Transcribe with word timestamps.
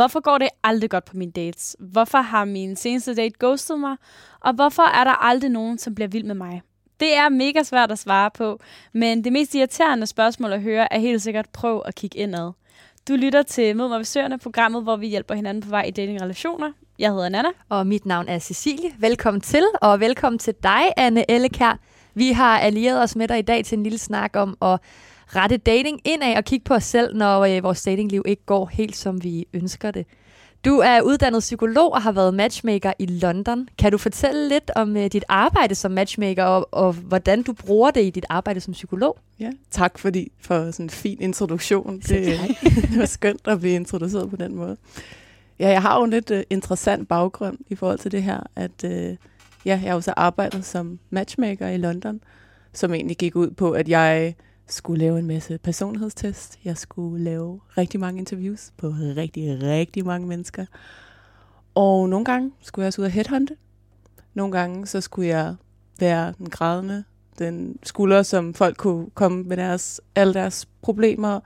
Hvorfor 0.00 0.20
går 0.20 0.38
det 0.38 0.48
aldrig 0.64 0.90
godt 0.90 1.04
på 1.04 1.16
mine 1.16 1.32
dates? 1.32 1.76
Hvorfor 1.78 2.18
har 2.18 2.44
min 2.44 2.76
seneste 2.76 3.14
date 3.14 3.34
ghostet 3.38 3.80
mig? 3.80 3.96
Og 4.40 4.52
hvorfor 4.52 4.82
er 4.82 5.04
der 5.04 5.24
aldrig 5.24 5.50
nogen, 5.50 5.78
som 5.78 5.94
bliver 5.94 6.08
vild 6.08 6.24
med 6.24 6.34
mig? 6.34 6.62
Det 7.00 7.16
er 7.16 7.28
mega 7.28 7.62
svært 7.62 7.90
at 7.90 7.98
svare 7.98 8.30
på, 8.30 8.60
men 8.92 9.24
det 9.24 9.32
mest 9.32 9.54
irriterende 9.54 10.06
spørgsmål 10.06 10.52
at 10.52 10.62
høre 10.62 10.92
er 10.92 10.98
helt 10.98 11.22
sikkert 11.22 11.48
prøv 11.52 11.82
at 11.86 11.94
kigge 11.94 12.18
indad. 12.18 12.52
Du 13.08 13.12
lytter 13.12 13.42
til 13.42 13.76
Mød 13.76 13.88
mig 13.88 13.98
ved 13.98 14.04
Søerne, 14.04 14.38
programmet, 14.38 14.82
hvor 14.82 14.96
vi 14.96 15.06
hjælper 15.06 15.34
hinanden 15.34 15.62
på 15.62 15.68
vej 15.68 15.82
i 15.82 15.90
datingrelationer. 15.90 16.72
Jeg 16.98 17.10
hedder 17.10 17.28
Nana. 17.28 17.48
Og 17.68 17.86
mit 17.86 18.06
navn 18.06 18.28
er 18.28 18.38
Cecilie. 18.38 18.90
Velkommen 18.98 19.40
til, 19.40 19.64
og 19.82 20.00
velkommen 20.00 20.38
til 20.38 20.54
dig, 20.62 20.92
Anne 20.96 21.30
Ellekær. 21.30 21.78
Vi 22.14 22.32
har 22.32 22.58
allieret 22.58 23.02
os 23.02 23.16
med 23.16 23.28
dig 23.28 23.38
i 23.38 23.42
dag 23.42 23.64
til 23.64 23.76
en 23.78 23.82
lille 23.82 23.98
snak 23.98 24.36
om 24.36 24.56
at 24.62 24.80
rette 25.36 25.56
dating 25.56 26.00
indad 26.04 26.36
og 26.36 26.44
kigge 26.44 26.64
på 26.64 26.74
os 26.74 26.84
selv, 26.84 27.16
når 27.16 27.40
øh, 27.40 27.62
vores 27.62 27.82
datingliv 27.82 28.22
ikke 28.26 28.44
går 28.46 28.70
helt, 28.72 28.96
som 28.96 29.24
vi 29.24 29.46
ønsker 29.52 29.90
det. 29.90 30.06
Du 30.64 30.78
er 30.78 31.00
uddannet 31.00 31.40
psykolog 31.40 31.92
og 31.92 32.02
har 32.02 32.12
været 32.12 32.34
matchmaker 32.34 32.92
i 32.98 33.06
London. 33.06 33.68
Kan 33.78 33.92
du 33.92 33.98
fortælle 33.98 34.48
lidt 34.48 34.70
om 34.76 34.96
øh, 34.96 35.06
dit 35.06 35.24
arbejde 35.28 35.74
som 35.74 35.90
matchmaker, 35.90 36.44
og, 36.44 36.68
og 36.72 36.92
hvordan 36.92 37.42
du 37.42 37.52
bruger 37.52 37.90
det 37.90 38.04
i 38.04 38.10
dit 38.10 38.26
arbejde 38.28 38.60
som 38.60 38.72
psykolog? 38.72 39.18
Ja, 39.40 39.50
tak 39.70 39.98
fordi 39.98 40.32
for 40.40 40.70
sådan 40.70 40.86
en 40.86 40.90
fin 40.90 41.18
introduktion. 41.20 42.00
Det, 42.00 42.40
det 42.90 42.98
var 42.98 43.06
skønt 43.06 43.48
at 43.48 43.60
blive 43.60 43.74
introduceret 43.74 44.30
på 44.30 44.36
den 44.36 44.54
måde. 44.54 44.76
Ja, 45.58 45.68
jeg 45.68 45.82
har 45.82 45.98
jo 45.98 46.04
en 46.04 46.10
lidt 46.10 46.30
uh, 46.30 46.40
interessant 46.50 47.08
baggrund 47.08 47.58
i 47.68 47.74
forhold 47.74 47.98
til 47.98 48.12
det 48.12 48.22
her, 48.22 48.40
at 48.56 48.84
uh, 48.84 48.90
ja, 48.90 49.16
jeg 49.64 49.80
har 49.80 49.94
jo 49.94 50.00
så 50.00 50.14
arbejdet 50.16 50.64
som 50.64 50.98
matchmaker 51.10 51.68
i 51.68 51.76
London, 51.76 52.20
som 52.72 52.94
egentlig 52.94 53.16
gik 53.16 53.36
ud 53.36 53.50
på, 53.50 53.70
at 53.70 53.88
jeg 53.88 54.34
skulle 54.72 54.98
lave 54.98 55.18
en 55.18 55.26
masse 55.26 55.58
personlighedstest. 55.58 56.58
Jeg 56.64 56.78
skulle 56.78 57.24
lave 57.24 57.60
rigtig 57.78 58.00
mange 58.00 58.18
interviews 58.18 58.72
på 58.76 58.88
rigtig, 59.16 59.62
rigtig 59.62 60.06
mange 60.06 60.28
mennesker. 60.28 60.66
Og 61.74 62.08
nogle 62.08 62.24
gange 62.24 62.52
skulle 62.62 62.82
jeg 62.82 62.86
også 62.86 63.00
ud 63.00 63.06
og 63.06 63.12
headhunte. 63.12 63.56
Nogle 64.34 64.52
gange 64.52 64.86
så 64.86 65.00
skulle 65.00 65.28
jeg 65.28 65.54
være 66.00 66.34
den 66.38 66.50
grædende, 66.50 67.04
den 67.38 67.78
skulder, 67.82 68.22
som 68.22 68.54
folk 68.54 68.76
kunne 68.76 69.10
komme 69.10 69.42
med 69.42 69.56
deres, 69.56 70.00
alle 70.14 70.34
deres 70.34 70.68
problemer 70.82 71.40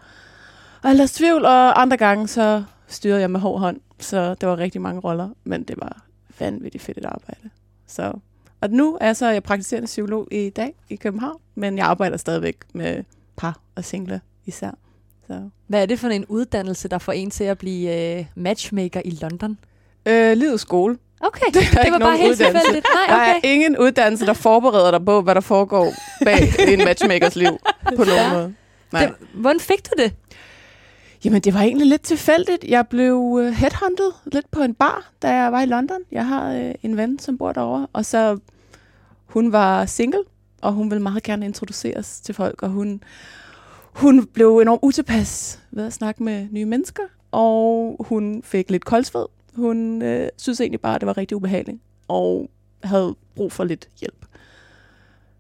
og 0.83 0.89
alle 0.89 0.99
deres 0.99 1.13
tvivl. 1.13 1.45
Og 1.45 1.83
andre 1.83 1.97
gange 1.97 2.29
så 2.29 2.65
styrede 2.87 3.21
jeg 3.21 3.31
med 3.31 3.41
hård 3.41 3.61
hånd, 3.61 3.81
så 4.01 4.35
det 4.35 4.49
var 4.49 4.59
rigtig 4.59 4.81
mange 4.81 5.01
roller, 5.01 5.29
men 5.45 5.63
det 5.63 5.77
var 5.79 6.07
vanvittigt 6.41 6.85
fedt 6.85 6.99
et 6.99 7.05
arbejde. 7.05 7.51
Så 7.87 8.13
og 8.61 8.71
nu 8.71 8.99
er 9.01 9.13
så 9.13 9.29
jeg 9.29 9.43
praktiserende 9.43 9.87
psykolog 9.87 10.29
i 10.31 10.51
dag 10.51 10.75
i 10.89 10.97
København, 10.97 11.39
men 11.55 11.79
jeg 11.79 11.87
arbejder 11.87 12.17
stadigvæk 12.17 12.57
med 12.73 13.05
par 13.37 13.61
og 13.75 13.85
singler 13.85 14.19
især. 14.47 14.71
Så. 15.27 15.49
Hvad 15.67 15.83
er 15.83 15.87
det 15.87 15.99
for 15.99 16.09
en 16.09 16.25
uddannelse, 16.27 16.89
der 16.89 16.99
får 16.99 17.13
en 17.13 17.31
til 17.31 17.45
at 17.45 17.59
blive 17.59 18.17
øh, 18.19 18.25
matchmaker 18.35 19.03
i 19.05 19.11
London? 19.11 19.59
Øh, 20.07 20.37
livets 20.37 20.63
skole. 20.63 20.99
Okay, 21.21 21.47
det, 21.55 21.63
det 21.85 21.93
var 21.93 21.99
bare 21.99 22.17
helt 22.17 22.37
tilfældigt. 22.37 22.87
Nej, 22.95 23.17
okay. 23.17 23.17
Der 23.17 23.35
er 23.35 23.41
ingen 23.43 23.79
uddannelse, 23.79 24.27
der 24.27 24.33
forbereder 24.33 24.91
dig 24.91 25.05
på, 25.05 25.21
hvad 25.21 25.35
der 25.35 25.41
foregår 25.41 25.93
bag 26.25 26.55
en 26.69 26.79
matchmakers 26.79 27.37
liv 27.37 27.59
på 27.97 28.05
nogen 28.05 28.31
måde. 28.33 28.55
Nej. 28.93 29.07
Det, 29.07 29.15
hvordan 29.35 29.61
fik 29.61 29.85
du 29.85 30.03
det? 30.03 30.13
Jamen, 31.25 31.41
det 31.41 31.55
var 31.55 31.61
egentlig 31.61 31.87
lidt 31.87 32.03
tilfældigt. 32.03 32.65
Jeg 32.65 32.89
blev 32.89 33.39
øh, 33.43 33.53
headhunted 33.53 34.13
lidt 34.33 34.51
på 34.51 34.63
en 34.63 34.75
bar, 34.75 35.13
da 35.23 35.35
jeg 35.35 35.53
var 35.53 35.63
i 35.63 35.67
London. 35.67 36.01
Jeg 36.13 36.27
har 36.27 36.53
øh, 36.53 36.75
en 36.83 36.97
ven, 36.97 37.19
som 37.19 37.39
bor 37.39 37.53
derovre, 37.53 37.87
og 37.93 38.05
så 38.05 38.39
hun 39.27 39.53
var 39.53 39.87
single, 39.87 40.23
og 40.63 40.73
hun 40.73 40.91
ville 40.91 41.03
meget 41.03 41.23
gerne 41.23 41.47
introduceres 41.47 42.21
til 42.21 42.35
folk, 42.35 42.63
og 42.63 42.69
hun, 42.69 43.03
hun 43.95 44.27
blev 44.27 44.59
enormt 44.59 44.81
utilpas 44.83 45.61
ved 45.71 45.87
at 45.87 45.93
snakke 45.93 46.23
med 46.23 46.49
nye 46.51 46.65
mennesker, 46.65 47.03
og 47.31 47.97
hun 48.01 48.43
fik 48.43 48.71
lidt 48.71 48.85
koldsved. 48.85 49.27
Hun 49.55 50.03
øh, 50.03 50.29
synes 50.37 50.61
egentlig 50.61 50.81
bare, 50.81 50.95
at 50.95 51.01
det 51.01 51.07
var 51.07 51.17
rigtig 51.17 51.37
ubehageligt, 51.37 51.79
og 52.09 52.51
havde 52.83 53.15
brug 53.35 53.53
for 53.53 53.65
lidt 53.65 53.89
hjælp. 54.01 54.27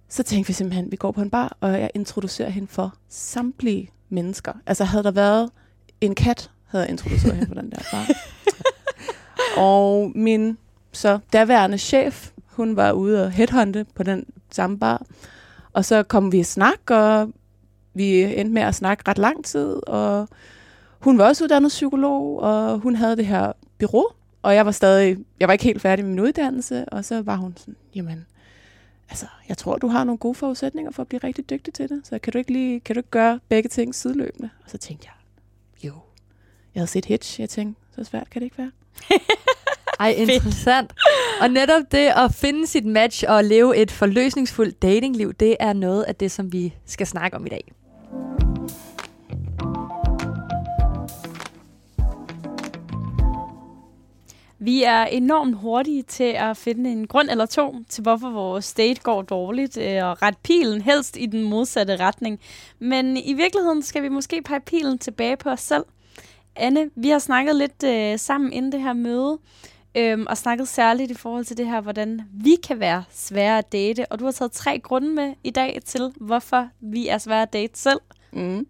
Så 0.08 0.22
tænkte 0.22 0.46
vi 0.46 0.52
simpelthen, 0.52 0.84
at 0.84 0.92
vi 0.92 0.96
går 0.96 1.12
på 1.12 1.22
en 1.22 1.30
bar, 1.30 1.56
og 1.60 1.70
jeg 1.70 1.90
introducerer 1.94 2.50
hende 2.50 2.68
for 2.68 2.94
samtlige 3.08 3.90
mennesker. 4.08 4.52
Altså 4.66 4.84
havde 4.84 5.04
der 5.04 5.10
været 5.10 5.50
en 6.00 6.14
kat, 6.14 6.50
havde 6.66 6.84
jeg 6.84 6.90
introduceret 6.90 7.34
hende 7.34 7.46
for 7.46 7.54
den 7.54 7.70
der 7.70 7.78
bar. 7.92 8.06
og 9.56 10.12
min 10.14 10.58
så 10.92 11.18
daværende 11.32 11.78
chef, 11.78 12.30
hun 12.46 12.76
var 12.76 12.92
ude 12.92 13.24
og 13.24 13.30
headhunte 13.30 13.86
på 13.94 14.02
den 14.02 14.26
samme 14.50 14.78
bar. 14.78 15.02
Og 15.72 15.84
så 15.84 16.02
kom 16.02 16.32
vi 16.32 16.38
i 16.38 16.42
snak, 16.42 16.90
og 16.90 17.32
vi 17.94 18.22
endte 18.22 18.54
med 18.54 18.62
at 18.62 18.74
snakke 18.74 19.04
ret 19.08 19.18
lang 19.18 19.44
tid, 19.44 19.88
og 19.88 20.28
hun 21.00 21.18
var 21.18 21.24
også 21.24 21.44
uddannet 21.44 21.68
psykolog, 21.68 22.40
og 22.40 22.78
hun 22.78 22.96
havde 22.96 23.16
det 23.16 23.26
her 23.26 23.52
bureau, 23.78 24.06
og 24.42 24.54
jeg 24.54 24.66
var 24.66 24.72
stadig, 24.72 25.18
jeg 25.40 25.48
var 25.48 25.52
ikke 25.52 25.64
helt 25.64 25.82
færdig 25.82 26.04
med 26.04 26.14
min 26.14 26.20
uddannelse, 26.20 26.84
og 26.84 27.04
så 27.04 27.22
var 27.22 27.36
hun 27.36 27.54
sådan, 27.56 27.76
jamen, 27.94 28.26
altså, 29.10 29.26
jeg 29.48 29.58
tror, 29.58 29.76
du 29.76 29.88
har 29.88 30.04
nogle 30.04 30.18
gode 30.18 30.34
forudsætninger 30.34 30.92
for 30.92 31.02
at 31.02 31.08
blive 31.08 31.20
rigtig 31.24 31.50
dygtig 31.50 31.74
til 31.74 31.88
det, 31.88 32.00
så 32.04 32.18
kan 32.18 32.32
du 32.32 32.38
ikke 32.38 32.52
lige, 32.52 32.80
kan 32.80 32.94
du 32.94 32.98
ikke 32.98 33.10
gøre 33.10 33.40
begge 33.48 33.68
ting 33.68 33.94
sideløbende? 33.94 34.50
Og 34.64 34.70
så 34.70 34.78
tænkte 34.78 35.06
jeg, 35.06 35.23
jeg 36.74 36.80
havde 36.80 36.90
set 36.90 37.04
Hitch, 37.04 37.40
jeg 37.40 37.50
tænkte, 37.50 37.80
så 37.96 38.04
svært 38.04 38.30
kan 38.30 38.40
det 38.40 38.46
ikke 38.46 38.58
være. 38.58 38.70
Ej, 40.00 40.10
interessant. 40.10 40.92
og 41.40 41.50
netop 41.50 41.82
det 41.90 42.12
at 42.16 42.34
finde 42.34 42.66
sit 42.66 42.84
match 42.84 43.24
og 43.28 43.44
leve 43.44 43.76
et 43.76 43.90
forløsningsfuldt 43.90 44.82
datingliv, 44.82 45.32
det 45.32 45.56
er 45.60 45.72
noget 45.72 46.02
af 46.02 46.14
det, 46.14 46.30
som 46.30 46.52
vi 46.52 46.74
skal 46.86 47.06
snakke 47.06 47.36
om 47.36 47.46
i 47.46 47.48
dag. 47.48 47.72
Vi 54.58 54.82
er 54.82 55.04
enormt 55.04 55.56
hurtige 55.56 56.02
til 56.02 56.32
at 56.36 56.56
finde 56.56 56.90
en 56.90 57.06
grund 57.06 57.30
eller 57.30 57.46
to 57.46 57.76
til, 57.88 58.02
hvorfor 58.02 58.30
vores 58.30 58.74
date 58.74 59.00
går 59.02 59.22
dårligt, 59.22 59.76
øh, 59.76 60.04
og 60.04 60.22
ret 60.22 60.36
pilen 60.42 60.80
helst 60.80 61.16
i 61.16 61.26
den 61.26 61.42
modsatte 61.42 61.96
retning. 61.96 62.40
Men 62.78 63.16
i 63.16 63.32
virkeligheden 63.32 63.82
skal 63.82 64.02
vi 64.02 64.08
måske 64.08 64.42
pege 64.42 64.60
pilen 64.60 64.98
tilbage 64.98 65.36
på 65.36 65.50
os 65.50 65.60
selv. 65.60 65.84
Anne, 66.56 66.90
vi 66.96 67.08
har 67.08 67.18
snakket 67.18 67.56
lidt 67.56 67.84
øh, 67.84 68.18
sammen 68.18 68.52
inden 68.52 68.72
det 68.72 68.80
her 68.80 68.92
møde, 68.92 69.38
øhm, 69.94 70.26
og 70.28 70.36
snakket 70.36 70.68
særligt 70.68 71.10
i 71.10 71.14
forhold 71.14 71.44
til 71.44 71.56
det 71.56 71.66
her, 71.66 71.80
hvordan 71.80 72.22
vi 72.32 72.56
kan 72.66 72.80
være 72.80 73.04
svære 73.10 73.58
at 73.58 73.72
date. 73.72 74.06
Og 74.12 74.18
du 74.18 74.24
har 74.24 74.32
taget 74.32 74.52
tre 74.52 74.78
grunde 74.78 75.08
med 75.08 75.34
i 75.44 75.50
dag 75.50 75.80
til, 75.84 76.12
hvorfor 76.20 76.68
vi 76.80 77.08
er 77.08 77.18
svære 77.18 77.42
at 77.42 77.52
date 77.52 77.78
selv. 77.78 78.00
Mm. 78.32 78.66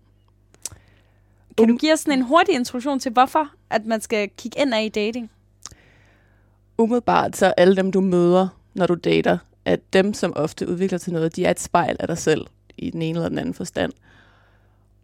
Kan 1.56 1.64
um, 1.64 1.68
du 1.68 1.76
give 1.76 1.92
os 1.92 2.00
sådan 2.00 2.18
en 2.18 2.24
hurtig 2.24 2.54
introduktion 2.54 2.98
til, 2.98 3.12
hvorfor 3.12 3.50
at 3.70 3.86
man 3.86 4.00
skal 4.00 4.30
kigge 4.38 4.60
ind 4.60 4.74
af 4.74 4.84
i 4.84 4.88
dating? 4.88 5.30
Umiddelbart 6.78 7.36
så 7.36 7.46
alle 7.46 7.76
dem, 7.76 7.92
du 7.92 8.00
møder, 8.00 8.48
når 8.74 8.86
du 8.86 8.94
dater, 8.94 9.38
at 9.64 9.92
dem, 9.92 10.14
som 10.14 10.32
ofte 10.36 10.68
udvikler 10.68 10.98
til 10.98 11.12
noget, 11.12 11.36
de 11.36 11.44
er 11.44 11.50
et 11.50 11.60
spejl 11.60 11.96
af 12.00 12.08
dig 12.08 12.18
selv 12.18 12.46
i 12.78 12.90
den 12.90 13.02
ene 13.02 13.18
eller 13.18 13.28
den 13.28 13.38
anden 13.38 13.54
forstand. 13.54 13.92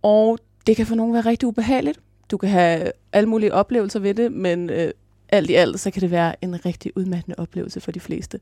Og 0.02 0.38
det 0.66 0.76
kan 0.76 0.86
for 0.86 0.94
nogen 0.94 1.12
være 1.12 1.26
rigtig 1.26 1.48
ubehageligt. 1.48 2.00
Du 2.30 2.36
kan 2.36 2.48
have 2.48 2.92
alle 3.12 3.28
mulige 3.28 3.54
oplevelser 3.54 4.00
ved 4.00 4.14
det, 4.14 4.32
men 4.32 4.70
øh, 4.70 4.92
alt 5.28 5.50
i 5.50 5.54
alt, 5.54 5.80
så 5.80 5.90
kan 5.90 6.00
det 6.00 6.10
være 6.10 6.44
en 6.44 6.66
rigtig 6.66 6.92
udmattende 6.96 7.38
oplevelse 7.38 7.80
for 7.80 7.92
de 7.92 8.00
fleste. 8.00 8.40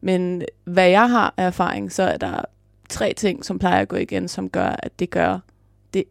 Men 0.00 0.42
hvad 0.64 0.88
jeg 0.88 1.10
har 1.10 1.34
af 1.36 1.46
erfaring, 1.46 1.92
så 1.92 2.02
er 2.02 2.16
der 2.16 2.40
tre 2.88 3.12
ting, 3.12 3.44
som 3.44 3.58
plejer 3.58 3.80
at 3.80 3.88
gå 3.88 3.96
igen, 3.96 4.28
som 4.28 4.50
gør, 4.50 4.76
at 4.78 4.98
det 4.98 5.10
gør 5.10 5.38
det 5.94 6.04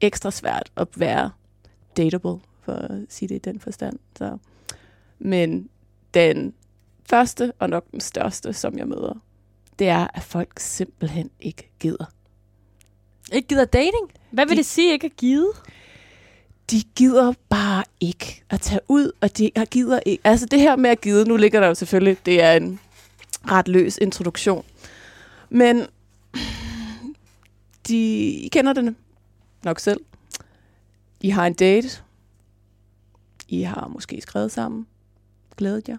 ekstra 0.00 0.30
svært 0.30 0.72
at 0.76 0.88
være 0.96 1.30
dateable, 1.96 2.40
for 2.62 2.72
at 2.72 2.90
sige 3.08 3.28
det 3.28 3.34
i 3.34 3.38
den 3.38 3.60
forstand. 3.60 3.98
Så. 4.18 4.38
Men 5.18 5.68
den 6.14 6.54
første 7.10 7.52
og 7.58 7.70
nok 7.70 7.90
den 7.90 8.00
største, 8.00 8.52
som 8.52 8.78
jeg 8.78 8.88
møder, 8.88 9.22
det 9.78 9.88
er, 9.88 10.06
at 10.14 10.22
folk 10.22 10.58
simpelthen 10.58 11.30
ikke 11.40 11.70
gider. 11.80 12.04
Ikke 13.32 13.48
gider 13.48 13.64
dating? 13.64 14.12
Hvad 14.30 14.46
vil 14.46 14.52
de, 14.52 14.56
det 14.56 14.66
sige, 14.66 14.92
ikke 14.92 15.04
at 15.04 15.16
gide? 15.16 15.48
De 16.70 16.82
gider 16.96 17.32
bare 17.48 17.84
ikke 18.00 18.42
at 18.50 18.60
tage 18.60 18.80
ud, 18.88 19.12
og 19.20 19.38
de 19.38 19.50
gider 19.70 20.00
ikke. 20.06 20.20
Altså 20.26 20.46
det 20.46 20.60
her 20.60 20.76
med 20.76 20.90
at 20.90 21.00
gide, 21.00 21.28
nu 21.28 21.36
ligger 21.36 21.60
der 21.60 21.66
jo 21.66 21.74
selvfølgelig, 21.74 22.16
det 22.26 22.42
er 22.42 22.52
en 22.52 22.80
ret 23.50 23.68
løs 23.68 23.98
introduktion. 23.98 24.64
Men 25.50 25.86
de, 27.88 28.28
I 28.28 28.48
kender 28.48 28.72
den 28.72 28.96
nok 29.64 29.80
selv. 29.80 30.00
I 31.20 31.30
har 31.30 31.46
en 31.46 31.54
date. 31.54 32.02
I 33.48 33.62
har 33.62 33.88
måske 33.88 34.20
skrevet 34.20 34.52
sammen. 34.52 34.86
Glædet 35.56 35.88
jer. 35.88 35.96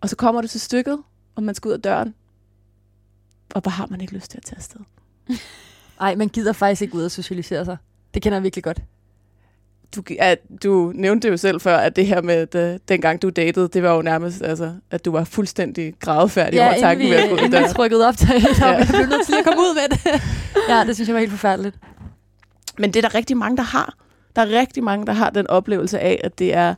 Og 0.00 0.08
så 0.08 0.16
kommer 0.16 0.40
det 0.40 0.50
til 0.50 0.60
stykket, 0.60 1.02
og 1.34 1.42
man 1.42 1.54
skal 1.54 1.68
ud 1.68 1.72
af 1.72 1.82
døren. 1.82 2.14
Og 3.54 3.60
hvor 3.60 3.70
har 3.70 3.86
man 3.86 4.00
ikke 4.00 4.14
lyst 4.14 4.30
til 4.30 4.38
at 4.38 4.44
tage 4.44 4.56
afsted? 4.56 4.80
Nej, 6.00 6.14
man 6.14 6.28
gider 6.28 6.52
faktisk 6.52 6.82
ikke 6.82 6.94
ud 6.94 7.04
og 7.04 7.10
socialisere 7.10 7.64
sig. 7.64 7.76
Det 8.14 8.22
kender 8.22 8.36
jeg 8.36 8.42
virkelig 8.42 8.64
godt. 8.64 8.82
Du, 9.96 10.02
at, 10.18 10.38
du 10.62 10.92
nævnte 10.94 11.28
jo 11.28 11.36
selv 11.36 11.60
før, 11.60 11.76
at 11.76 11.96
det 11.96 12.06
her 12.06 12.22
med, 12.22 12.54
at, 12.56 12.80
dengang 12.88 13.22
du 13.22 13.30
datede, 13.30 13.68
det 13.68 13.82
var 13.82 13.94
jo 13.94 14.02
nærmest, 14.02 14.42
altså, 14.42 14.72
at 14.90 15.04
du 15.04 15.12
var 15.12 15.24
fuldstændig 15.24 15.94
grædefærdig 16.00 16.56
Ja, 16.56 16.66
over 16.66 16.80
tanken 16.80 17.06
vi, 17.06 17.10
ved 17.10 17.18
at 17.18 17.28
gå 17.28 17.34
ud 17.34 17.40
vi 17.40 17.48
døren. 17.50 17.72
trykkede 17.74 18.08
op 18.08 18.16
til 18.16 18.28
ja. 18.28 18.34
Ja. 18.66 18.66
jeg 18.76 18.86
blev 18.86 19.06
nødt 19.06 19.26
til 19.26 19.34
at 19.38 19.44
komme 19.44 19.60
ud 19.60 19.74
med 19.74 19.96
det. 19.98 20.22
ja, 20.70 20.84
det 20.86 20.94
synes 20.94 21.08
jeg 21.08 21.14
var 21.14 21.20
helt 21.20 21.30
forfærdeligt. 21.32 21.76
Men 22.78 22.90
det 22.94 23.04
er 23.04 23.08
der 23.08 23.14
rigtig 23.14 23.36
mange, 23.36 23.56
der 23.56 23.62
har. 23.62 23.94
Der 24.36 24.42
er 24.42 24.60
rigtig 24.60 24.84
mange, 24.84 25.06
der 25.06 25.12
har 25.12 25.30
den 25.30 25.46
oplevelse 25.46 25.98
af, 25.98 26.20
at 26.24 26.38
det 26.38 26.54
er 26.54 26.74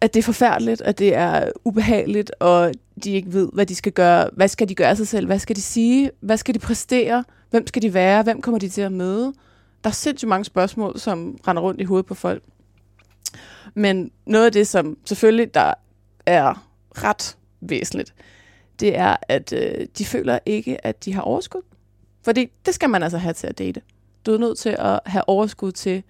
at 0.00 0.14
det 0.14 0.20
er 0.20 0.24
forfærdeligt, 0.24 0.80
at 0.82 0.98
det 0.98 1.14
er 1.14 1.50
ubehageligt, 1.64 2.32
og 2.40 2.72
de 3.04 3.10
ikke 3.12 3.32
ved, 3.32 3.48
hvad 3.52 3.66
de 3.66 3.74
skal 3.74 3.92
gøre. 3.92 4.28
Hvad 4.32 4.48
skal 4.48 4.68
de 4.68 4.74
gøre 4.74 4.88
af 4.88 4.96
sig 4.96 5.08
selv? 5.08 5.26
Hvad 5.26 5.38
skal 5.38 5.56
de 5.56 5.62
sige? 5.62 6.10
Hvad 6.20 6.36
skal 6.36 6.54
de 6.54 6.58
præstere? 6.58 7.24
Hvem 7.50 7.66
skal 7.66 7.82
de 7.82 7.94
være? 7.94 8.22
Hvem 8.22 8.40
kommer 8.42 8.58
de 8.58 8.68
til 8.68 8.80
at 8.82 8.92
møde? 8.92 9.32
Der 9.84 9.90
er 9.90 9.94
sindssygt 9.94 10.28
mange 10.28 10.44
spørgsmål, 10.44 10.98
som 10.98 11.38
render 11.48 11.62
rundt 11.62 11.80
i 11.80 11.84
hovedet 11.84 12.06
på 12.06 12.14
folk. 12.14 12.42
Men 13.74 14.10
noget 14.26 14.46
af 14.46 14.52
det, 14.52 14.68
som 14.68 14.98
selvfølgelig 15.04 15.54
der 15.54 15.74
er 16.26 16.66
ret 16.90 17.36
væsentligt, 17.60 18.14
det 18.80 18.96
er, 18.96 19.16
at 19.28 19.52
øh, 19.52 19.86
de 19.98 20.04
føler 20.04 20.38
ikke, 20.46 20.86
at 20.86 21.04
de 21.04 21.14
har 21.14 21.22
overskud. 21.22 21.62
Fordi 22.22 22.46
det 22.66 22.74
skal 22.74 22.90
man 22.90 23.02
altså 23.02 23.18
have 23.18 23.34
til 23.34 23.46
at 23.46 23.58
date. 23.58 23.82
Du 24.26 24.34
er 24.34 24.38
nødt 24.38 24.58
til 24.58 24.76
at 24.78 25.00
have 25.06 25.28
overskud 25.28 25.72
til 25.72 26.02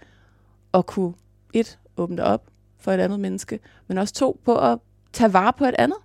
at 0.74 0.86
kunne, 0.86 1.14
et, 1.52 1.78
åbne 1.96 2.16
dig 2.16 2.24
op 2.24 2.46
for 2.78 2.92
et 2.92 3.00
andet 3.00 3.20
menneske, 3.20 3.60
men 3.88 3.98
også 3.98 4.14
to, 4.14 4.40
på 4.44 4.58
at 4.58 4.78
tage 5.12 5.32
vare 5.32 5.52
på 5.52 5.64
et 5.64 5.74
andet. 5.78 5.98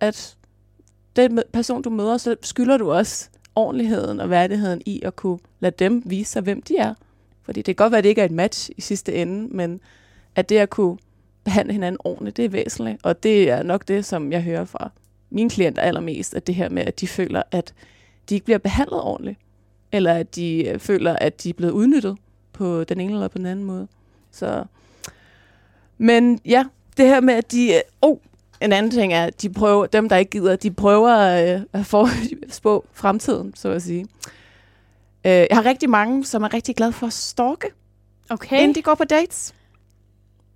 At 0.00 0.36
den 1.16 1.42
person, 1.52 1.82
du 1.82 1.90
møder, 1.90 2.16
så 2.16 2.36
skylder 2.42 2.76
du 2.76 2.92
også 2.92 3.30
ordentligheden 3.56 4.20
og 4.20 4.30
værdigheden 4.30 4.82
i 4.86 5.02
at 5.02 5.16
kunne 5.16 5.38
lade 5.60 5.74
dem 5.78 6.02
vise 6.06 6.32
sig, 6.32 6.42
hvem 6.42 6.62
de 6.62 6.76
er. 6.76 6.94
Fordi 7.42 7.62
det 7.62 7.76
kan 7.76 7.84
godt 7.84 7.90
være, 7.90 7.98
at 7.98 8.04
det 8.04 8.08
ikke 8.08 8.20
er 8.20 8.24
et 8.24 8.30
match 8.30 8.70
i 8.76 8.80
sidste 8.80 9.14
ende, 9.14 9.56
men 9.56 9.80
at 10.36 10.48
det 10.48 10.56
at 10.56 10.70
kunne 10.70 10.98
behandle 11.44 11.72
hinanden 11.72 12.00
ordentligt, 12.04 12.36
det 12.36 12.44
er 12.44 12.48
væsentligt. 12.48 12.98
Og 13.02 13.22
det 13.22 13.50
er 13.50 13.62
nok 13.62 13.88
det, 13.88 14.04
som 14.04 14.32
jeg 14.32 14.42
hører 14.42 14.64
fra 14.64 14.90
mine 15.30 15.50
klienter 15.50 15.82
allermest, 15.82 16.34
at 16.34 16.46
det 16.46 16.54
her 16.54 16.68
med, 16.68 16.82
at 16.82 17.00
de 17.00 17.08
føler, 17.08 17.42
at 17.50 17.74
de 18.28 18.34
ikke 18.34 18.44
bliver 18.44 18.58
behandlet 18.58 19.00
ordentligt, 19.00 19.38
eller 19.92 20.14
at 20.14 20.36
de 20.36 20.68
øh, 20.68 20.78
føler, 20.78 21.16
at 21.16 21.42
de 21.42 21.48
er 21.48 21.54
blevet 21.54 21.72
udnyttet 21.72 22.16
på 22.52 22.84
den 22.84 23.00
ene 23.00 23.12
eller 23.12 23.28
på 23.28 23.38
den 23.38 23.46
anden 23.46 23.64
måde. 23.64 23.88
Så, 24.30 24.64
men 25.98 26.40
ja, 26.44 26.64
det 26.96 27.06
her 27.06 27.20
med, 27.20 27.34
at 27.34 27.52
de... 27.52 27.74
Øh, 27.74 27.80
oh, 28.02 28.16
en 28.60 28.72
anden 28.72 28.90
ting 28.90 29.12
er, 29.12 29.24
at 29.24 29.42
de 29.42 29.50
prøver, 29.52 29.86
dem, 29.86 30.08
der 30.08 30.16
ikke 30.16 30.30
gider, 30.30 30.56
de 30.56 30.70
prøver 30.70 31.18
øh, 31.54 31.60
at 31.72 31.86
forspå 31.86 32.84
fremtiden, 32.92 33.52
så 33.56 33.68
at 33.70 33.82
sige. 33.82 34.06
Øh, 35.26 35.32
jeg 35.32 35.48
har 35.52 35.64
rigtig 35.64 35.90
mange, 35.90 36.24
som 36.24 36.42
er 36.42 36.54
rigtig 36.54 36.76
glade 36.76 36.92
for 36.92 37.06
at 37.06 37.12
stalke, 37.12 37.66
Okay. 38.30 38.56
inden 38.60 38.74
de 38.74 38.82
går 38.82 38.94
på 38.94 39.04
dates. 39.04 39.54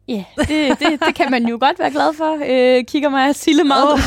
Ja, 0.09 0.25
det, 0.39 0.79
det, 0.81 1.01
det 1.07 1.15
kan 1.15 1.31
man 1.31 1.47
jo 1.49 1.59
godt 1.61 1.79
være 1.79 1.91
glad 1.91 2.15
for. 2.15 2.39
Øh, 2.47 2.85
kigger 2.85 3.09
mig 3.09 3.29
og 3.29 3.35
Sille 3.35 3.65
meget 3.65 3.93
oh. 3.93 3.99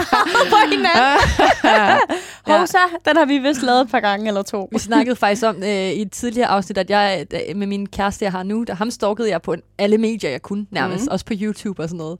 på 0.52 0.56
hinanden. 0.70 1.18
Ja. 1.64 1.98
Hovsa, 2.46 2.78
den 3.08 3.16
har 3.16 3.24
vi 3.24 3.38
vist 3.38 3.62
lavet 3.62 3.80
et 3.80 3.90
par 3.90 4.00
gange 4.00 4.28
eller 4.28 4.42
to. 4.42 4.68
Vi 4.72 4.78
snakkede 4.78 5.16
faktisk 5.16 5.44
om 5.46 5.62
øh, 5.62 5.68
i 5.68 6.02
et 6.02 6.12
tidligere 6.12 6.48
afsnit, 6.48 6.78
at 6.78 6.90
jeg 6.90 7.26
øh, 7.34 7.56
med 7.56 7.66
min 7.66 7.86
kæreste, 7.88 8.24
jeg 8.24 8.32
har 8.32 8.42
nu, 8.42 8.64
der 8.64 8.74
ham 8.74 8.90
stalkede 8.90 9.30
jeg 9.30 9.42
på 9.42 9.54
alle 9.78 9.98
medier, 9.98 10.30
jeg 10.30 10.42
kunne 10.42 10.66
nærmest. 10.70 11.04
Mm. 11.04 11.08
Også 11.10 11.24
på 11.26 11.32
YouTube 11.40 11.82
og 11.82 11.88
sådan 11.88 11.98
noget. 11.98 12.18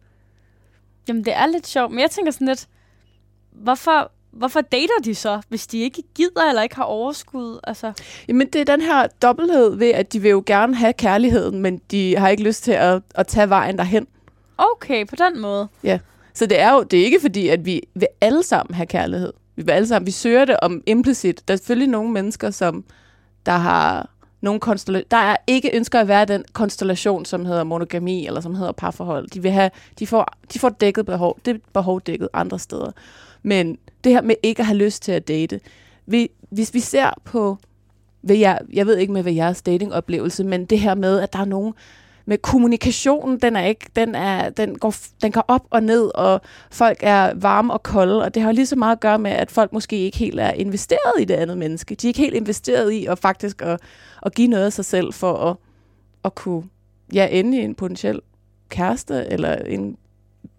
Jamen, 1.09 1.25
det 1.25 1.37
er 1.37 1.47
lidt 1.47 1.67
sjovt, 1.67 1.91
men 1.91 2.01
jeg 2.01 2.11
tænker 2.11 2.33
sådan 2.33 2.47
lidt, 2.47 2.67
hvorfor, 3.53 4.13
hvorfor 4.31 4.61
dater 4.61 5.01
de 5.05 5.15
så, 5.15 5.41
hvis 5.49 5.67
de 5.67 5.79
ikke 5.79 6.03
gider 6.15 6.49
eller 6.49 6.63
ikke 6.63 6.77
har 6.77 6.83
overskud? 6.85 7.61
Altså, 7.65 7.93
Jamen, 8.29 8.47
det 8.47 8.61
er 8.61 8.65
den 8.65 8.81
her 8.81 9.07
dobbelthed 9.23 9.77
ved, 9.77 9.91
at 9.91 10.13
de 10.13 10.21
vil 10.23 10.31
jo 10.31 10.43
gerne 10.47 10.75
have 10.75 10.93
kærligheden, 10.93 11.59
men 11.59 11.79
de 11.91 12.17
har 12.17 12.29
ikke 12.29 12.43
lyst 12.43 12.65
til 12.65 12.73
at, 12.73 13.03
at 13.15 13.27
tage 13.27 13.49
vejen 13.51 13.79
derhen. 13.79 14.07
okay, 14.59 15.07
på 15.07 15.17
den 15.17 15.41
måde. 15.41 15.69
Så 16.35 16.47
det 16.47 16.61
er 16.61 16.73
jo 16.73 16.83
det 16.83 17.01
er 17.01 17.05
ikke 17.05 17.21
fordi, 17.21 17.49
at 17.49 17.65
vi 17.67 17.83
vil 17.95 18.09
alle 18.21 18.43
sammen 18.43 18.75
have 18.75 18.87
kærlighed. 18.87 19.33
Vi 19.57 19.63
vil 19.63 19.73
alle 19.73 19.89
sammen, 19.89 20.07
vi 20.07 20.11
søger 20.11 20.45
det 20.45 20.57
om 20.63 20.83
implicit. 20.87 21.49
Der 21.49 21.55
er 21.55 21.59
selvfølgelig 21.59 21.89
nogle 21.89 22.11
mennesker, 22.13 22.51
som 22.51 22.85
der 23.47 23.53
har 23.53 24.11
nogen 24.41 24.61
konstellation, 24.61 25.07
der 25.11 25.17
er 25.17 25.37
ikke 25.47 25.77
ønsker 25.77 26.01
at 26.01 26.09
være 26.09 26.23
i 26.23 26.27
den 26.27 26.45
konstellation, 26.53 27.25
som 27.25 27.45
hedder 27.45 27.65
monogami, 27.65 28.27
eller 28.27 28.41
som 28.41 28.55
hedder 28.55 28.73
parforhold. 28.73 29.29
De 29.29 29.43
vil 29.43 29.51
have, 29.51 29.71
de 29.99 30.07
får, 30.07 30.37
de 30.53 30.59
får 30.59 30.69
dækket 30.69 31.07
behov, 31.07 31.39
det 31.45 31.63
behov 31.73 32.01
dækket 32.01 32.29
andre 32.33 32.59
steder. 32.59 32.93
Men 33.43 33.79
det 34.05 34.13
her 34.13 34.23
med 34.23 34.35
ikke 34.43 34.61
at 34.61 34.67
have 34.67 34.79
lyst 34.79 35.03
til 35.03 35.13
at 35.13 35.29
date, 35.29 35.61
vi, 36.07 36.31
hvis 36.51 36.75
vi 36.75 36.81
ser 36.81 37.11
på, 37.25 37.59
hvad 38.21 38.37
jeg, 38.37 38.61
jeg 38.73 38.87
ved 38.87 38.97
ikke 38.97 39.13
med 39.13 39.23
hvad 39.23 39.33
jeres 39.33 39.63
datingoplevelse, 39.63 40.45
men 40.45 40.65
det 40.65 40.81
her 40.81 40.95
med, 40.95 41.21
at 41.21 41.33
der 41.33 41.39
er 41.39 41.45
nogen, 41.45 41.75
med 42.29 42.39
kommunikationen, 42.39 43.39
den 43.39 43.57
er 43.57 43.65
ikke, 43.65 43.87
den 43.97 44.15
er, 44.15 44.51
den 44.51 44.79
går, 44.79 44.95
den 45.23 45.33
går 45.33 45.45
op 45.49 45.67
og 45.71 45.83
ned, 45.83 46.11
og 46.15 46.41
folk 46.71 46.99
er 47.01 47.35
varme 47.35 47.73
og 47.73 47.83
kolde, 47.83 48.23
og 48.25 48.35
det 48.35 48.43
har 48.43 48.53
lige 48.53 48.67
så 48.67 48.77
meget 48.77 48.97
at 48.97 49.01
gøre 49.01 49.19
med, 49.19 49.31
at 49.31 49.51
folk 49.51 49.73
måske 49.73 49.97
ikke 49.97 50.19
helt 50.19 50.41
er 50.41 50.51
investeret 50.51 51.21
i 51.21 51.25
det 51.25 51.35
andet 51.35 51.59
menneske. 51.59 51.95
De 51.95 52.07
er 52.07 52.09
ikke 52.09 52.21
helt 52.21 52.35
investeret 52.35 52.93
i 52.93 53.07
at 53.07 53.19
faktisk 53.19 53.63
at, 53.63 53.81
at 54.23 54.35
give 54.35 54.49
noget 54.49 54.65
af 54.65 54.73
sig 54.73 54.85
selv 54.85 55.13
for 55.13 55.35
at, 55.51 55.57
at 56.25 56.35
kunne 56.35 56.65
ja, 57.13 57.29
ende 57.31 57.59
i 57.59 57.61
en 57.61 57.75
potentiel 57.75 58.21
kæreste, 58.69 59.27
eller 59.31 59.55
en 59.55 59.97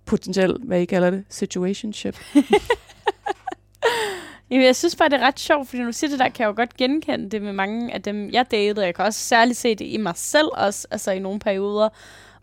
potentiel, 0.05 0.57
hvad 0.63 0.81
I 0.81 0.85
kalder 0.85 1.09
det, 1.09 1.23
situationship. 1.29 2.17
Jamen, 4.49 4.65
jeg 4.65 4.75
synes 4.75 4.95
bare, 4.95 5.09
det 5.09 5.21
er 5.21 5.27
ret 5.27 5.39
sjovt, 5.39 5.67
fordi 5.67 5.81
når 5.81 5.85
du 5.85 5.93
siger 5.93 6.09
det 6.09 6.19
der, 6.19 6.29
kan 6.29 6.43
jeg 6.43 6.47
jo 6.47 6.55
godt 6.55 6.77
genkende 6.77 7.29
det 7.29 7.41
med 7.41 7.53
mange 7.53 7.93
af 7.93 8.01
dem, 8.01 8.29
jeg 8.29 8.51
datede. 8.51 8.85
Jeg 8.85 8.95
kan 8.95 9.05
også 9.05 9.19
særligt 9.19 9.57
se 9.57 9.75
det 9.75 9.85
i 9.85 9.97
mig 9.97 10.13
selv 10.15 10.47
også, 10.53 10.87
altså 10.91 11.11
i 11.11 11.19
nogle 11.19 11.39
perioder, 11.39 11.89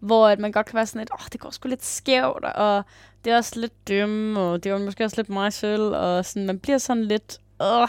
hvor 0.00 0.28
at 0.28 0.38
man 0.38 0.52
godt 0.52 0.66
kan 0.66 0.74
være 0.76 0.86
sådan 0.86 1.00
lidt, 1.00 1.10
åh, 1.12 1.20
oh, 1.20 1.26
det 1.32 1.40
går 1.40 1.50
sgu 1.50 1.68
lidt 1.68 1.84
skævt, 1.84 2.44
og 2.44 2.82
det 3.24 3.32
er 3.32 3.36
også 3.36 3.60
lidt 3.60 3.88
dømme, 3.88 4.40
og 4.40 4.64
det 4.64 4.72
var 4.72 4.78
måske 4.78 5.04
også 5.04 5.16
lidt 5.16 5.28
mig 5.28 5.52
selv, 5.52 5.82
og 5.82 6.24
sådan, 6.24 6.46
man 6.46 6.58
bliver 6.58 6.78
sådan 6.78 7.04
lidt, 7.04 7.40
åh, 7.60 7.88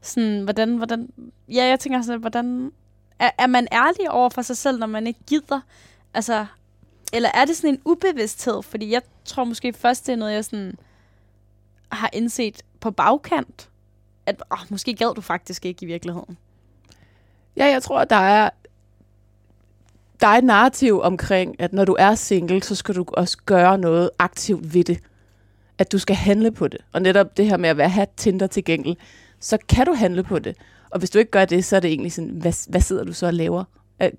sådan, 0.00 0.40
hvordan, 0.40 0.76
hvordan, 0.76 1.08
ja, 1.48 1.64
jeg 1.64 1.80
tænker 1.80 2.02
sådan, 2.02 2.20
hvordan, 2.20 2.72
er, 3.18 3.30
er 3.38 3.46
man 3.46 3.68
ærlig 3.72 4.10
over 4.10 4.28
for 4.28 4.42
sig 4.42 4.56
selv, 4.56 4.78
når 4.78 4.86
man 4.86 5.06
ikke 5.06 5.20
gider? 5.26 5.60
Altså, 6.14 6.46
eller 7.12 7.28
er 7.34 7.44
det 7.44 7.56
sådan 7.56 7.70
en 7.70 7.80
ubevidsthed? 7.84 8.62
Fordi 8.62 8.92
jeg 8.92 9.02
tror 9.24 9.44
måske 9.44 9.72
først, 9.72 10.06
det 10.06 10.12
er 10.12 10.16
noget, 10.16 10.32
jeg 10.32 10.44
sådan 10.44 10.78
har 11.92 12.10
indset 12.12 12.62
på 12.80 12.90
bagkant, 12.90 13.70
at 14.26 14.42
åh, 14.52 14.58
måske 14.70 14.94
gad 14.94 15.14
du 15.14 15.20
faktisk 15.20 15.66
ikke 15.66 15.82
i 15.82 15.86
virkeligheden. 15.86 16.36
Ja, 17.56 17.64
jeg 17.66 17.82
tror, 17.82 18.00
at 18.00 18.10
der 18.10 18.16
er, 18.16 18.50
der 20.20 20.26
er 20.26 20.38
et 20.38 20.44
narrativ 20.44 21.00
omkring, 21.00 21.60
at 21.60 21.72
når 21.72 21.84
du 21.84 21.96
er 21.98 22.14
single, 22.14 22.62
så 22.62 22.74
skal 22.74 22.94
du 22.94 23.04
også 23.08 23.38
gøre 23.46 23.78
noget 23.78 24.10
aktivt 24.18 24.74
ved 24.74 24.84
det. 24.84 24.98
At 25.78 25.92
du 25.92 25.98
skal 25.98 26.16
handle 26.16 26.52
på 26.52 26.68
det. 26.68 26.80
Og 26.92 27.02
netop 27.02 27.36
det 27.36 27.46
her 27.46 27.56
med 27.56 27.68
at 27.68 27.76
være 27.76 27.88
have 27.88 28.06
Tinder 28.16 28.46
tilgængelig, 28.46 28.96
så 29.40 29.58
kan 29.68 29.86
du 29.86 29.92
handle 29.92 30.22
på 30.22 30.38
det. 30.38 30.56
Og 30.90 30.98
hvis 30.98 31.10
du 31.10 31.18
ikke 31.18 31.30
gør 31.30 31.44
det, 31.44 31.64
så 31.64 31.76
er 31.76 31.80
det 31.80 31.88
egentlig 31.88 32.12
sådan, 32.12 32.30
hvad, 32.30 32.70
hvad 32.70 32.80
sidder 32.80 33.04
du 33.04 33.12
så 33.12 33.26
og 33.26 33.34
laver? 33.34 33.64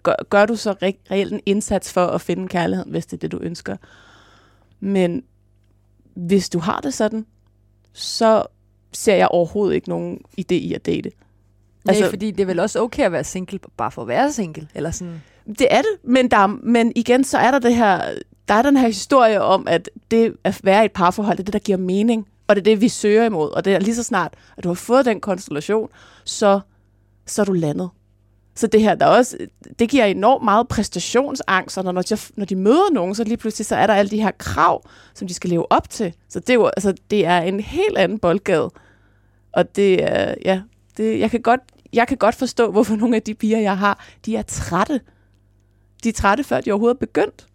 Gør, 0.03 0.15
gør 0.29 0.45
du 0.45 0.55
så 0.55 0.71
re- 0.71 1.11
reelt 1.11 1.33
en 1.33 1.41
indsats 1.45 1.93
for 1.93 2.07
at 2.07 2.21
finde 2.21 2.47
kærligheden, 2.47 2.91
hvis 2.91 3.05
det 3.05 3.13
er 3.13 3.19
det, 3.19 3.31
du 3.31 3.39
ønsker? 3.39 3.77
Men 4.79 5.23
hvis 6.13 6.49
du 6.49 6.59
har 6.59 6.79
det 6.79 6.93
sådan, 6.93 7.25
så 7.93 8.43
ser 8.93 9.15
jeg 9.15 9.27
overhovedet 9.27 9.75
ikke 9.75 9.89
nogen 9.89 10.21
idé 10.41 10.53
i 10.53 10.73
at 10.73 10.85
date. 10.85 11.11
Nej, 11.85 11.95
Altså- 11.95 12.09
fordi 12.09 12.31
det 12.31 12.39
er 12.41 12.45
vel 12.45 12.59
også 12.59 12.79
okay 12.81 13.03
at 13.03 13.11
være 13.11 13.23
single, 13.23 13.59
bare 13.77 13.91
for 13.91 14.01
at 14.01 14.07
være 14.07 14.31
single. 14.31 14.67
Eller 14.75 14.91
sådan. 14.91 15.21
Det 15.59 15.67
er 15.69 15.77
det, 15.81 15.91
men, 16.03 16.31
der, 16.31 16.37
er- 16.37 16.59
men 16.63 16.91
igen, 16.95 17.23
så 17.23 17.37
er 17.37 17.51
der 17.51 17.59
det 17.59 17.75
her, 17.75 18.01
der 18.47 18.53
er 18.53 18.61
den 18.61 18.77
her 18.77 18.87
historie 18.87 19.41
om, 19.41 19.67
at 19.67 19.89
det 20.11 20.35
at 20.43 20.59
være 20.63 20.81
i 20.81 20.85
et 20.85 20.91
parforhold, 20.91 21.37
det 21.37 21.43
er 21.43 21.45
det, 21.45 21.53
der 21.53 21.59
giver 21.59 21.77
mening, 21.77 22.27
og 22.47 22.55
det 22.55 22.61
er 22.61 22.63
det, 22.63 22.81
vi 22.81 22.89
søger 22.89 23.25
imod, 23.25 23.49
og 23.51 23.65
det 23.65 23.73
er 23.75 23.79
lige 23.79 23.95
så 23.95 24.03
snart, 24.03 24.33
at 24.57 24.63
du 24.63 24.69
har 24.69 24.73
fået 24.75 25.05
den 25.05 25.21
konstellation, 25.21 25.89
så, 26.23 26.59
så 27.25 27.41
er 27.41 27.45
du 27.45 27.53
landet. 27.53 27.89
Så 28.55 28.67
det 28.67 28.81
her, 28.81 28.95
der 28.95 29.05
også, 29.05 29.37
det 29.79 29.89
giver 29.89 30.05
enormt 30.05 30.43
meget 30.43 30.67
præstationsangst, 30.67 31.77
og 31.77 31.93
når 31.93 32.01
de, 32.01 32.17
når 32.35 32.45
de 32.45 32.55
møder 32.55 32.93
nogen, 32.93 33.15
så 33.15 33.23
lige 33.23 33.37
pludselig, 33.37 33.65
så 33.65 33.75
er 33.75 33.87
der 33.87 33.93
alle 33.93 34.09
de 34.09 34.21
her 34.21 34.31
krav, 34.37 34.83
som 35.13 35.27
de 35.27 35.33
skal 35.33 35.49
leve 35.49 35.71
op 35.71 35.89
til. 35.89 36.13
Så 36.29 36.39
det 36.39 36.49
er 36.49 36.53
jo, 36.53 36.65
altså, 36.65 36.93
det 37.11 37.25
er 37.25 37.41
en 37.41 37.59
helt 37.59 37.97
anden 37.97 38.19
boldgade. 38.19 38.69
Og 39.51 39.75
det 39.75 40.03
er, 40.03 40.35
ja, 40.45 40.61
det, 40.97 41.19
jeg, 41.19 41.31
kan 41.31 41.41
godt, 41.41 41.61
jeg 41.93 42.07
kan 42.07 42.17
godt 42.17 42.35
forstå, 42.35 42.71
hvorfor 42.71 42.95
nogle 42.95 43.15
af 43.15 43.21
de 43.21 43.33
piger, 43.33 43.59
jeg 43.59 43.77
har, 43.77 44.05
de 44.25 44.35
er 44.35 44.41
trætte. 44.41 45.01
De 46.03 46.09
er 46.09 46.13
trætte, 46.13 46.43
før 46.43 46.61
de 46.61 46.71
overhovedet 46.71 46.95
er 46.95 46.99
begyndt. 46.99 47.47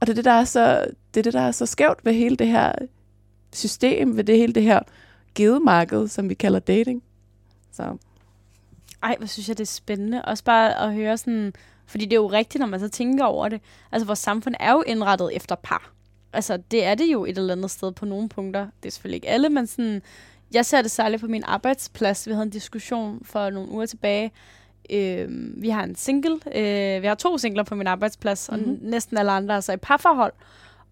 Og 0.00 0.06
det 0.06 0.12
er 0.12 0.14
det, 0.14 0.24
der 0.24 0.30
er 0.32 0.44
så, 0.44 0.86
det 1.14 1.20
er 1.20 1.22
det, 1.22 1.32
der 1.32 1.40
er 1.40 1.50
så 1.50 1.66
skævt 1.66 2.04
ved 2.04 2.12
hele 2.12 2.36
det 2.36 2.46
her 2.46 2.72
system, 3.52 4.16
ved 4.16 4.24
det 4.24 4.38
hele 4.38 4.52
det 4.52 4.62
her 4.62 4.80
gedemarked, 5.34 6.08
som 6.08 6.28
vi 6.28 6.34
kalder 6.34 6.58
dating. 6.58 7.02
Så 7.72 7.96
ej, 9.04 9.14
hvor 9.18 9.26
synes 9.26 9.48
jeg, 9.48 9.58
det 9.58 9.64
er 9.64 9.72
spændende. 9.72 10.22
Også 10.24 10.44
bare 10.44 10.80
at 10.80 10.94
høre 10.94 11.18
sådan, 11.18 11.52
fordi 11.86 12.04
det 12.04 12.12
er 12.12 12.16
jo 12.20 12.26
rigtigt, 12.26 12.60
når 12.60 12.66
man 12.66 12.80
så 12.80 12.88
tænker 12.88 13.24
over 13.24 13.48
det. 13.48 13.60
Altså, 13.92 14.06
vores 14.06 14.18
samfund 14.18 14.54
er 14.60 14.72
jo 14.72 14.82
indrettet 14.86 15.30
efter 15.36 15.54
par. 15.54 15.90
Altså, 16.32 16.56
det 16.70 16.84
er 16.84 16.94
det 16.94 17.06
jo 17.12 17.24
et 17.24 17.38
eller 17.38 17.52
andet 17.54 17.70
sted 17.70 17.92
på 17.92 18.04
nogle 18.06 18.28
punkter. 18.28 18.66
Det 18.82 18.88
er 18.88 18.92
selvfølgelig 18.92 19.16
ikke 19.16 19.28
alle, 19.28 19.48
men 19.48 19.66
sådan, 19.66 20.02
jeg 20.54 20.66
ser 20.66 20.82
det 20.82 20.90
særligt 20.90 21.20
på 21.20 21.26
min 21.28 21.42
arbejdsplads. 21.46 22.26
Vi 22.28 22.32
havde 22.32 22.44
en 22.44 22.50
diskussion 22.50 23.20
for 23.24 23.50
nogle 23.50 23.70
uger 23.70 23.86
tilbage. 23.86 24.32
Øh, 24.90 25.28
vi 25.62 25.68
har 25.68 25.84
en 25.84 25.94
single. 25.96 26.38
Øh, 26.54 27.02
vi 27.02 27.06
har 27.06 27.14
to 27.14 27.38
singler 27.38 27.62
på 27.62 27.74
min 27.74 27.86
arbejdsplads, 27.86 28.48
mm-hmm. 28.52 28.68
og 28.70 28.70
Mhm. 28.78 28.78
næsten 28.90 29.18
alle 29.18 29.32
andre 29.32 29.54
er 29.56 29.60
så 29.60 29.72
i 29.72 29.76
parforhold. 29.76 30.32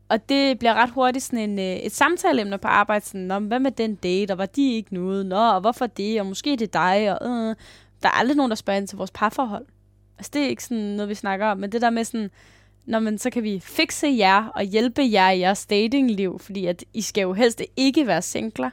Og 0.09 0.29
det 0.29 0.59
bliver 0.59 0.75
ret 0.75 0.91
hurtigt 0.91 1.25
sådan 1.25 1.51
en, 1.51 1.59
øh, 1.59 1.65
et 1.77 1.93
samtaleemne 1.93 2.59
på 2.59 2.69
arbejde. 2.69 3.05
Sådan, 3.05 3.21
Nå, 3.21 3.39
hvad 3.39 3.59
med 3.61 3.71
den 3.71 3.95
date, 3.95 4.33
og 4.33 4.39
var 4.39 4.47
de 4.47 4.73
ikke 4.75 4.95
noget? 4.95 5.27
Nå, 5.27 5.37
og 5.51 5.61
hvorfor 5.61 5.87
det? 5.87 6.21
Og 6.21 6.27
måske 6.27 6.51
det 6.51 6.63
er 6.63 6.67
dig. 6.67 7.19
Og, 7.23 7.29
øh. 7.31 7.57
Der 8.03 8.09
er 8.09 8.13
aldrig 8.13 8.37
nogen, 8.37 8.51
der 8.51 8.57
spørger 8.57 8.81
ind 8.81 8.89
til 8.89 8.99
vores 8.99 9.11
parforhold. 9.11 9.67
Altså, 10.19 10.31
det 10.35 10.43
er 10.43 10.49
ikke 10.49 10.65
sådan 10.65 10.79
noget, 10.79 11.09
vi 11.09 11.15
snakker 11.15 11.47
om. 11.47 11.59
Men 11.59 11.73
det 11.73 11.83
der 11.83 11.91
med 11.91 12.05
sådan, 12.05 12.31
når 12.85 12.99
man 12.99 13.19
så 13.19 13.31
kan 13.31 13.43
vi 13.43 13.61
fikse 13.65 14.07
jer 14.19 14.47
og 14.47 14.63
hjælpe 14.63 15.03
jer 15.13 15.31
i 15.31 15.41
jeres 15.41 15.67
datingliv, 15.67 16.39
fordi 16.39 16.67
at 16.67 16.85
I 16.95 17.03
skal 17.03 17.23
jo 17.23 17.33
helst 17.33 17.63
ikke 17.77 18.07
være 18.07 18.23
singler. 18.23 18.71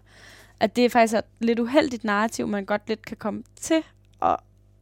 At 0.60 0.76
det 0.76 0.86
er 0.86 0.90
faktisk 0.90 1.14
et 1.14 1.24
lidt 1.40 1.60
uheldigt 1.60 2.04
narrativ, 2.04 2.48
man 2.48 2.66
godt 2.66 2.82
lidt 2.88 3.06
kan 3.06 3.18
komme 3.18 3.44
til 3.62 3.84
at, 4.22 4.38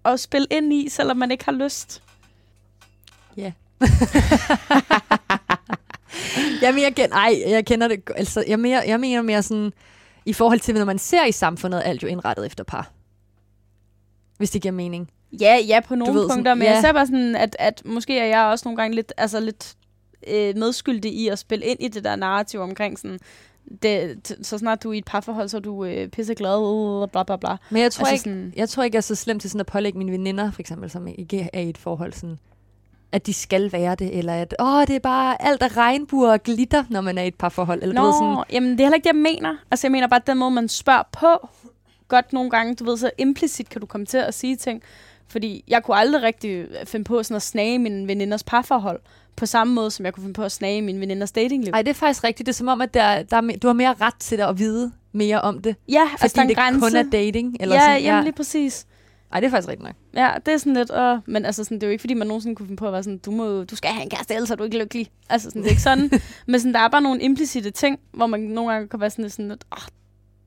at 0.06 0.20
spille 0.20 0.48
ind 0.52 0.74
i, 0.74 0.90
selvom 0.90 1.18
man 1.18 1.32
ikke 1.32 1.46
har 1.46 1.52
lyst. 1.52 2.04
Ja. 3.38 3.52
Jamen, 6.62 6.82
jeg, 6.88 6.96
kender, 6.96 7.16
ej, 7.16 7.42
jeg 7.48 7.66
kender 7.66 7.88
det. 7.88 8.04
Altså, 8.16 8.44
jeg, 8.48 8.60
mere, 8.60 8.84
jeg 8.88 9.00
mener 9.00 9.22
mere 9.22 9.44
sådan, 9.44 9.74
i 10.26 10.34
forhold 10.34 10.60
til, 10.60 10.76
når 10.76 10.86
man 10.86 11.00
ser 11.00 11.26
i 11.26 11.32
samfundet, 11.32 11.82
alt 11.86 12.04
jo 12.04 12.08
indrettet 12.08 12.46
efter 12.46 12.64
par. 12.64 12.97
Hvis 14.38 14.50
det 14.52 14.62
giver 14.62 14.72
mening. 14.72 15.10
Ja, 15.42 15.58
ja, 15.68 15.80
på 15.80 15.96
nogle 15.96 16.14
ved, 16.14 16.22
punkter, 16.22 16.36
sådan- 16.44 16.58
men 16.58 16.66
ja. 16.68 16.74
jeg 16.74 16.82
ser 16.82 16.94
bare 16.94 17.06
sådan, 17.06 17.36
at, 17.36 17.56
at 17.60 17.82
måske 17.86 18.20
er 18.20 18.26
jeg 18.26 18.42
også 18.46 18.68
nogle 18.68 18.78
gange 18.78 18.96
lidt, 18.96 19.14
altså 19.18 19.40
lidt 19.40 19.76
øh, 20.28 20.58
medskyldig 20.58 21.14
i 21.14 21.28
at 21.28 21.40
spille 21.40 21.66
ind 21.66 21.80
i 21.82 21.88
det 21.88 22.04
der 22.04 22.16
narrativ 22.16 22.60
omkring 22.60 23.00
sådan, 23.00 23.20
det, 23.82 24.38
så 24.42 24.58
snart 24.58 24.84
du 24.84 24.90
er 24.90 24.94
i 24.94 24.98
et 24.98 25.06
parforhold, 25.06 25.48
så 25.50 25.58
er 25.58 25.62
du 25.62 25.86
øh, 25.86 26.08
pisseglad, 26.08 27.08
bla 27.08 27.24
bla 27.24 27.36
bla. 27.36 27.56
Men 27.70 27.82
jeg 27.82 27.92
tror, 27.92 28.06
Altså 28.06 28.14
ikke, 28.14 28.24
sådan- 28.24 28.54
jeg 28.56 28.70
tror 28.70 28.84
ikke, 28.84 28.96
jeg 28.96 29.00
er 29.00 29.02
så 29.02 29.16
slemt 29.16 29.42
til 29.42 29.50
sådan 29.50 29.60
at 29.60 29.66
pålægge 29.66 29.98
mine 29.98 30.12
veninder, 30.12 30.52
for 30.52 30.60
eksempel, 30.62 30.90
som 30.90 31.08
ikke 31.08 31.50
er 31.54 31.60
i 31.62 31.70
et 31.70 31.78
forhold, 31.78 32.14
sådan, 32.14 32.38
at 33.12 33.26
de 33.26 33.34
skal 33.34 33.72
være 33.72 33.96
det, 33.96 34.18
eller 34.18 34.34
at 34.34 34.56
åh, 34.60 34.82
det 34.82 34.96
er 34.96 35.00
bare 35.00 35.42
alt 35.42 35.62
af 35.64 35.78
regnbuer 35.78 36.32
og 36.32 36.44
glitter, 36.44 36.84
når 36.90 37.02
man 37.02 37.18
er 37.18 37.22
i 37.24 37.28
et 37.28 37.36
parforhold. 37.36 37.82
Eller, 37.82 37.96
Nå, 37.96 38.02
du 38.02 38.06
ved, 38.06 38.14
sådan, 38.14 38.44
jamen 38.52 38.72
det 38.72 38.80
er 38.80 38.84
heller 38.84 38.96
ikke 38.96 39.10
det, 39.10 39.14
jeg 39.16 39.22
mener. 39.36 39.56
Altså 39.72 39.88
jeg 39.88 39.92
mener 39.92 40.08
bare, 40.08 40.20
at 40.20 40.28
den 40.28 40.38
måde, 40.38 40.52
man 40.52 40.68
spørger 40.68 41.04
på, 41.12 41.48
godt 42.08 42.34
nogle 42.34 42.50
gange, 42.50 42.76
du 42.76 42.84
ved, 42.84 42.98
så 42.98 43.12
implicit 43.18 43.70
kan 43.70 43.82
du 43.82 43.88
komme 43.88 44.06
til 44.06 44.18
at 44.18 44.34
sige 44.34 44.56
ting. 44.56 44.84
Fordi 45.28 45.64
jeg 45.68 45.84
kunne 45.84 45.98
aldrig 45.98 46.22
rigtig 46.24 46.68
finde 46.86 47.04
på 47.04 47.24
sådan 47.24 47.36
at 47.36 47.42
snage 47.42 47.80
min 47.80 48.08
veninders 48.08 48.44
parforhold, 48.44 49.00
på 49.36 49.46
samme 49.46 49.74
måde, 49.74 49.92
som 49.92 50.06
jeg 50.06 50.14
kunne 50.14 50.22
finde 50.22 50.34
på 50.34 50.44
at 50.44 50.52
snage 50.52 50.82
min 50.82 51.00
veninders 51.00 51.32
datingliv. 51.32 51.72
Ej, 51.74 51.82
det 51.82 51.90
er 51.90 51.94
faktisk 51.94 52.24
rigtigt. 52.24 52.46
Det 52.48 52.54
er 52.54 52.56
som 52.56 52.68
om, 52.68 52.82
at 52.82 52.94
der, 52.94 53.24
der 53.24 53.38
er, 53.38 53.58
du 53.62 53.68
har 53.68 53.74
mere 53.74 53.96
ret 54.02 54.16
til 54.20 54.36
at 54.36 54.60
vide 54.60 54.92
mere 55.12 55.42
om 55.42 55.62
det. 55.62 55.76
ja, 55.90 56.02
Fordi 56.12 56.18
altså 56.22 56.42
er 56.42 56.44
en 56.44 56.50
det 56.50 56.58
grænse. 56.58 56.80
kun 56.80 56.96
er 56.96 57.04
dating. 57.12 57.58
Eller 57.60 57.76
ja, 57.76 57.82
sådan, 57.82 58.02
jamen 58.02 58.24
lige 58.24 58.34
præcis. 58.34 58.86
Ej, 59.34 59.40
det 59.40 59.48
er 59.48 59.52
faktisk 59.52 59.70
rigtigt 59.70 59.84
nok. 59.84 59.96
Ja, 60.16 60.32
det 60.46 60.54
er 60.54 60.58
sådan 60.58 60.74
lidt, 60.74 60.92
øh, 60.94 61.18
men 61.26 61.46
altså 61.46 61.64
sådan, 61.64 61.78
det 61.78 61.84
er 61.84 61.88
jo 61.88 61.92
ikke, 61.92 62.02
fordi 62.02 62.14
man 62.14 62.28
nogensinde 62.28 62.56
kunne 62.56 62.66
finde 62.66 62.78
på 62.80 62.88
at 62.88 62.94
være 62.94 63.04
sådan, 63.04 63.18
du, 63.18 63.32
må, 63.32 63.64
du 63.64 63.76
skal 63.76 63.92
have 63.92 64.04
en 64.04 64.10
kæreste, 64.10 64.34
ellers 64.34 64.52
er 64.52 64.56
du 64.56 64.64
ikke 64.64 64.78
lykkelig. 64.80 65.08
Altså 65.30 65.50
sådan, 65.50 65.62
det 65.62 65.68
er 65.68 65.72
ikke 65.72 65.82
sådan. 65.82 66.12
men 66.48 66.60
sådan, 66.60 66.74
der 66.74 66.80
er 66.80 66.88
bare 66.88 67.02
nogle 67.02 67.22
implicite 67.22 67.72
ting, 67.72 68.00
hvor 68.12 68.28
man 68.28 68.40
nogle 68.40 68.72
gange 68.72 68.88
kan 68.88 69.00
være 69.00 69.10
sådan 69.10 69.24
lidt, 69.24 69.34
sådan 69.34 69.50
lidt 69.50 69.64
oh, 69.72 69.84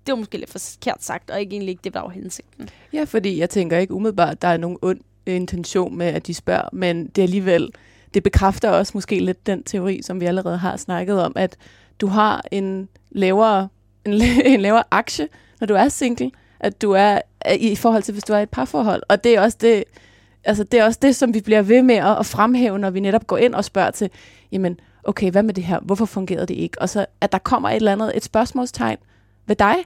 det 0.07 0.13
var 0.13 0.17
måske 0.17 0.39
lidt 0.39 0.51
forkert 0.51 1.05
sagt, 1.05 1.31
og 1.31 1.41
ikke 1.41 1.53
egentlig 1.53 1.71
ikke 1.71 1.81
det, 1.85 1.95
der 1.95 2.01
var 2.01 2.09
hensigten. 2.09 2.69
Ja, 2.93 3.05
fordi 3.05 3.39
jeg 3.39 3.51
tænker 3.51 3.79
ikke 3.79 3.95
umiddelbart, 3.95 4.31
at 4.31 4.43
der 4.43 4.49
er 4.49 4.57
nogen 4.57 4.79
ond 4.83 5.01
intention 5.27 5.99
med, 5.99 6.07
at 6.07 6.27
de 6.27 6.35
spørger, 6.35 6.69
men 6.73 7.07
det 7.07 7.23
alligevel, 7.23 7.71
det 8.15 8.23
bekræfter 8.23 8.71
også 8.71 8.93
måske 8.95 9.19
lidt 9.19 9.47
den 9.47 9.63
teori, 9.63 10.03
som 10.03 10.21
vi 10.21 10.27
allerede 10.27 10.59
har 10.59 10.77
snakket 10.77 11.23
om, 11.23 11.33
at 11.37 11.57
du 12.01 12.07
har 12.07 12.45
en 12.51 12.89
lavere, 13.11 13.69
en, 14.05 14.13
en 14.53 14.61
lavere 14.61 14.85
aktie, 14.91 15.29
når 15.61 15.67
du 15.67 15.75
er 15.75 15.89
single, 15.89 16.31
at 16.61 16.83
du 16.83 16.93
er 16.93 17.21
er 17.41 17.55
i 17.55 17.77
forhold 17.77 18.03
til, 18.03 18.13
hvis 18.13 18.25
du 18.25 18.33
er 18.33 18.39
i 18.39 18.43
et 18.43 18.51
parforhold. 18.51 19.03
Og 19.09 19.25
det 19.25 19.37
er 19.37 19.41
også 19.41 19.59
det, 19.61 19.85
altså 20.45 20.65
det, 20.65 20.81
er 20.81 20.85
også 20.85 20.99
det 21.03 21.17
som 21.17 21.35
vi 21.35 21.41
bliver 21.41 21.63
ved 21.63 21.83
med 21.83 21.95
at, 21.95 22.19
at 22.19 22.27
fremhæve, 22.27 22.79
når 22.79 22.91
vi 22.91 23.01
netop 23.01 23.27
går 23.27 23.37
ind 23.37 23.55
og 23.55 23.65
spørger 23.65 23.91
til, 23.91 24.11
jamen, 24.53 24.81
okay, 25.05 25.31
hvad 25.31 25.43
med 25.43 25.55
det 25.55 25.65
her? 25.65 25.81
Hvorfor 25.81 26.05
fungerede 26.05 26.47
det 26.47 26.55
ikke? 26.55 26.83
Og 26.83 26.89
så, 26.89 27.07
at 27.21 27.33
der 27.33 27.39
kommer 27.39 27.69
et 27.69 27.77
eller 27.77 27.93
andet, 27.93 28.13
et 28.15 28.25
spørgsmålstegn 28.25 28.99
ved 29.51 29.57
dig, 29.57 29.77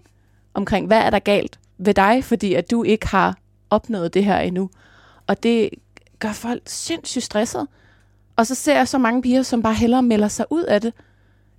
omkring, 0.54 0.86
hvad 0.86 0.98
er 0.98 1.10
der 1.10 1.18
galt 1.18 1.58
ved 1.78 1.94
dig, 1.94 2.24
fordi 2.24 2.54
at 2.54 2.70
du 2.70 2.82
ikke 2.82 3.06
har 3.06 3.36
opnået 3.70 4.14
det 4.14 4.24
her 4.24 4.38
endnu. 4.38 4.70
Og 5.26 5.42
det 5.42 5.70
gør 6.18 6.32
folk 6.32 6.62
sindssygt 6.66 7.24
stresset. 7.24 7.66
Og 8.36 8.46
så 8.46 8.54
ser 8.54 8.76
jeg 8.76 8.88
så 8.88 8.98
mange 8.98 9.22
piger, 9.22 9.42
som 9.42 9.62
bare 9.62 9.74
hellere 9.74 10.02
melder 10.02 10.28
sig 10.28 10.46
ud 10.50 10.62
af 10.62 10.80
det. 10.80 10.92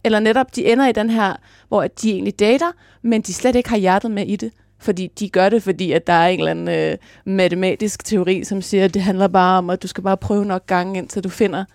Eller 0.03 0.19
netop, 0.19 0.55
de 0.55 0.65
ender 0.65 0.87
i 0.87 0.91
den 0.91 1.09
her, 1.09 1.35
hvor 1.67 1.87
de 1.87 2.11
egentlig 2.11 2.39
dater, 2.39 2.71
men 3.01 3.21
de 3.21 3.33
slet 3.33 3.55
ikke 3.55 3.69
har 3.69 3.77
hjertet 3.77 4.11
med 4.11 4.27
i 4.27 4.35
det. 4.35 4.51
Fordi 4.79 5.07
de 5.07 5.29
gør 5.29 5.49
det, 5.49 5.63
fordi 5.63 5.91
at 5.91 6.07
der 6.07 6.13
er 6.13 6.27
en 6.27 6.39
eller 6.39 6.51
anden 6.51 6.67
øh, 6.67 6.97
matematisk 7.25 8.05
teori, 8.05 8.43
som 8.43 8.61
siger, 8.61 8.85
at 8.85 8.93
det 8.93 9.01
handler 9.01 9.27
bare 9.27 9.57
om, 9.57 9.69
at 9.69 9.83
du 9.83 9.87
skal 9.87 10.03
bare 10.03 10.17
prøve 10.17 10.45
nok 10.45 10.67
gange, 10.67 10.97
indtil 10.97 11.23
du 11.23 11.29
finder 11.29 11.65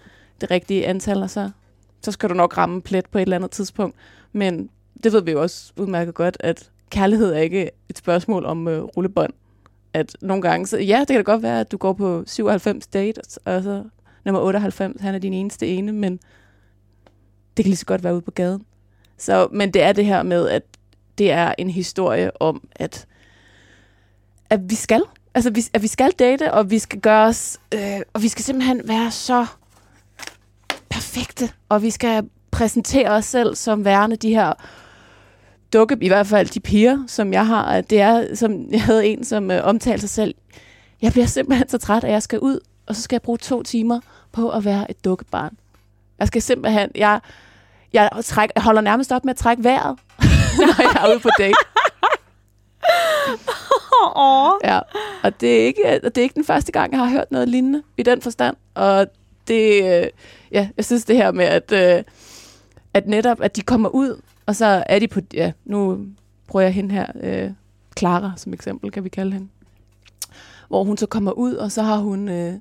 det 0.41 0.51
rigtige 0.51 0.87
antal, 0.87 1.23
og 1.23 1.31
så, 1.31 1.51
så 2.03 2.13
skal 2.13 2.29
du 2.29 2.35
nok 2.35 2.59
ramme 2.59 2.83
plet 2.83 3.07
på 3.07 3.19
et 3.19 3.23
eller 3.23 3.37
andet 3.37 3.51
tidspunkt. 3.51 3.97
Men 4.33 4.71
det 5.05 5.13
ved 5.13 5.23
vi 5.23 5.31
jo 5.31 5.43
også 5.43 5.73
udmærket 5.77 6.15
godt, 6.15 6.37
at 6.41 6.71
kærlighed 6.91 7.33
er 7.33 7.39
ikke 7.39 7.71
et 7.89 7.99
spørgsmål 7.99 8.45
om 8.45 8.69
øh, 8.69 8.83
rullebånd. 8.83 9.33
At 9.95 10.17
nogle 10.21 10.43
gange, 10.43 10.67
så 10.67 10.79
ja, 10.79 10.99
det 11.01 11.07
kan 11.09 11.17
da 11.17 11.23
godt 11.23 11.43
være, 11.43 11.61
at 11.61 11.73
du 11.73 11.77
går 11.77 11.93
på 11.93 12.23
97 12.27 12.87
date, 12.87 13.19
og 13.19 13.25
så- 13.29 13.41
og 13.45 13.63
så 13.63 13.85
nummer 14.25 14.41
98, 14.41 15.01
han 15.01 15.15
er 15.15 15.19
din 15.19 15.33
eneste 15.33 15.67
ene, 15.69 15.93
men 15.93 16.13
det 17.57 17.65
kan 17.65 17.71
lige 17.71 17.77
så 17.77 17.87
godt 17.87 18.05
være 18.05 18.15
ude 18.15 18.23
på 18.23 18.31
gaden. 18.31 18.65
Så, 19.19 19.49
men 19.53 19.71
det 19.75 19.83
er 19.83 19.93
det 19.93 20.05
her 20.07 20.23
med, 20.23 20.49
at 20.49 20.63
det 21.19 21.31
er 21.33 21.55
en 21.59 21.71
historie 21.71 22.43
om, 22.43 22.69
at, 22.77 23.07
at 24.51 24.71
vi 24.71 24.75
skal. 24.75 25.03
Altså, 25.35 25.51
vi, 25.51 25.63
at 25.73 25.83
vi 25.83 25.87
skal 25.87 26.11
date, 26.11 26.53
og 26.55 26.71
vi 26.71 26.79
skal 26.79 27.01
gøre 27.01 27.27
os, 27.27 27.59
øh, 27.75 28.01
og 28.13 28.23
vi 28.23 28.29
skal 28.29 28.45
simpelthen 28.45 28.81
være 28.89 29.11
så 29.11 29.47
perfekte, 30.89 31.51
og 31.69 31.83
vi 31.83 31.91
skal 31.91 32.29
præsentere 32.51 33.11
os 33.11 33.25
selv 33.25 33.55
som 33.55 33.85
værende 33.85 34.17
de 34.17 34.29
her 34.35 34.53
dukke, 35.73 35.97
i 36.01 36.09
hvert 36.09 36.27
fald 36.27 36.49
de 36.49 36.61
piger, 36.61 36.99
som 37.07 37.33
jeg 37.33 37.47
har. 37.47 37.81
Det 37.81 38.01
er, 38.01 38.35
som 38.35 38.71
jeg 38.71 38.83
havde 38.83 39.07
en, 39.07 39.25
som 39.25 39.51
øh, 39.51 39.61
omtalte 39.65 40.01
sig 40.01 40.11
selv. 40.11 40.35
Jeg 41.03 41.13
bliver 41.13 41.27
simpelthen 41.27 41.69
så 41.69 41.79
træt, 41.79 42.05
at 42.05 42.11
jeg 42.11 42.23
skal 42.23 42.39
ud, 42.39 42.59
og 42.87 42.97
så 42.97 43.03
skal 43.03 43.15
jeg 43.15 43.23
bruge 43.23 43.39
to 43.39 43.63
timer 43.63 44.01
på 44.33 44.51
at 44.51 44.65
være 44.65 44.91
et 44.91 45.05
dukkebarn. 45.05 45.57
Jeg 46.19 46.27
skal 46.27 46.43
simpelthen, 46.43 46.91
jeg, 46.95 47.21
jeg, 47.93 48.11
træk, 48.25 48.49
jeg 48.55 48.63
holder 48.63 48.81
nærmest 48.81 49.13
op 49.13 49.25
med 49.25 49.31
at 49.31 49.37
trække 49.37 49.65
vejret, 49.65 49.99
når 50.59 50.83
jeg 50.83 51.05
er 51.05 51.13
ude 51.13 51.21
på 51.21 51.29
date. 51.39 51.55
Åh, 54.17 54.53
Ja, 54.65 54.81
og 55.23 55.41
det 55.41 55.61
er, 55.61 55.67
ikke, 55.67 56.01
og 56.05 56.15
det 56.15 56.19
er 56.19 56.23
ikke 56.23 56.35
den 56.35 56.45
første 56.45 56.73
gang, 56.73 56.93
jeg 56.93 57.01
har 57.01 57.11
hørt 57.11 57.31
noget 57.31 57.49
lignende 57.49 57.83
i 57.97 58.03
den 58.03 58.23
forstand. 58.23 58.57
Og 58.75 59.07
det, 59.49 59.85
øh, 59.85 60.07
ja, 60.53 60.69
jeg 60.77 60.85
synes 60.85 61.05
det 61.05 61.17
her 61.17 61.33
med, 61.33 61.45
at, 61.45 61.73
øh, 61.73 62.05
at 62.95 63.07
netop, 63.07 63.41
at 63.41 63.57
de 63.57 63.63
kommer 63.63 63.89
ud, 63.89 64.21
og 64.47 64.57
så 64.57 64.85
er 64.87 64.99
de 64.99 65.09
på, 65.09 65.21
ja, 65.35 65.53
nu 65.65 66.07
bruger 66.49 66.63
jeg 66.63 66.75
hende 66.75 66.95
her, 66.95 67.07
øh, 67.21 67.51
Clara 67.99 68.33
som 68.37 68.53
eksempel, 68.53 68.91
kan 68.91 69.05
vi 69.05 69.09
kalde 69.09 69.33
hende. 69.33 69.49
Hvor 70.69 70.85
hun 70.85 70.97
så 70.97 71.07
kommer 71.07 71.33
ud, 71.33 71.55
og 71.55 71.73
så 71.73 71.83
har 71.83 71.99
hun, 71.99 72.29
øh, 72.29 72.55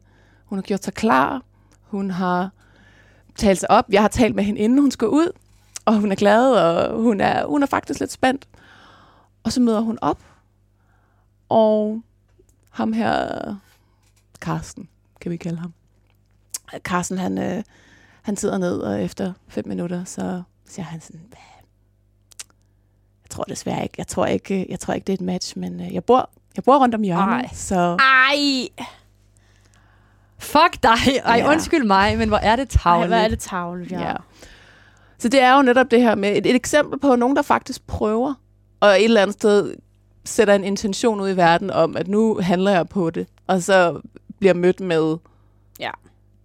hun 0.45 0.57
har 0.57 0.63
gjort 0.63 0.83
sig 0.83 0.93
klar, 0.93 1.43
hun 1.81 2.11
har 2.11 2.49
talt 3.35 3.59
sig 3.59 3.71
op, 3.71 3.85
jeg 3.89 4.01
har 4.01 4.07
talt 4.07 4.35
med 4.35 4.43
hende, 4.43 4.59
inden 4.59 4.79
hun 4.79 4.91
skal 4.91 5.07
ud, 5.07 5.31
og 5.85 5.99
hun 5.99 6.11
er 6.11 6.15
glad, 6.15 6.51
og 6.51 7.01
hun 7.01 7.21
er, 7.21 7.45
hun 7.45 7.63
er 7.63 7.67
faktisk 7.67 7.99
lidt 7.99 8.11
spændt. 8.11 8.47
Og 9.43 9.51
så 9.51 9.61
møder 9.61 9.79
hun 9.79 9.97
op, 10.01 10.19
og 11.49 12.01
ham 12.69 12.93
her, 12.93 13.55
Carsten, 14.39 14.89
kan 15.21 15.31
vi 15.31 15.37
kalde 15.37 15.57
ham. 15.57 15.73
Carsten, 16.77 17.17
han, 17.17 17.37
øh, 17.37 17.63
han 18.21 18.37
sidder 18.37 18.57
ned, 18.57 18.77
og 18.77 19.03
efter 19.03 19.33
fem 19.47 19.67
minutter, 19.67 20.03
så 20.03 20.43
siger 20.65 20.85
han 20.85 21.01
sådan, 21.01 21.21
"Hvad? 21.29 21.58
Jeg 23.29 23.35
tror 23.35 23.43
desværre 23.43 23.83
ikke, 23.83 23.95
jeg 23.97 24.07
tror 24.07 24.25
ikke, 24.25 24.65
jeg 24.69 24.79
tror 24.79 24.93
ikke 24.93 25.05
det 25.05 25.13
er 25.13 25.17
et 25.17 25.21
match, 25.21 25.57
men 25.57 25.81
øh, 25.81 25.93
jeg 25.93 26.03
bor, 26.03 26.29
jeg 26.55 26.63
bor 26.63 26.79
rundt 26.79 26.95
om 26.95 27.01
hjørnet, 27.01 27.33
Ej. 27.33 27.49
så 27.53 27.97
ej, 27.99 28.85
Fuck 30.39 30.83
dig! 30.83 31.17
Ej, 31.25 31.35
Ja. 31.37 31.51
undskyld 31.51 31.83
mig, 31.83 32.17
men 32.17 32.29
hvor 32.29 32.37
er 32.37 32.55
det 32.55 32.75
ej, 32.75 32.81
tavligt. 32.83 33.07
hvor 33.09 33.17
er 33.17 33.27
det 33.27 33.39
tavligt, 33.39 33.91
ja. 33.91 34.07
Ja. 34.09 34.15
Så 35.17 35.29
det 35.29 35.41
er 35.41 35.55
jo 35.55 35.61
netop 35.61 35.91
det 35.91 36.01
her 36.01 36.15
med 36.15 36.29
et, 36.37 36.45
et 36.45 36.55
eksempel 36.55 36.99
på 36.99 37.15
nogen, 37.15 37.35
der 37.35 37.41
faktisk 37.41 37.87
prøver, 37.87 38.33
og 38.79 38.89
et 38.89 39.03
eller 39.03 39.21
andet 39.21 39.33
sted 39.33 39.75
sætter 40.25 40.53
en 40.55 40.63
intention 40.63 41.19
ud 41.21 41.29
i 41.29 41.37
verden 41.37 41.71
om, 41.71 41.97
at 41.97 42.07
nu 42.07 42.39
handler 42.41 42.71
jeg 42.71 42.89
på 42.89 43.09
det, 43.09 43.27
og 43.47 43.61
så 43.63 43.99
bliver 44.39 44.53
mødt 44.53 44.79
med, 44.79 45.17
Ja. 45.79 45.91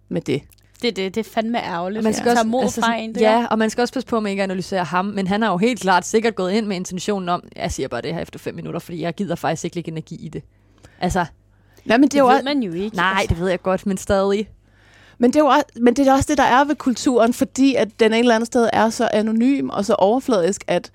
med 0.09 0.21
det. 0.21 0.41
Det, 0.81 0.87
er 0.87 0.91
det, 0.91 1.15
det 1.15 1.25
er 1.27 1.29
fandme 1.31 1.63
ærgerligt. 1.63 1.97
Og 1.97 2.03
Man 2.03 2.13
skal 2.13 2.25
ja. 2.25 2.31
også, 2.31 2.41
tage 2.41 2.49
mod 2.49 2.63
altså, 2.63 2.81
fra 2.81 2.95
en. 2.95 3.15
Det 3.15 3.21
ja, 3.21 3.45
og 3.45 3.59
man 3.59 3.69
skal 3.69 3.81
også 3.81 3.93
passe 3.93 4.07
på, 4.07 4.17
at 4.17 4.23
man 4.23 4.29
ikke 4.29 4.43
analyserer 4.43 4.83
ham, 4.83 5.05
men 5.05 5.27
han 5.27 5.41
har 5.41 5.51
jo 5.51 5.57
helt 5.57 5.79
klart 5.79 6.05
sikkert 6.05 6.35
gået 6.35 6.51
ind 6.51 6.65
med 6.65 6.75
intentionen 6.75 7.29
om, 7.29 7.43
jeg 7.55 7.71
siger 7.71 7.87
bare 7.87 8.01
det 8.01 8.13
her 8.13 8.21
efter 8.21 8.39
fem 8.39 8.55
minutter, 8.55 8.79
fordi 8.79 9.01
jeg 9.01 9.13
gider 9.13 9.35
faktisk 9.35 9.65
ikke 9.65 9.75
lægge 9.75 9.91
energi 9.91 10.15
i 10.15 10.29
det. 10.29 10.43
Altså, 10.99 11.25
Nej, 11.85 11.97
men 11.97 12.03
det 12.03 12.11
Det, 12.11 12.17
er 12.17 12.23
jo 12.23 12.29
ved 12.29 12.43
man 12.43 12.63
jo 12.63 12.73
ikke. 12.73 12.95
Nej, 12.95 13.25
det 13.29 13.39
ved 13.39 13.49
jeg 13.49 13.61
godt, 13.61 13.85
men 13.85 13.97
stadig. 13.97 14.49
Men 15.17 15.33
det, 15.33 15.39
er 15.39 15.43
jo 15.43 15.47
også, 15.47 15.65
men 15.81 15.95
det 15.95 16.07
er 16.07 16.13
også 16.13 16.25
det, 16.29 16.37
der 16.37 16.43
er 16.43 16.63
ved 16.63 16.75
kulturen, 16.75 17.33
fordi 17.33 17.75
at 17.75 17.99
den 17.99 18.13
et 18.13 18.19
eller 18.19 18.35
andet 18.35 18.47
sted 18.47 18.69
er 18.73 18.89
så 18.89 19.09
anonym 19.13 19.69
og 19.69 19.85
så 19.85 19.93
overfladisk, 19.93 20.63
at, 20.67 20.91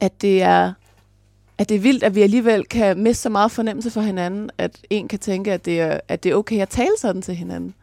at, 0.00 0.22
det 0.22 0.42
er, 0.42 0.72
at 1.58 1.68
det 1.68 1.74
er 1.74 1.80
vildt, 1.80 2.02
at 2.02 2.14
vi 2.14 2.22
alligevel 2.22 2.64
kan 2.64 3.02
miste 3.02 3.22
så 3.22 3.28
meget 3.28 3.50
fornemmelse 3.50 3.90
for 3.90 4.00
hinanden, 4.00 4.50
at 4.58 4.78
en 4.90 5.08
kan 5.08 5.18
tænke, 5.18 5.52
at 5.52 5.64
det 5.64 5.80
er, 5.80 6.00
at 6.08 6.24
det 6.24 6.32
er 6.32 6.36
okay 6.36 6.60
at 6.60 6.68
tale 6.68 6.92
sådan 6.98 7.22
til 7.22 7.34
hinanden. 7.34 7.74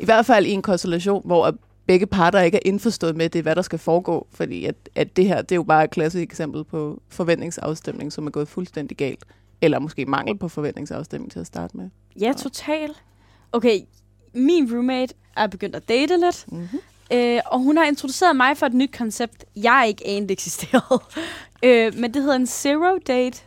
I 0.00 0.04
hvert 0.04 0.26
fald 0.26 0.46
i 0.46 0.50
en 0.50 0.62
konstellation, 0.62 1.22
hvor 1.24 1.54
begge 1.86 2.06
parter 2.06 2.40
ikke 2.40 2.56
er 2.56 2.62
indforstået 2.64 3.16
med, 3.16 3.28
det 3.28 3.38
er, 3.38 3.42
hvad 3.42 3.56
der 3.56 3.62
skal 3.62 3.78
foregå. 3.78 4.26
Fordi 4.32 4.64
at, 4.64 4.74
at 4.94 5.16
det 5.16 5.26
her, 5.26 5.42
det 5.42 5.52
er 5.52 5.56
jo 5.56 5.62
bare 5.62 5.84
et 5.84 5.90
klassisk 5.90 6.22
eksempel 6.22 6.64
på 6.64 7.02
forventningsafstemning, 7.08 8.12
som 8.12 8.26
er 8.26 8.30
gået 8.30 8.48
fuldstændig 8.48 8.96
galt. 8.96 9.24
Eller 9.60 9.78
måske 9.78 10.04
mangel 10.06 10.38
på 10.38 10.48
forventningsafstemning 10.48 11.32
til 11.32 11.40
at 11.40 11.46
starte 11.46 11.76
med. 11.76 11.88
Ja, 12.20 12.32
total. 12.36 12.90
Okay, 13.52 13.80
min 14.34 14.74
roommate 14.74 15.14
er 15.36 15.46
begyndt 15.46 15.76
at 15.76 15.88
date 15.88 16.16
lidt, 16.16 16.44
Mm-hmm. 16.48 16.78
øh, 17.12 17.40
og 17.46 17.58
hun 17.60 17.76
har 17.76 17.84
introduceret 17.84 18.36
mig 18.36 18.56
for 18.56 18.66
et 18.66 18.74
nyt 18.74 18.92
koncept, 18.98 19.44
jeg 19.56 19.84
ikke 19.88 20.06
anede 20.06 20.32
eksisterede. 20.32 21.02
øh, 21.64 22.00
men 22.00 22.14
det 22.14 22.22
hedder 22.22 22.36
en 22.36 22.46
zero 22.46 22.98
date. 23.06 23.42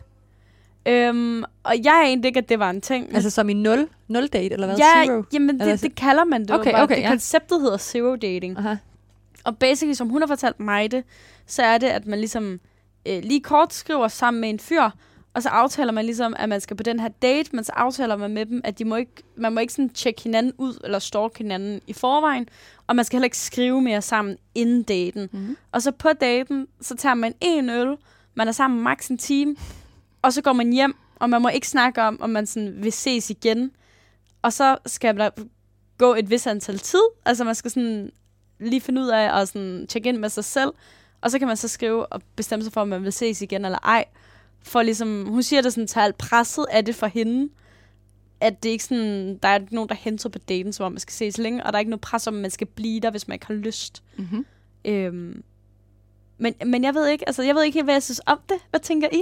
Øhm, 0.85 1.43
og 1.63 1.75
jeg 1.83 2.03
anede 2.05 2.27
ikke, 2.27 2.37
at 2.37 2.49
det 2.49 2.59
var 2.59 2.69
en 2.69 2.81
ting. 2.81 3.15
Altså 3.15 3.29
som 3.29 3.49
i 3.49 3.53
0, 3.53 3.87
0 4.07 4.27
date, 4.27 4.53
eller 4.53 4.67
hvad? 4.67 4.77
ja, 4.77 5.05
Zero? 5.05 5.23
jamen 5.33 5.59
det, 5.59 5.81
det 5.81 5.95
kalder 5.95 6.23
man 6.23 6.41
det. 6.41 6.51
Okay, 6.51 6.71
bare. 6.71 6.83
okay, 6.83 6.95
det 6.95 7.01
ja. 7.01 7.09
konceptet 7.09 7.61
hedder 7.61 7.77
zero 7.77 8.15
dating. 8.15 8.57
Aha. 8.57 8.75
Og 9.43 9.57
basically, 9.57 9.93
som 9.93 10.09
hun 10.09 10.21
har 10.21 10.27
fortalt 10.27 10.59
mig 10.59 10.91
det, 10.91 11.03
så 11.45 11.63
er 11.63 11.77
det, 11.77 11.87
at 11.87 12.07
man 12.07 12.19
ligesom 12.19 12.59
øh, 13.05 13.23
lige 13.23 13.41
kort 13.41 13.73
skriver 13.73 14.07
sammen 14.07 14.41
med 14.41 14.49
en 14.49 14.59
fyr, 14.59 14.89
og 15.33 15.43
så 15.43 15.49
aftaler 15.49 15.91
man 15.91 16.05
ligesom, 16.05 16.35
at 16.39 16.49
man 16.49 16.61
skal 16.61 16.77
på 16.77 16.83
den 16.83 16.99
her 16.99 17.07
date, 17.07 17.49
men 17.55 17.63
så 17.63 17.71
aftaler 17.75 18.15
man 18.15 18.31
med 18.31 18.45
dem, 18.45 18.61
at 18.63 18.79
de 18.79 18.85
må 18.85 18.95
ikke, 18.95 19.11
man 19.35 19.53
må 19.53 19.59
ikke 19.59 19.73
sådan 19.73 19.89
tjekke 19.89 20.21
hinanden 20.21 20.53
ud, 20.57 20.79
eller 20.83 20.99
stalke 20.99 21.37
hinanden 21.37 21.81
i 21.87 21.93
forvejen, 21.93 22.49
og 22.87 22.95
man 22.95 23.05
skal 23.05 23.17
heller 23.17 23.25
ikke 23.25 23.37
skrive 23.37 23.81
mere 23.81 24.01
sammen 24.01 24.37
inden 24.55 24.83
daten. 24.83 25.29
Mm-hmm. 25.31 25.57
Og 25.71 25.81
så 25.81 25.91
på 25.91 26.09
daten, 26.21 26.67
så 26.81 26.95
tager 26.95 27.15
man 27.15 27.33
en 27.41 27.69
øl, 27.69 27.97
man 28.35 28.47
er 28.47 28.51
sammen 28.51 28.81
maks 28.81 29.07
en 29.07 29.17
time, 29.17 29.55
og 30.21 30.33
så 30.33 30.41
går 30.41 30.53
man 30.53 30.73
hjem, 30.73 30.95
og 31.15 31.29
man 31.29 31.41
må 31.41 31.49
ikke 31.49 31.67
snakke 31.67 32.01
om, 32.01 32.21
om 32.21 32.29
man 32.29 32.45
sådan 32.45 32.83
vil 32.83 32.91
ses 32.91 33.29
igen. 33.29 33.71
Og 34.41 34.53
så 34.53 34.77
skal 34.85 35.17
der 35.17 35.29
gå 35.97 36.15
et 36.15 36.29
vis 36.29 36.47
antal 36.47 36.79
tid, 36.79 37.03
altså 37.25 37.43
man 37.43 37.55
skal 37.55 37.71
sådan 37.71 38.11
lige 38.59 38.81
finde 38.81 39.01
ud 39.01 39.07
af 39.07 39.41
at 39.41 39.47
sådan 39.47 39.87
tjekke 39.87 40.09
ind 40.09 40.17
med 40.17 40.29
sig 40.29 40.43
selv, 40.43 40.71
og 41.21 41.31
så 41.31 41.39
kan 41.39 41.47
man 41.47 41.57
så 41.57 41.67
skrive 41.67 42.05
og 42.05 42.21
bestemme 42.35 42.63
sig 42.63 42.73
for, 42.73 42.81
om 42.81 42.87
man 42.87 43.03
vil 43.03 43.13
ses 43.13 43.41
igen 43.41 43.65
eller 43.65 43.79
ej. 43.83 44.05
For 44.63 44.81
ligesom, 44.81 45.25
hun 45.25 45.43
siger 45.43 45.61
det 45.61 45.73
sådan, 45.73 45.87
tager 45.87 46.05
alt 46.05 46.17
presset 46.17 46.65
af 46.71 46.85
det 46.85 46.95
for 46.95 47.07
hende, 47.07 47.49
at 48.39 48.63
det 48.63 48.69
ikke 48.69 48.83
sådan, 48.83 49.37
der 49.37 49.49
er 49.49 49.59
ikke 49.59 49.75
nogen, 49.75 49.89
der 49.89 49.95
henter 49.95 50.29
på 50.29 50.39
daten, 50.39 50.73
som 50.73 50.85
om 50.85 50.91
man 50.91 50.99
skal 50.99 51.13
ses 51.13 51.37
længe, 51.37 51.63
og 51.63 51.73
der 51.73 51.77
er 51.77 51.79
ikke 51.79 51.89
noget 51.89 52.01
pres 52.01 52.27
om, 52.27 52.35
at 52.35 52.41
man 52.41 52.51
skal 52.51 52.67
blive 52.67 52.99
der, 52.99 53.11
hvis 53.11 53.27
man 53.27 53.35
ikke 53.35 53.45
har 53.45 53.53
lyst. 53.53 54.03
Mm-hmm. 54.17 54.45
Øhm, 54.85 55.43
men, 56.37 56.53
men 56.65 56.83
jeg 56.83 56.93
ved 56.93 57.07
ikke, 57.07 57.29
altså 57.29 57.43
jeg 57.43 57.55
ved 57.55 57.63
ikke 57.63 57.75
helt, 57.75 57.85
hvad 57.85 57.95
jeg 57.95 58.03
synes 58.03 58.21
om 58.25 58.39
det. 58.49 58.57
Hvad 58.69 58.79
tænker 58.79 59.07
I? 59.11 59.21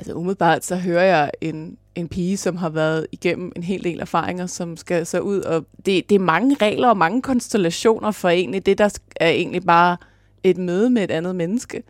Altså 0.00 0.12
umiddelbart, 0.14 0.64
så 0.64 0.76
hører 0.76 1.04
jeg 1.04 1.30
en, 1.40 1.76
en 1.94 2.08
pige, 2.08 2.36
som 2.36 2.56
har 2.56 2.68
været 2.68 3.06
igennem 3.12 3.52
en 3.56 3.62
hel 3.62 3.84
del 3.84 4.00
erfaringer, 4.00 4.46
som 4.46 4.76
skal 4.76 5.06
så 5.06 5.18
ud, 5.20 5.40
og 5.40 5.66
det, 5.86 6.08
det 6.08 6.14
er 6.14 6.18
mange 6.18 6.56
regler 6.62 6.88
og 6.88 6.96
mange 6.96 7.22
konstellationer 7.22 8.10
for 8.10 8.28
egentlig 8.28 8.66
det, 8.66 8.78
der 8.78 8.98
er 9.16 9.28
egentlig 9.28 9.62
bare 9.62 9.96
et 10.44 10.58
møde 10.58 10.90
med 10.90 11.04
et 11.04 11.10
andet 11.10 11.36
menneske. 11.36 11.82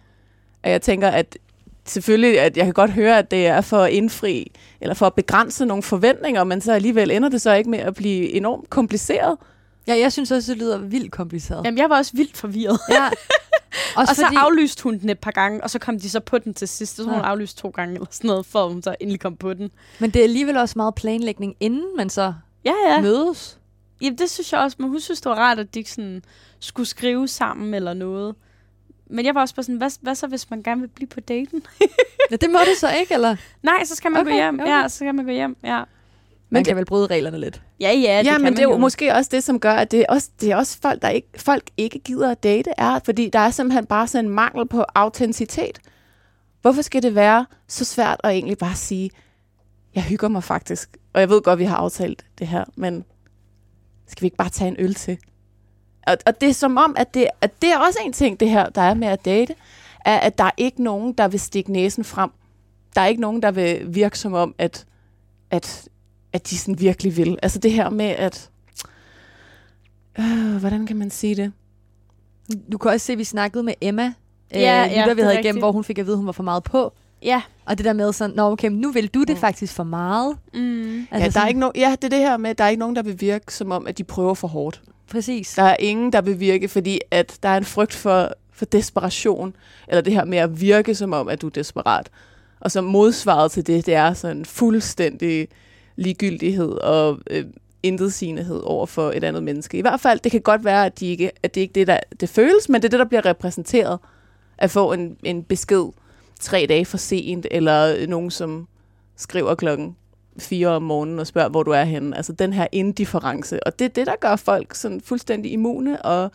Og 0.64 0.70
jeg 0.70 0.82
tænker, 0.82 1.08
at 1.08 1.38
selvfølgelig, 1.84 2.40
at 2.40 2.56
jeg 2.56 2.64
kan 2.64 2.74
godt 2.74 2.90
høre, 2.90 3.18
at 3.18 3.30
det 3.30 3.46
er 3.46 3.60
for 3.60 3.78
at 3.78 3.92
indfri, 3.92 4.52
eller 4.80 4.94
for 4.94 5.06
at 5.06 5.14
begrænse 5.14 5.66
nogle 5.66 5.82
forventninger, 5.82 6.44
men 6.44 6.60
så 6.60 6.72
alligevel 6.72 7.10
ender 7.10 7.28
det 7.28 7.40
så 7.40 7.54
ikke 7.54 7.70
med 7.70 7.78
at 7.78 7.94
blive 7.94 8.32
enormt 8.32 8.70
kompliceret. 8.70 9.36
Ja, 9.86 9.98
jeg 9.98 10.12
synes 10.12 10.30
også, 10.30 10.52
det 10.52 10.58
lyder 10.60 10.78
vildt 10.78 11.12
kompliceret. 11.12 11.64
Jamen, 11.64 11.78
jeg 11.78 11.90
var 11.90 11.96
også 11.96 12.12
vildt 12.14 12.36
forvirret. 12.36 12.80
Ja. 12.90 13.08
Også 13.96 14.10
og 14.10 14.16
så 14.16 14.22
fordi, 14.24 14.36
aflyste 14.36 14.82
hun 14.82 14.98
den 14.98 15.08
et 15.10 15.18
par 15.18 15.30
gange, 15.30 15.62
og 15.64 15.70
så 15.70 15.78
kom 15.78 15.98
de 16.00 16.10
så 16.10 16.20
på 16.20 16.38
den 16.38 16.54
til 16.54 16.68
sidst. 16.68 16.96
Så 16.96 17.04
hun 17.04 17.14
Ja. 17.14 17.20
aflyst 17.20 17.58
to 17.58 17.68
gange 17.68 17.94
eller 17.94 18.06
sådan 18.10 18.28
noget, 18.28 18.46
for 18.46 18.68
hun 18.68 18.82
så 18.82 18.94
endelig 19.00 19.20
kom 19.20 19.36
på 19.36 19.54
den. 19.54 19.70
men 19.98 20.10
det 20.10 20.20
er 20.20 20.22
alligevel 20.24 20.56
også 20.56 20.72
meget 20.76 20.94
planlægning, 20.94 21.56
inden 21.60 21.96
man 21.96 22.10
så 22.10 22.34
Ja, 22.64 22.72
ja. 22.86 22.94
ja. 22.94 23.00
mødes. 23.00 23.58
Jamen, 24.00 24.18
det 24.18 24.30
synes 24.30 24.52
jeg 24.52 24.60
også, 24.60 24.76
men 24.80 24.88
hun 24.90 25.00
synes, 25.00 25.20
det 25.20 25.30
var 25.30 25.36
rart, 25.36 25.58
at 25.58 25.74
de 25.74 25.78
ikke 25.78 25.90
sådan 25.90 26.22
skulle 26.60 26.86
skrive 26.88 27.28
sammen 27.28 27.74
eller 27.74 27.94
noget. 27.94 28.34
Men 29.10 29.24
jeg 29.24 29.34
var 29.34 29.40
også 29.40 29.54
bare 29.54 29.62
sådan, 29.64 29.76
hvad, 29.76 29.90
hvad 30.00 30.14
så, 30.14 30.26
hvis 30.26 30.50
man 30.50 30.62
gerne 30.62 30.80
vil 30.80 30.88
blive 30.88 31.08
på 31.08 31.20
daten? 31.20 31.62
Ja, 32.30 32.36
det 32.36 32.50
må 32.50 32.58
du 32.58 32.78
så 32.78 32.90
ikke, 33.00 33.14
eller? 33.14 33.36
Nej, 33.62 33.84
så 33.84 33.94
skal 33.94 34.10
man 34.10 34.20
Okay, 34.20 34.30
gå 34.30 34.36
hjem. 34.36 34.60
okay. 34.60 34.70
Ja, 34.82 34.88
så 34.88 34.96
skal 34.96 35.14
man 35.14 35.24
gå 35.24 35.30
hjem. 35.30 35.56
Ja, 35.64 35.82
Man 36.50 36.58
Men 36.58 36.64
kan 36.64 36.70
det- 36.70 36.76
vel 36.76 36.84
bryde 36.84 37.06
reglerne 37.06 37.38
lidt. 37.38 37.62
ja, 37.80 37.92
ja 37.92 38.18
det 38.18 38.24
ja, 38.26 38.32
kan 38.32 38.32
men 38.40 38.42
man 38.42 38.52
det 38.52 38.58
er 38.58 38.62
jo 38.68 38.76
måske 38.76 39.14
også 39.14 39.28
det, 39.32 39.44
som 39.44 39.60
gør, 39.60 39.72
at 39.72 39.90
det 39.90 40.00
er 40.00 40.04
også, 40.08 40.30
det 40.40 40.50
er 40.52 40.56
også 40.56 40.78
folk, 40.82 41.02
der 41.02 41.08
ikke, 41.08 41.28
folk 41.36 41.70
ikke 41.76 41.98
gider 41.98 42.30
at 42.30 42.42
date, 42.42 42.70
er, 42.78 43.00
fordi 43.04 43.28
der 43.32 43.38
er 43.38 43.50
simpelthen 43.50 43.86
bare 43.86 44.06
sådan 44.08 44.24
en 44.24 44.30
mangel 44.30 44.68
på 44.68 44.84
autenticitet. 44.94 45.78
Hvorfor 46.62 46.82
skal 46.82 47.02
det 47.02 47.14
være 47.14 47.46
så 47.68 47.84
svært 47.84 48.20
at 48.24 48.30
egentlig 48.30 48.58
bare 48.58 48.74
sige, 48.74 49.10
jeg 49.94 50.02
hygger 50.02 50.28
mig 50.28 50.44
faktisk, 50.44 50.96
og 51.12 51.20
jeg 51.20 51.28
ved 51.28 51.42
godt, 51.42 51.58
vi 51.58 51.64
har 51.64 51.76
aftalt 51.76 52.24
det 52.38 52.46
her, 52.46 52.64
men 52.76 53.04
skal 54.06 54.22
vi 54.22 54.26
ikke 54.26 54.36
bare 54.36 54.48
tage 54.48 54.68
en 54.68 54.76
øl 54.78 54.94
til? 54.94 55.18
Og, 56.06 56.16
og 56.26 56.40
det 56.40 56.48
er 56.48 56.54
som 56.54 56.76
om, 56.76 56.94
at 56.98 57.14
det, 57.14 57.26
at 57.40 57.62
det 57.62 57.72
er 57.72 57.78
også 57.78 57.98
en 58.04 58.12
ting, 58.12 58.40
det 58.40 58.50
her, 58.50 58.68
der 58.68 58.80
er 58.82 58.94
med 58.94 59.08
at 59.08 59.24
date, 59.24 59.54
er, 60.04 60.16
at 60.18 60.38
der 60.38 60.44
er 60.44 60.50
ikke 60.56 60.82
nogen, 60.82 61.12
der 61.12 61.28
vil 61.28 61.40
stikke 61.40 61.72
næsen 61.72 62.04
frem. 62.04 62.30
Der 62.94 63.00
er 63.00 63.06
ikke 63.06 63.20
nogen, 63.20 63.42
der 63.42 63.50
vil 63.50 63.94
virke 63.94 64.18
som 64.18 64.34
om, 64.34 64.54
at, 64.58 64.86
at, 65.50 65.88
at 66.32 66.50
de 66.50 66.58
sådan 66.58 66.80
virkelig 66.80 67.16
vil. 67.16 67.38
Altså 67.42 67.58
det 67.58 67.72
her 67.72 67.90
med, 67.90 68.04
at... 68.06 68.50
Øh, 70.18 70.56
hvordan 70.56 70.86
kan 70.86 70.96
man 70.96 71.10
sige 71.10 71.34
det? 71.34 71.52
Du 72.72 72.78
kan 72.78 72.90
også 72.90 73.06
se, 73.06 73.12
at 73.12 73.18
vi 73.18 73.24
snakkede 73.24 73.62
med 73.62 73.74
Emma, 73.80 74.12
Ja, 74.54 74.84
øh, 74.86 74.92
ja, 74.92 75.02
lytter, 75.02 75.14
vi 75.14 75.22
havde 75.22 75.40
igennem, 75.40 75.60
hvor 75.60 75.72
hun 75.72 75.84
fik 75.84 75.98
at 75.98 76.06
vide, 76.06 76.14
at 76.14 76.18
hun 76.18 76.26
var 76.26 76.32
for 76.32 76.42
meget 76.42 76.62
på. 76.64 76.92
Ja. 77.22 77.42
Og 77.66 77.78
det 77.78 77.84
der 77.86 77.92
med 77.92 78.12
sådan, 78.12 78.36
Nå, 78.36 78.42
okay, 78.50 78.68
nu 78.70 78.90
vil 78.92 79.08
du 79.08 79.20
det 79.20 79.36
Mm. 79.36 79.40
faktisk 79.40 79.72
for 79.74 79.84
meget. 79.84 80.36
Mm. 80.54 81.06
Altså, 81.10 81.24
ja, 81.24 81.28
der 81.28 81.40
er 81.40 81.48
ikke 81.48 81.66
no- 81.66 81.70
ja, 81.74 81.90
det 81.90 82.04
er 82.04 82.08
det 82.08 82.18
her 82.18 82.36
med, 82.36 82.50
at 82.50 82.58
der 82.58 82.64
er 82.64 82.68
ikke 82.68 82.80
nogen, 82.80 82.96
der 82.96 83.02
vil 83.02 83.20
virke 83.20 83.54
som 83.54 83.70
om, 83.72 83.86
at 83.86 83.98
de 83.98 84.04
prøver 84.04 84.34
for 84.34 84.48
hårdt. 84.48 84.82
Præcis. 85.10 85.54
Der 85.54 85.62
er 85.62 85.76
ingen, 85.78 86.12
der 86.12 86.20
vil 86.20 86.40
virke, 86.40 86.68
fordi 86.68 87.00
at 87.10 87.38
der 87.42 87.48
er 87.48 87.56
en 87.56 87.64
frygt 87.64 87.94
for, 87.94 88.32
for 88.52 88.64
desperation, 88.64 89.56
eller 89.88 90.00
det 90.00 90.12
her 90.12 90.24
med 90.24 90.38
at 90.38 90.60
virke 90.60 90.94
som 90.94 91.12
om, 91.12 91.28
at 91.28 91.40
du 91.40 91.46
er 91.46 91.50
desperat. 91.50 92.10
Og 92.60 92.70
så 92.70 92.80
modsvaret 92.80 93.52
til 93.52 93.66
det, 93.66 93.86
det 93.86 93.94
er 93.94 94.14
sådan 94.14 94.44
fuldstændig 94.44 95.48
ligegyldighed 96.00 96.70
og 96.70 97.18
øh, 97.30 97.44
intetsigenhed 97.82 98.60
over 98.64 98.86
for 98.86 99.10
et 99.10 99.24
andet 99.24 99.42
menneske. 99.42 99.78
I 99.78 99.80
hvert 99.80 100.00
fald, 100.00 100.20
det 100.20 100.32
kan 100.32 100.40
godt 100.40 100.64
være, 100.64 100.86
at, 100.86 101.00
de 101.00 101.06
ikke, 101.06 101.30
at 101.42 101.54
det 101.54 101.60
ikke 101.60 101.70
er 101.70 101.74
det, 101.74 101.86
der 101.86 101.98
det 102.20 102.28
føles, 102.28 102.68
men 102.68 102.82
det 102.82 102.88
er 102.88 102.90
det, 102.90 102.98
der 102.98 103.04
bliver 103.04 103.24
repræsenteret 103.24 103.98
at 104.58 104.70
få 104.70 104.92
en, 104.92 105.16
en 105.22 105.42
besked 105.42 105.84
tre 106.40 106.66
dage 106.68 106.84
for 106.84 106.96
sent, 106.96 107.46
eller 107.50 107.94
øh, 107.98 108.08
nogen, 108.08 108.30
som 108.30 108.68
skriver 109.16 109.54
klokken 109.54 109.96
fire 110.38 110.68
om 110.68 110.82
morgenen 110.82 111.18
og 111.18 111.26
spørger, 111.26 111.48
hvor 111.48 111.62
du 111.62 111.70
er 111.70 111.84
henne. 111.84 112.16
Altså 112.16 112.32
den 112.32 112.52
her 112.52 112.66
indifference. 112.72 113.66
Og 113.66 113.78
det 113.78 113.84
er 113.84 113.88
det, 113.88 114.06
der 114.06 114.16
gør 114.20 114.36
folk 114.36 114.74
sådan 114.74 115.00
fuldstændig 115.00 115.52
immune 115.52 116.02
og, 116.02 116.30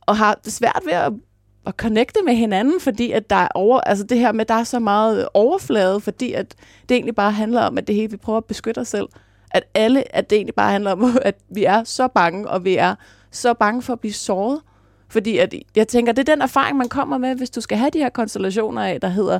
og 0.00 0.16
har 0.16 0.40
det 0.44 0.52
svært 0.52 0.82
ved 0.84 0.92
at, 0.92 1.12
at 1.66 1.74
connecte 1.76 2.20
med 2.24 2.34
hinanden, 2.34 2.80
fordi 2.80 3.10
at 3.10 3.30
der 3.30 3.36
er 3.36 3.48
over, 3.54 3.80
altså 3.80 4.04
det 4.04 4.18
her 4.18 4.32
med, 4.32 4.40
at 4.40 4.48
der 4.48 4.54
er 4.54 4.64
så 4.64 4.78
meget 4.78 5.28
overflade, 5.34 6.00
fordi 6.00 6.32
at 6.32 6.54
det 6.88 6.94
egentlig 6.94 7.14
bare 7.14 7.32
handler 7.32 7.60
om, 7.60 7.78
at 7.78 7.86
det 7.86 7.94
hele, 7.94 8.10
vi 8.10 8.16
prøver 8.16 8.36
at 8.36 8.44
beskytte 8.44 8.78
os 8.78 8.88
selv. 8.88 9.08
At 9.50 9.62
alle, 9.74 10.16
at 10.16 10.30
det 10.30 10.36
egentlig 10.36 10.54
bare 10.54 10.72
handler 10.72 10.92
om, 10.92 11.18
at 11.22 11.36
vi 11.48 11.64
er 11.64 11.84
så 11.84 12.08
bange, 12.08 12.48
og 12.48 12.64
vi 12.64 12.76
er 12.76 12.94
så 13.30 13.54
bange 13.54 13.82
for 13.82 13.92
at 13.92 14.00
blive 14.00 14.12
såret. 14.12 14.60
Fordi 15.08 15.38
at, 15.38 15.54
jeg 15.76 15.88
tænker, 15.88 16.12
det 16.12 16.28
er 16.28 16.34
den 16.34 16.42
erfaring, 16.42 16.76
man 16.76 16.88
kommer 16.88 17.18
med, 17.18 17.34
hvis 17.34 17.50
du 17.50 17.60
skal 17.60 17.78
have 17.78 17.90
de 17.90 17.98
her 17.98 18.08
konstellationer 18.08 18.82
af, 18.82 19.00
der 19.00 19.08
hedder, 19.08 19.38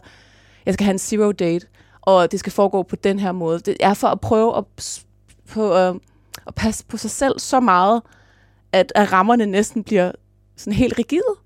jeg 0.66 0.74
skal 0.74 0.84
have 0.84 0.92
en 0.92 0.98
zero 0.98 1.32
date, 1.32 1.66
og 2.02 2.32
det 2.32 2.40
skal 2.40 2.52
foregå 2.52 2.82
på 2.82 2.96
den 2.96 3.18
her 3.18 3.32
måde. 3.32 3.58
Det 3.58 3.76
er 3.80 3.94
for 3.94 4.08
at 4.08 4.20
prøve 4.20 4.56
at, 4.56 4.64
på, 5.48 5.74
øh, 5.74 5.94
at 6.46 6.54
passe 6.54 6.84
på 6.86 6.96
sig 6.96 7.10
selv 7.10 7.38
så 7.38 7.60
meget, 7.60 8.02
at, 8.72 8.92
at 8.94 9.12
rammerne 9.12 9.46
næsten 9.46 9.84
bliver 9.84 10.12
sådan 10.56 10.72
helt 10.72 10.98
rigide. 10.98 11.43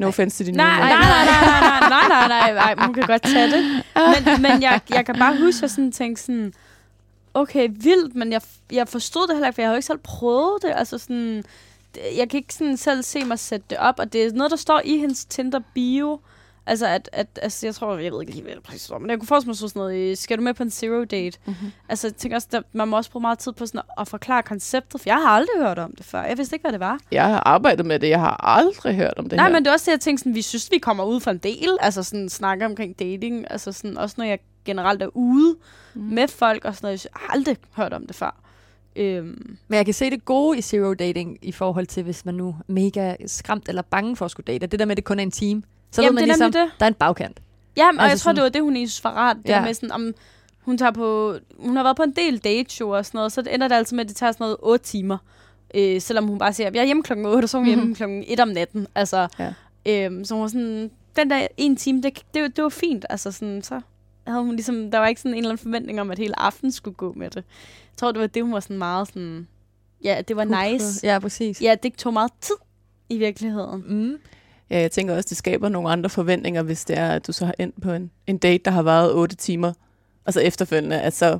No 0.00 0.08
offense 0.08 0.44
til 0.44 0.52
nye 0.52 0.56
Nej, 0.56 0.78
nej, 0.78 0.88
nej, 0.88 1.24
nej, 1.24 1.50
nej, 1.60 1.88
nej, 1.88 2.28
nej, 2.28 2.28
nej, 2.28 2.74
nej, 2.74 2.86
hun 2.86 2.94
kan 2.94 3.02
godt 3.06 3.22
tage 3.22 3.50
det. 3.50 3.84
Men, 3.96 4.42
men 4.42 4.62
jeg, 4.62 4.80
jeg 4.90 5.06
kan 5.06 5.18
bare 5.18 5.36
huske, 5.36 5.58
at 5.58 5.62
jeg 5.62 5.70
sådan 5.70 5.92
tænkte 5.92 6.22
sådan, 6.22 6.52
okay, 7.34 7.68
vildt, 7.72 8.14
men 8.14 8.32
jeg, 8.32 8.40
jeg 8.72 8.88
forstod 8.88 9.26
det 9.26 9.36
heller 9.36 9.48
ikke, 9.48 9.54
for 9.54 9.62
jeg 9.62 9.68
har 9.68 9.72
jo 9.72 9.76
ikke 9.76 9.86
selv 9.86 9.98
prøvet 9.98 10.62
det. 10.62 10.72
Altså 10.76 10.98
sådan, 10.98 11.44
jeg 12.16 12.28
kan 12.30 12.38
ikke 12.38 12.54
sådan 12.54 12.76
selv 12.76 13.02
se 13.02 13.24
mig 13.24 13.38
sætte 13.38 13.66
det 13.70 13.78
op, 13.78 13.94
og 13.98 14.12
det 14.12 14.24
er 14.24 14.32
noget, 14.32 14.50
der 14.50 14.56
står 14.56 14.80
i 14.84 14.98
hendes 14.98 15.24
Tinder 15.24 15.60
bio, 15.74 16.20
Altså, 16.66 16.86
at, 16.86 17.10
at, 17.12 17.26
altså, 17.42 17.66
jeg 17.66 17.74
tror, 17.74 17.98
jeg 17.98 18.12
ved 18.12 18.20
ikke 18.20 18.32
lige, 18.32 18.42
hvad 18.42 18.54
det 18.54 18.62
præcis 18.62 18.90
var, 18.90 18.98
men 18.98 19.10
jeg 19.10 19.18
kunne 19.18 19.26
forestille 19.26 19.48
mig 19.50 19.56
sådan 19.56 19.80
noget, 19.80 20.18
skal 20.18 20.38
du 20.38 20.42
med 20.42 20.54
på 20.54 20.62
en 20.62 20.70
zero 20.70 21.04
date? 21.04 21.38
Mm-hmm. 21.46 21.72
Altså, 21.88 22.06
jeg 22.06 22.14
tænker 22.14 22.36
også, 22.36 22.48
at 22.52 22.62
man 22.72 22.88
må 22.88 22.96
også 22.96 23.10
bruge 23.10 23.20
meget 23.20 23.38
tid 23.38 23.52
på 23.52 23.66
sådan 23.66 23.80
at 23.98 24.08
forklare 24.08 24.42
konceptet, 24.42 25.00
for 25.00 25.08
jeg 25.08 25.16
har 25.16 25.28
aldrig 25.28 25.66
hørt 25.66 25.78
om 25.78 25.92
det 25.96 26.06
før. 26.06 26.22
Jeg 26.22 26.38
vidste 26.38 26.54
ikke, 26.54 26.62
hvad 26.62 26.72
det 26.72 26.80
var. 26.80 26.98
Jeg 27.12 27.24
har 27.24 27.42
arbejdet 27.46 27.86
med 27.86 27.98
det. 27.98 28.08
Jeg 28.08 28.20
har 28.20 28.44
aldrig 28.44 28.94
hørt 28.94 29.14
om 29.16 29.28
det 29.28 29.36
Nej, 29.36 29.46
her. 29.46 29.52
men 29.52 29.64
det 29.64 29.68
er 29.68 29.72
også 29.72 29.84
det, 29.84 29.92
jeg 29.92 30.00
tænkte, 30.00 30.20
sådan, 30.20 30.34
vi 30.34 30.42
synes, 30.42 30.70
vi 30.70 30.78
kommer 30.78 31.04
ud 31.04 31.20
for 31.20 31.30
en 31.30 31.38
del, 31.38 31.78
altså 31.80 32.02
sådan 32.02 32.28
snakker 32.28 32.66
omkring 32.66 32.98
dating, 32.98 33.46
altså 33.50 33.72
sådan, 33.72 33.98
også 33.98 34.14
når 34.18 34.24
jeg 34.24 34.38
generelt 34.64 35.02
er 35.02 35.16
ude 35.16 35.56
mm. 35.94 36.02
med 36.02 36.28
folk 36.28 36.64
og 36.64 36.74
sådan 36.74 36.86
noget, 36.86 37.04
jeg 37.04 37.10
har 37.14 37.32
aldrig 37.34 37.56
hørt 37.76 37.92
om 37.92 38.06
det 38.06 38.16
før. 38.16 38.40
Øhm, 38.96 39.56
Men 39.68 39.76
jeg 39.76 39.84
kan 39.84 39.94
se 39.94 40.10
det 40.10 40.24
gode 40.24 40.58
i 40.58 40.60
zero 40.62 40.94
dating 40.94 41.38
i 41.42 41.52
forhold 41.52 41.86
til, 41.86 42.02
hvis 42.02 42.24
man 42.24 42.34
nu 42.34 42.48
er 42.48 42.72
mega 42.72 43.14
skræmt 43.26 43.68
eller 43.68 43.82
bange 43.82 44.16
for 44.16 44.24
at 44.24 44.30
skulle 44.30 44.44
date. 44.46 44.66
Det 44.66 44.78
der 44.78 44.84
med, 44.84 44.90
at 44.92 44.96
det 44.96 45.04
kun 45.04 45.18
er 45.18 45.22
en 45.22 45.30
time. 45.30 45.62
Så 45.90 46.02
Jamen, 46.02 46.16
ved 46.16 46.22
man 46.22 46.28
det 46.28 46.30
er 46.42 46.46
ligesom, 46.48 46.52
det. 46.52 46.70
der 46.80 46.84
er 46.86 46.88
en 46.88 46.94
bagkant. 46.94 47.40
Ja, 47.76 47.82
og 47.84 47.88
Altså 47.88 48.02
jeg 48.02 48.10
tror, 48.10 48.16
sådan- 48.18 48.36
det 48.36 48.42
var 48.42 48.48
det, 48.48 48.62
hun 48.62 48.74
var 49.04 49.10
rart. 49.10 49.36
Det 49.36 49.48
Ja. 49.48 49.64
med 49.64 49.74
sådan, 49.74 49.92
om 49.92 50.14
hun 50.60 50.78
tager 50.78 50.90
på... 50.92 51.34
Hun 51.58 51.76
har 51.76 51.82
været 51.82 51.96
på 51.96 52.02
en 52.02 52.12
del 52.12 52.38
date 52.38 52.84
og 52.84 53.06
sådan 53.06 53.18
noget, 53.18 53.32
så 53.32 53.42
det 53.42 53.54
ender 53.54 53.68
det 53.68 53.74
altid 53.74 53.96
med, 53.96 54.04
at 54.04 54.08
det 54.08 54.16
tager 54.16 54.32
sådan 54.32 54.44
noget 54.44 54.56
8 54.60 54.84
timer. 54.84 55.18
Øh, 55.74 56.00
selvom 56.00 56.26
hun 56.26 56.38
bare 56.38 56.52
siger, 56.52 56.66
at 56.66 56.74
jeg 56.74 56.80
er 56.80 56.84
hjemme 56.86 57.02
klokken 57.02 57.26
8, 57.26 57.44
og 57.44 57.48
så 57.48 57.56
er 57.56 57.60
hun 57.60 57.68
Mhm. 57.70 57.78
hjemme 57.78 57.94
klokken 57.94 58.24
1 58.26 58.40
om 58.40 58.48
natten. 58.48 58.86
Altså, 58.94 59.28
Ja. 59.38 59.52
øhm, 59.86 60.24
så 60.24 60.34
hun 60.34 60.42
var 60.42 60.48
sådan, 60.48 60.90
den 61.16 61.30
der 61.30 61.46
en 61.56 61.76
time, 61.76 62.02
det, 62.02 62.22
det, 62.34 62.42
var- 62.42 62.48
det 62.48 62.62
var 62.64 62.70
fint. 62.70 63.04
Altså 63.10 63.32
sådan, 63.32 63.62
så 63.62 63.80
havde 64.26 64.42
hun 64.44 64.54
ligesom, 64.56 64.90
der 64.90 64.98
var 64.98 65.06
ikke 65.06 65.20
sådan 65.20 65.32
en 65.34 65.38
eller 65.38 65.50
anden 65.50 65.62
forventning 65.62 66.00
om, 66.00 66.10
at 66.10 66.18
hele 66.18 66.38
aften 66.40 66.72
skulle 66.72 66.94
gå 66.94 67.12
med 67.16 67.30
det. 67.30 67.36
Jeg 67.36 67.96
tror, 67.96 68.12
det 68.12 68.20
var 68.20 68.26
det, 68.26 68.42
hun 68.42 68.52
var 68.52 68.60
sådan 68.60 68.78
meget 68.78 69.08
sådan, 69.08 69.48
ja, 70.04 70.22
det 70.28 70.36
var 70.36 70.44
nice. 70.72 71.06
Ja, 71.06 71.18
præcis. 71.18 71.62
Ja, 71.62 71.74
det 71.82 71.94
tog 71.94 72.12
meget 72.12 72.30
tid 72.40 72.54
i 73.08 73.18
virkeligheden. 73.18 73.84
Mm. 73.88 74.16
Ja, 74.70 74.80
jeg 74.80 74.90
tænker 74.90 75.16
også, 75.16 75.26
det 75.28 75.36
skaber 75.36 75.68
nogle 75.68 75.90
andre 75.90 76.10
forventninger, 76.10 76.62
hvis 76.62 76.84
det 76.84 76.98
er, 76.98 77.10
at 77.10 77.26
du 77.26 77.32
så 77.32 77.46
har 77.46 77.54
endt 77.58 77.82
på 77.82 77.92
en, 77.92 78.10
en 78.26 78.38
date, 78.38 78.64
der 78.64 78.70
har 78.70 78.82
varet 78.82 79.12
8 79.12 79.36
timer. 79.36 79.72
Og 80.24 80.32
så 80.32 80.40
efterfølgende, 80.40 81.00
at 81.00 81.14
så, 81.14 81.38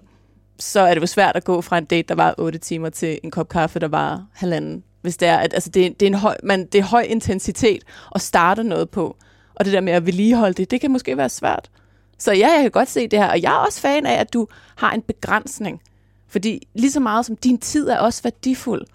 så 0.59 0.81
er 0.81 0.95
det 0.95 1.01
jo 1.01 1.07
svært 1.07 1.37
at 1.37 1.45
gå 1.45 1.61
fra 1.61 1.79
en 1.79 1.85
date, 1.85 2.09
der 2.09 2.15
var 2.15 2.35
8 2.39 2.59
timer, 2.59 2.91
til 2.91 3.21
en 3.23 3.31
kop 3.31 3.49
kaffe, 3.49 3.79
der 3.79 3.89
var 3.89 4.27
halvanden. 4.33 4.85
Hvis 5.03 5.17
det 5.17 5.29
er, 5.29 5.37
at 5.37 5.55
altså 5.55 5.71
det, 5.71 6.01
det, 6.01 6.07
er 6.07 6.11
en 6.11 6.19
høj, 6.19 6.37
man, 6.43 6.67
det 6.67 6.79
er 6.79 6.85
høj 6.85 7.03
intensitet 7.03 7.85
at 8.15 8.21
starte 8.21 8.65
noget 8.65 8.91
på. 8.91 9.17
Og 9.55 9.65
det 9.65 9.73
der 9.73 9.81
med 9.81 9.93
at 9.93 10.07
vedligeholde 10.07 10.55
det, 10.55 10.71
det 10.71 10.81
kan 10.81 10.91
måske 10.91 11.17
være 11.17 11.29
svært. 11.29 11.71
Så 12.19 12.33
ja, 12.33 12.49
jeg 12.53 12.63
kan 12.63 12.71
godt 12.71 12.89
se 12.89 13.09
det 13.09 13.19
her. 13.19 13.31
Og 13.31 13.43
jeg 13.43 13.53
er 13.53 13.67
også 13.67 13.81
fan 13.81 14.07
af, 14.07 14.21
at 14.21 14.33
du 14.33 14.47
har 14.77 14.93
en 14.93 15.03
begrænsning. 15.03 15.81
Fordi 16.29 16.69
lige 16.75 16.91
så 16.91 17.01
meget 17.01 17.27
som 17.27 17.37
din 17.37 17.59
tid 17.59 17.89
er 17.89 17.99
også 17.99 18.23
værdifuld. 18.23 18.87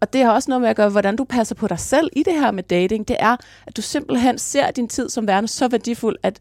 Og 0.00 0.12
det 0.12 0.24
har 0.24 0.32
også 0.32 0.50
noget 0.50 0.60
med 0.62 0.68
at 0.70 0.76
gøre, 0.76 0.88
hvordan 0.88 1.16
du 1.16 1.24
passer 1.24 1.54
på 1.54 1.68
dig 1.68 1.78
selv 1.78 2.08
i 2.12 2.22
det 2.22 2.32
her 2.34 2.50
med 2.50 2.62
dating. 2.62 3.08
Det 3.08 3.16
er, 3.18 3.36
at 3.66 3.76
du 3.76 3.82
simpelthen 3.82 4.38
ser 4.38 4.70
din 4.70 4.88
tid 4.88 5.08
som 5.08 5.26
værende 5.26 5.48
så 5.48 5.68
værdifuld, 5.68 6.16
at 6.22 6.38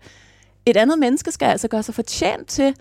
et 0.66 0.78
andet 0.78 1.00
menneske 1.00 1.32
skal 1.32 1.46
altså 1.46 1.68
gøre 1.68 1.84
sig 1.84 1.96
fortjent 1.96 2.48
til 2.48 2.76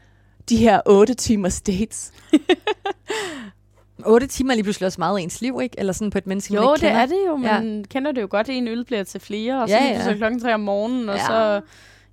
de 0.48 0.56
her 0.56 0.80
8 0.86 1.14
timers 1.14 1.60
dates. 1.60 2.12
8 4.06 4.26
timer 4.26 4.50
er 4.50 4.54
lige 4.54 4.64
pludselig 4.64 4.86
også 4.86 5.00
meget 5.00 5.22
ens 5.22 5.40
liv, 5.40 5.60
ikke? 5.62 5.78
Eller 5.78 5.92
sådan 5.92 6.10
på 6.10 6.18
et 6.18 6.26
menneske, 6.26 6.54
man 6.54 6.62
Jo, 6.62 6.74
ikke 6.74 6.86
det 6.86 6.88
kender. 6.90 7.02
er 7.02 7.06
det 7.06 7.18
jo. 7.28 7.36
Man 7.36 7.78
ja. 7.78 7.82
kender 7.90 8.12
det 8.12 8.22
jo 8.22 8.26
godt. 8.30 8.48
En 8.48 8.68
øl 8.68 8.84
bliver 8.84 9.04
til 9.04 9.20
flere, 9.20 9.62
og 9.62 9.68
så 9.68 9.74
Ja, 9.74 9.84
ja, 9.84 9.90
ja. 9.90 9.96
ja. 9.98 10.04
så 10.04 10.14
klokken 10.16 10.40
tre 10.40 10.54
om 10.54 10.60
morgenen, 10.60 11.08
og 11.08 11.16
Ja. 11.16 11.26
så, 11.26 11.60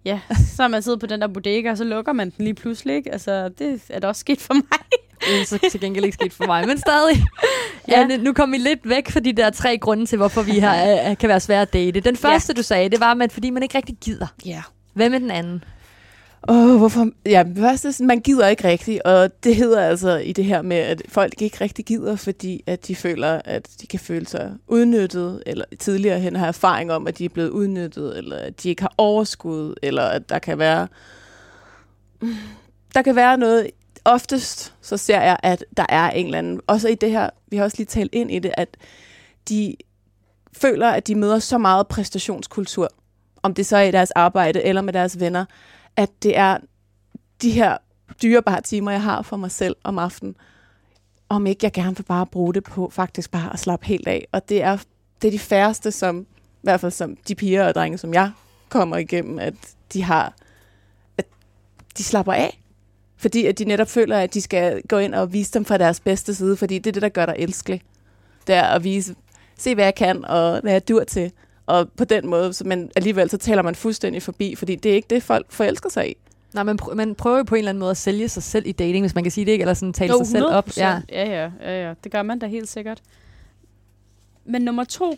ja, 0.05 0.19
så 0.55 0.63
er 0.63 0.67
man 0.67 0.81
siddet 0.81 0.99
på 0.99 1.05
den 1.05 1.21
der 1.21 1.27
bodega, 1.27 1.71
og 1.71 1.77
så 1.77 1.83
lukker 1.83 2.13
man 2.13 2.29
den 2.29 2.45
lige 2.45 2.53
pludselig. 2.53 2.95
Ikke? 2.95 3.11
Altså, 3.11 3.49
det 3.49 3.81
er 3.89 3.99
da 3.99 4.07
også 4.07 4.19
sket 4.19 4.41
for 4.41 4.53
mig. 4.53 4.63
Er 5.27 5.45
så 5.45 5.59
til 5.71 5.79
gengæld 5.79 6.05
ikke 6.05 6.15
sket 6.15 6.33
for 6.33 6.45
mig, 6.45 6.67
men 6.67 6.77
stadig. 6.77 7.23
ja. 7.87 8.01
Anne, 8.01 8.17
nu 8.17 8.33
kom 8.33 8.51
vi 8.51 8.57
lidt 8.57 8.89
væk 8.89 9.09
fra 9.09 9.19
de 9.19 9.33
der 9.33 9.49
tre 9.49 9.77
grunde 9.77 10.05
til, 10.05 10.17
hvorfor 10.17 10.41
vi 10.41 10.51
her 10.51 11.09
øh, 11.09 11.17
kan 11.17 11.29
være 11.29 11.39
svære 11.39 11.61
at 11.61 11.73
date. 11.73 11.99
Den 11.99 12.17
første, 12.17 12.53
ja. 12.55 12.57
du 12.57 12.63
sagde, 12.63 12.89
det 12.89 12.99
var, 12.99 13.17
at 13.21 13.31
fordi 13.31 13.49
man 13.49 13.63
ikke 13.63 13.77
rigtig 13.77 13.95
gider. 14.01 14.27
Ja. 14.45 14.61
Hvad 14.93 15.09
med 15.09 15.19
den 15.19 15.31
anden? 15.31 15.63
Åh, 16.49 16.77
hvorfor? 16.77 17.09
Ja, 17.25 17.43
det 17.43 17.57
første 17.57 17.87
er 17.87 17.91
sådan, 17.91 18.07
man 18.07 18.19
gider 18.19 18.47
ikke 18.47 18.67
rigtigt, 18.67 19.01
og 19.01 19.43
det 19.43 19.55
hedder 19.55 19.81
altså 19.81 20.17
i 20.17 20.33
det 20.33 20.45
her 20.45 20.61
med, 20.61 20.77
at 20.77 21.01
folk 21.09 21.41
ikke 21.41 21.57
rigtig 21.61 21.85
gider, 21.85 22.15
fordi 22.15 22.63
at 22.67 22.87
de 22.87 22.95
føler, 22.95 23.41
at 23.45 23.69
de 23.81 23.87
kan 23.87 23.99
føle 23.99 24.27
sig 24.27 24.53
udnyttet, 24.67 25.43
eller 25.45 25.65
tidligere 25.79 26.19
hen 26.19 26.35
har 26.35 26.47
erfaring 26.47 26.91
om, 26.91 27.07
at 27.07 27.17
de 27.17 27.25
er 27.25 27.29
blevet 27.29 27.49
udnyttet, 27.49 28.17
eller 28.17 28.37
at 28.37 28.63
de 28.63 28.69
ikke 28.69 28.81
har 28.81 28.93
overskud, 28.97 29.73
eller 29.81 30.03
at 30.03 30.29
der 30.29 30.39
kan 30.39 30.59
være... 30.59 30.87
Der 32.95 33.01
kan 33.01 33.15
være 33.15 33.37
noget... 33.37 33.67
Oftest 34.05 34.73
så 34.81 34.97
ser 34.97 35.21
jeg, 35.21 35.37
at 35.43 35.65
der 35.77 35.85
er 35.89 36.09
en 36.09 36.25
eller 36.25 36.37
anden... 36.37 36.61
Også 36.67 36.87
i 36.87 36.95
det 36.95 37.11
her, 37.11 37.29
vi 37.47 37.57
har 37.57 37.63
også 37.63 37.77
lige 37.77 37.87
talt 37.87 38.15
ind 38.15 38.31
i 38.31 38.39
det, 38.39 38.51
at 38.57 38.77
de 39.49 39.75
føler, 40.53 40.89
at 40.89 41.07
de 41.07 41.15
møder 41.15 41.39
så 41.39 41.57
meget 41.57 41.87
præstationskultur, 41.87 42.89
om 43.43 43.53
det 43.53 43.65
så 43.65 43.77
er 43.77 43.81
i 43.81 43.91
deres 43.91 44.11
arbejde 44.11 44.63
eller 44.63 44.81
med 44.81 44.93
deres 44.93 45.19
venner, 45.19 45.45
at 45.95 46.09
det 46.23 46.37
er 46.37 46.57
de 47.41 47.51
her 47.51 47.77
dyrebare 48.21 48.61
timer, 48.61 48.91
jeg 48.91 49.01
har 49.01 49.21
for 49.21 49.37
mig 49.37 49.51
selv 49.51 49.75
om 49.83 49.99
aftenen, 49.99 50.35
om 51.29 51.47
ikke 51.47 51.59
jeg 51.63 51.71
gerne 51.71 51.97
vil 51.97 52.03
bare 52.03 52.25
bruge 52.25 52.53
det 52.53 52.63
på 52.63 52.89
faktisk 52.89 53.31
bare 53.31 53.53
at 53.53 53.59
slappe 53.59 53.85
helt 53.85 54.07
af. 54.07 54.27
Og 54.31 54.49
det 54.49 54.63
er, 54.63 54.77
det 55.21 55.27
er 55.27 55.31
de 55.31 55.39
færreste, 55.39 55.91
som, 55.91 56.19
i 56.21 56.63
hvert 56.63 56.79
fald 56.79 56.91
som 56.91 57.15
de 57.15 57.35
piger 57.35 57.67
og 57.67 57.75
drenge, 57.75 57.97
som 57.97 58.13
jeg 58.13 58.31
kommer 58.69 58.97
igennem, 58.97 59.39
at 59.39 59.53
de 59.93 60.03
har, 60.03 60.33
at 61.17 61.25
de 61.97 62.03
slapper 62.03 62.33
af. 62.33 62.61
Fordi 63.21 63.45
at 63.45 63.59
de 63.59 63.65
netop 63.65 63.87
føler, 63.89 64.17
at 64.17 64.33
de 64.33 64.41
skal 64.41 64.81
gå 64.87 64.97
ind 64.97 65.15
og 65.15 65.33
vise 65.33 65.51
dem 65.53 65.65
fra 65.65 65.77
deres 65.77 65.99
bedste 65.99 66.35
side, 66.35 66.57
fordi 66.57 66.79
det 66.79 66.89
er 66.89 66.91
det, 66.91 67.01
der 67.01 67.09
gør 67.09 67.25
dig 67.25 67.35
elskelig. 67.37 67.81
Det 68.47 68.55
er 68.55 68.63
at 68.63 68.83
vise, 68.83 69.15
se 69.57 69.75
hvad 69.75 69.83
jeg 69.83 69.95
kan, 69.95 70.25
og 70.25 70.61
hvad 70.61 70.71
jeg 70.71 70.87
dur 70.89 71.03
til. 71.03 71.31
Og 71.65 71.89
på 71.97 72.03
den 72.05 72.27
måde, 72.27 72.53
så, 72.53 72.63
men 72.63 72.91
alligevel 72.95 73.29
så 73.29 73.37
taler 73.37 73.61
man 73.61 73.75
fuldstændig 73.75 74.21
forbi, 74.23 74.55
fordi 74.55 74.75
det 74.75 74.91
er 74.91 74.95
ikke 74.95 75.07
det, 75.09 75.23
folk 75.23 75.45
forelsker 75.51 75.89
sig 75.89 76.09
i. 76.09 76.15
Nej, 76.53 76.63
man, 76.63 76.79
pr- 76.81 76.93
man 76.93 77.15
prøver 77.15 77.37
jo 77.37 77.43
på 77.43 77.55
en 77.55 77.59
eller 77.59 77.69
anden 77.69 77.79
måde 77.79 77.91
at 77.91 77.97
sælge 77.97 78.29
sig 78.29 78.43
selv 78.43 78.67
i 78.67 78.71
dating, 78.71 79.03
hvis 79.03 79.15
man 79.15 79.23
kan 79.23 79.31
sige 79.31 79.45
det, 79.45 79.51
ikke? 79.51 79.61
Eller 79.61 79.73
sådan 79.73 79.93
tale 79.93 80.13
sig 80.17 80.27
selv 80.27 80.45
op. 80.45 80.77
Ja. 80.77 81.01
ja, 81.11 81.25
ja, 81.29 81.49
ja, 81.61 81.87
ja. 81.87 81.93
Det 82.03 82.11
gør 82.11 82.21
man 82.21 82.39
da 82.39 82.45
helt 82.47 82.69
sikkert. 82.69 83.01
Men 84.45 84.61
nummer 84.61 84.83
to 84.83 85.17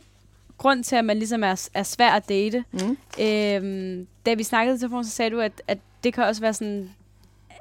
grund 0.58 0.84
til, 0.84 0.96
at 0.96 1.06
man 1.06 1.18
ligesom 1.18 1.44
er, 1.44 1.70
er 1.74 1.84
svær 1.84 2.10
at 2.10 2.30
date, 2.30 2.64
Mm. 2.72 2.98
øhm, 3.24 4.08
da 4.26 4.34
vi 4.34 4.44
snakkede 4.44 4.76
i 4.76 4.80
telefonen, 4.80 5.06
så 5.06 5.12
sagde 5.12 5.32
du, 5.32 5.40
at, 5.40 5.52
at 5.68 5.78
det 6.04 6.14
kan 6.14 6.24
også 6.24 6.42
være 6.42 6.54
sådan, 6.54 6.90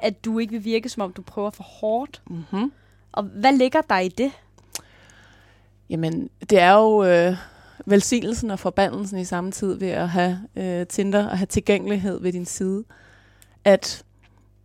at 0.03 0.25
du 0.25 0.39
ikke 0.39 0.53
vil 0.53 0.65
virke, 0.65 0.89
som 0.89 1.03
om 1.03 1.13
du 1.13 1.23
prøver 1.23 1.51
for 1.51 1.63
hårdt. 1.63 2.23
Mm-hmm. 2.31 2.73
Og 3.13 3.23
hvad 3.23 3.53
ligger 3.53 3.81
der 3.81 3.99
i 3.99 4.09
det? 4.09 4.33
Jamen, 5.91 6.31
det 6.51 6.59
er 6.59 6.73
jo 6.73 7.05
øh, 7.05 7.37
velsignelsen 7.87 8.51
og 8.51 8.59
forbandelsen 8.59 9.19
i 9.19 9.25
samme 9.25 9.51
tid 9.51 9.75
ved 9.75 9.89
at 9.89 10.09
have 10.09 10.39
øh, 10.57 10.87
Tinder 10.87 11.29
og 11.29 11.39
have 11.39 11.47
tilgængelighed 11.47 12.21
ved 12.21 12.33
din 12.33 12.45
side. 12.45 12.85
At 13.65 14.05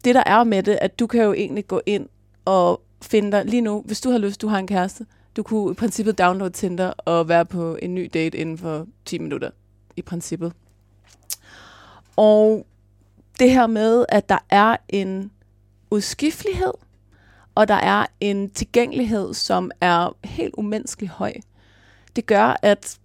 det, 0.03 0.15
der 0.15 0.23
er 0.25 0.43
med 0.43 0.63
det, 0.63 0.77
at 0.81 0.99
du 0.99 1.07
kan 1.07 1.23
jo 1.23 1.33
egentlig 1.33 1.67
gå 1.67 1.81
ind 1.85 2.09
og 2.45 2.81
finde 3.01 3.31
dig 3.31 3.45
lige 3.45 3.61
nu, 3.61 3.83
hvis 3.85 4.01
du 4.01 4.09
har 4.09 4.17
lyst, 4.17 4.41
du 4.41 4.47
har 4.47 4.59
en 4.59 4.67
kæreste, 4.67 5.05
du 5.35 5.43
kunne 5.43 5.71
i 5.71 5.75
princippet 5.75 6.17
downloade 6.17 6.53
Tinder 6.53 6.93
og 6.97 7.29
være 7.29 7.45
på 7.45 7.77
en 7.81 7.95
ny 7.95 8.09
date 8.13 8.37
inden 8.37 8.57
for 8.57 8.87
10 9.05 9.17
minutter, 9.17 9.49
i 9.95 10.01
princippet. 10.01 10.53
Og 12.15 12.65
det 13.39 13.51
her 13.51 13.67
med, 13.67 14.05
at 14.09 14.29
der 14.29 14.37
er 14.49 14.77
en 14.89 15.31
udskiftelighed, 15.91 16.73
og 17.55 17.67
der 17.67 17.73
er 17.75 18.05
en 18.19 18.49
tilgængelighed, 18.49 19.33
som 19.33 19.71
er 19.81 20.15
helt 20.23 20.53
umenneskelig 20.57 21.09
høj. 21.09 21.33
Det 22.15 22.25
gør, 22.25 22.59
at, 22.61 22.99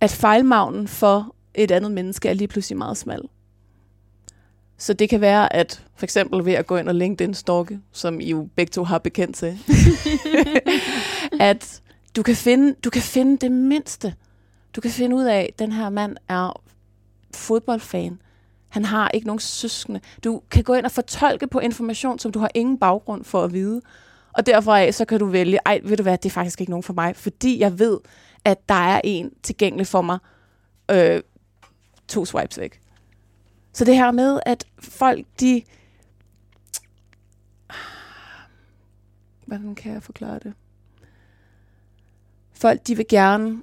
at 0.00 0.10
fejlmagnen 0.10 0.88
for 0.88 1.34
et 1.54 1.70
andet 1.70 1.92
menneske 1.92 2.28
er 2.28 2.32
lige 2.32 2.48
pludselig 2.48 2.78
meget 2.78 2.96
smal. 2.96 3.22
Så 4.78 4.92
det 4.92 5.08
kan 5.08 5.20
være, 5.20 5.52
at 5.52 5.84
for 5.96 6.06
eksempel 6.06 6.44
ved 6.44 6.52
at 6.52 6.66
gå 6.66 6.76
ind 6.76 6.88
og 6.88 6.94
LinkedIn 6.94 7.34
stalke, 7.34 7.80
som 7.92 8.20
I 8.20 8.30
jo 8.30 8.48
begge 8.56 8.70
to 8.70 8.84
har 8.84 8.98
bekendt 8.98 9.36
til, 9.36 9.58
at 11.40 11.82
du 12.16 12.22
kan, 12.22 12.36
finde, 12.36 12.74
du 12.84 12.90
kan 12.90 13.02
finde 13.02 13.38
det 13.38 13.52
mindste. 13.52 14.14
Du 14.76 14.80
kan 14.80 14.90
finde 14.90 15.16
ud 15.16 15.24
af, 15.24 15.40
at 15.40 15.58
den 15.58 15.72
her 15.72 15.88
mand 15.90 16.16
er 16.28 16.62
fodboldfan. 17.34 18.20
Han 18.68 18.84
har 18.84 19.08
ikke 19.08 19.26
nogen 19.26 19.40
søskende. 19.40 20.00
Du 20.24 20.42
kan 20.50 20.64
gå 20.64 20.74
ind 20.74 20.84
og 20.84 20.92
fortolke 20.92 21.46
på 21.46 21.58
information, 21.58 22.18
som 22.18 22.32
du 22.32 22.38
har 22.38 22.50
ingen 22.54 22.78
baggrund 22.78 23.24
for 23.24 23.44
at 23.44 23.52
vide. 23.52 23.82
Og 24.32 24.46
derfor 24.46 24.74
af, 24.74 24.94
så 24.94 25.04
kan 25.04 25.18
du 25.18 25.26
vælge, 25.26 25.58
ej, 25.66 25.80
ved 25.84 25.96
du 25.96 26.02
hvad, 26.02 26.18
det 26.18 26.28
er 26.28 26.34
faktisk 26.34 26.60
ikke 26.60 26.70
nogen 26.70 26.82
for 26.82 26.92
mig, 26.92 27.16
fordi 27.16 27.58
jeg 27.58 27.78
ved, 27.78 27.98
at 28.44 28.68
der 28.68 28.74
er 28.74 29.00
en 29.04 29.32
tilgængelig 29.42 29.86
for 29.86 30.02
mig 30.02 30.18
øh, 30.90 31.22
to 32.08 32.24
swipes 32.24 32.58
væk. 32.58 32.80
Så 33.72 33.84
det 33.84 33.96
her 33.96 34.10
med, 34.10 34.40
at 34.46 34.66
folk, 34.78 35.26
de... 35.40 35.62
Hvordan 39.46 39.74
kan 39.74 39.92
jeg 39.92 40.02
forklare 40.02 40.38
det? 40.38 40.54
Folk, 42.52 42.86
de 42.86 42.96
vil 42.96 43.06
gerne... 43.08 43.62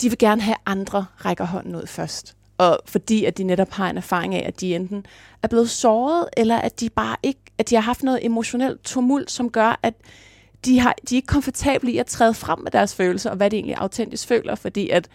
De 0.00 0.08
vil 0.08 0.18
gerne 0.18 0.42
have 0.42 0.56
andre 0.66 1.06
rækker 1.24 1.44
hånden 1.44 1.74
ud 1.74 1.86
først. 1.86 2.37
Og 2.58 2.78
fordi 2.86 3.24
at 3.24 3.38
de 3.38 3.44
netop 3.44 3.70
har 3.70 3.90
en 3.90 3.96
erfaring 3.96 4.34
af, 4.34 4.44
at 4.46 4.60
de 4.60 4.74
enten 4.74 5.06
er 5.42 5.48
blevet 5.48 5.70
såret, 5.70 6.28
eller 6.36 6.56
at 6.56 6.80
de 6.80 6.90
bare 6.90 7.16
ikke, 7.22 7.40
at 7.58 7.70
de 7.70 7.74
har 7.74 7.82
haft 7.82 8.02
noget 8.02 8.24
emotionelt 8.24 8.84
tumult, 8.84 9.30
som 9.30 9.50
gør, 9.50 9.80
at 9.82 9.94
de, 10.64 10.78
har, 10.78 10.94
de 11.08 11.14
er 11.14 11.16
ikke 11.16 11.26
komfortable 11.26 11.92
i 11.92 11.98
at 11.98 12.06
træde 12.06 12.34
frem 12.34 12.58
med 12.58 12.70
deres 12.70 12.94
følelser, 12.94 13.30
og 13.30 13.36
hvad 13.36 13.50
de 13.50 13.56
egentlig 13.56 13.76
autentisk 13.76 14.28
føler, 14.28 14.54
fordi 14.54 14.88
at 14.90 15.08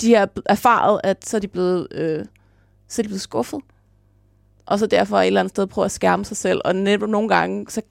de 0.00 0.14
har 0.14 0.28
erfaret, 0.46 1.00
at 1.04 1.26
så 1.26 1.36
er 1.36 1.40
de 1.40 1.48
blevet, 1.48 1.88
øh, 1.90 2.24
så 2.88 3.02
er 3.02 3.02
de 3.02 3.08
blevet 3.08 3.20
skuffet. 3.20 3.60
Og 4.66 4.78
så 4.78 4.86
derfor 4.86 5.18
et 5.18 5.26
eller 5.26 5.40
andet 5.40 5.50
sted 5.50 5.66
prøve 5.66 5.84
at 5.84 5.90
skærme 5.90 6.24
sig 6.24 6.36
selv. 6.36 6.60
Og 6.64 6.76
netop 6.76 7.08
nogle 7.08 7.28
gange, 7.28 7.66
så 7.68 7.82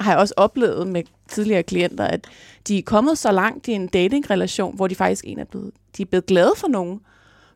har 0.00 0.12
jeg 0.12 0.20
også 0.20 0.34
oplevet 0.36 0.86
med 0.86 1.02
tidligere 1.28 1.62
klienter, 1.62 2.04
at 2.04 2.26
de 2.68 2.78
er 2.78 2.82
kommet 2.82 3.18
så 3.18 3.32
langt 3.32 3.68
i 3.68 3.72
en 3.72 3.86
datingrelation, 3.86 4.76
hvor 4.76 4.86
de 4.86 4.94
faktisk 4.94 5.24
en 5.26 5.38
er 5.38 5.44
blevet, 5.44 5.72
de 5.96 6.02
er 6.02 6.06
blevet 6.06 6.26
glade 6.26 6.52
for 6.56 6.68
nogen, 6.68 7.00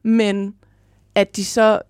men 0.03 0.55
at 1.15 1.37
de 1.37 1.45
så 1.45 1.81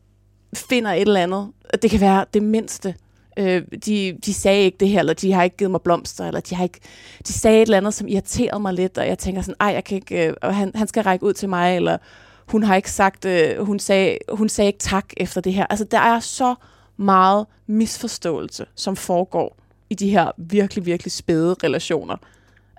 finder 0.55 0.93
et 0.93 1.01
eller 1.01 1.23
andet, 1.23 1.53
det 1.83 1.91
kan 1.91 2.01
være 2.01 2.25
det 2.35 2.43
mindste, 2.43 2.95
øh, 3.39 3.63
de, 3.87 4.19
de 4.27 4.35
sagde 4.35 4.65
ikke 4.65 4.79
det 4.81 4.89
her, 4.89 5.01
eller 5.01 5.15
de 5.15 5.33
har 5.33 5.43
ikke 5.43 5.57
givet 5.57 5.71
mig 5.71 5.81
blomster, 5.83 6.27
eller 6.27 6.41
de 6.41 6.55
har 6.55 6.65
ikke, 6.65 6.81
de 7.27 7.33
sagde 7.33 7.57
et 7.57 7.63
eller 7.63 7.77
andet, 7.77 7.95
som 7.95 8.09
irriterede 8.09 8.61
mig 8.61 8.75
lidt, 8.75 8.99
og 8.99 9.07
jeg 9.09 9.19
tænker 9.19 9.43
sådan, 9.43 9.57
ej, 9.61 9.69
jeg 9.69 9.85
kan 9.85 9.97
ikke, 9.97 10.27
øh, 10.27 10.35
han, 10.43 10.73
han 10.75 10.89
skal 10.89 11.03
række 11.03 11.25
ud 11.25 11.33
til 11.33 11.49
mig, 11.49 11.77
eller 11.77 11.99
hun 12.49 12.63
har 12.63 12.77
ikke 12.77 12.91
sagt, 12.91 13.25
øh, 13.25 13.67
hun, 13.67 13.79
sagde, 13.79 14.19
hun 14.33 14.49
sagde 14.49 14.67
ikke 14.67 14.79
tak 14.79 15.07
efter 15.17 15.41
det 15.41 15.55
her. 15.55 15.67
Altså, 15.71 15.85
der 15.85 15.99
er 15.99 16.21
så 16.21 16.55
meget 16.97 17.47
misforståelse, 17.67 18.67
som 18.75 18.97
foregår 18.97 19.57
i 19.91 19.95
de 19.95 20.11
her 20.11 20.31
virkelig, 20.37 20.87
virkelig 20.87 21.13
spæde 21.13 21.57
relationer. 21.65 22.17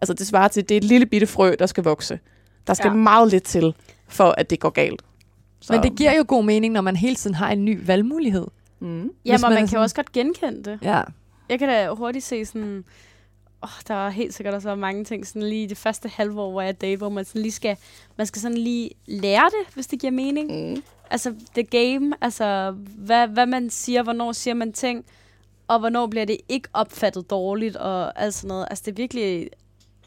Altså, 0.02 0.14
det 0.14 0.28
svarer 0.28 0.48
til, 0.48 0.62
at 0.62 0.70
det 0.70 0.76
er 0.76 0.80
et 0.80 0.84
lille 0.84 1.06
bitte 1.06 1.28
frø, 1.28 1.56
der 1.60 1.66
skal 1.66 1.84
vokse. 1.84 2.20
Der 2.68 2.74
skal 2.74 2.88
ja. 2.88 2.94
meget 2.94 3.32
lidt 3.32 3.44
til, 3.44 3.74
for 4.08 4.36
at 4.38 4.50
det 4.50 4.60
går 4.60 4.70
galt. 4.70 5.02
Så. 5.66 5.74
Men 5.74 5.84
det 5.84 5.96
giver 5.96 6.14
jo 6.14 6.26
god 6.28 6.44
mening, 6.44 6.74
når 6.74 6.82
man 6.82 6.96
hele 6.96 7.16
tiden 7.16 7.36
har 7.36 7.52
en 7.52 7.66
ny 7.66 7.86
valgmulighed. 7.86 8.48
Mm. 8.80 8.88
Jamen, 8.88 9.12
man, 9.26 9.42
man 9.42 9.58
kan 9.58 9.68
sådan... 9.68 9.82
også 9.82 9.96
godt 9.96 10.12
genkende 10.12 10.64
det. 10.64 10.80
Ja. 10.82 11.02
Jeg 11.50 11.60
kan 11.60 11.70
da 11.70 11.90
hurtigt 11.90 12.26
se 12.26 12.46
sådan... 12.46 12.86
Oh, 13.62 13.70
der 13.88 13.94
er 13.94 14.10
helt 14.10 14.34
sikkert 14.34 14.54
også 14.54 14.76
mange 14.76 15.04
ting 15.04 15.28
sådan 15.28 15.50
lige 15.50 15.70
det 15.70 15.78
første 15.78 16.10
halve 16.10 16.42
år, 16.42 16.52
hvor 16.52 16.62
jeg 16.62 16.82
date, 16.82 16.98
hvor 16.98 17.10
man 17.10 17.26
sådan 17.26 17.42
lige 17.42 17.52
skal, 17.52 17.78
man 18.18 18.28
skal 18.28 18.42
sådan 18.42 18.58
lige 18.58 18.90
lære 19.06 19.46
det, 19.46 19.74
hvis 19.74 19.88
det 19.88 20.00
giver 20.00 20.12
mening. 20.12 20.70
Mm. 20.70 20.84
Altså, 21.10 21.34
the 21.54 21.64
game, 21.64 22.14
altså, 22.22 22.72
hvad, 22.98 23.28
hvad 23.28 23.46
man 23.46 23.70
siger, 23.70 24.04
hvornår 24.04 24.32
siger 24.32 24.54
man 24.54 24.74
ting, 24.74 25.06
og 25.68 25.80
hvornår 25.80 26.08
bliver 26.08 26.26
det 26.26 26.38
ikke 26.50 26.70
opfattet 26.74 27.30
dårligt, 27.30 27.76
og 27.76 28.22
alt 28.22 28.34
sådan 28.34 28.48
noget. 28.48 28.68
Altså, 28.70 28.84
det 28.86 28.92
er 28.92 28.96
virkelig, 28.96 29.50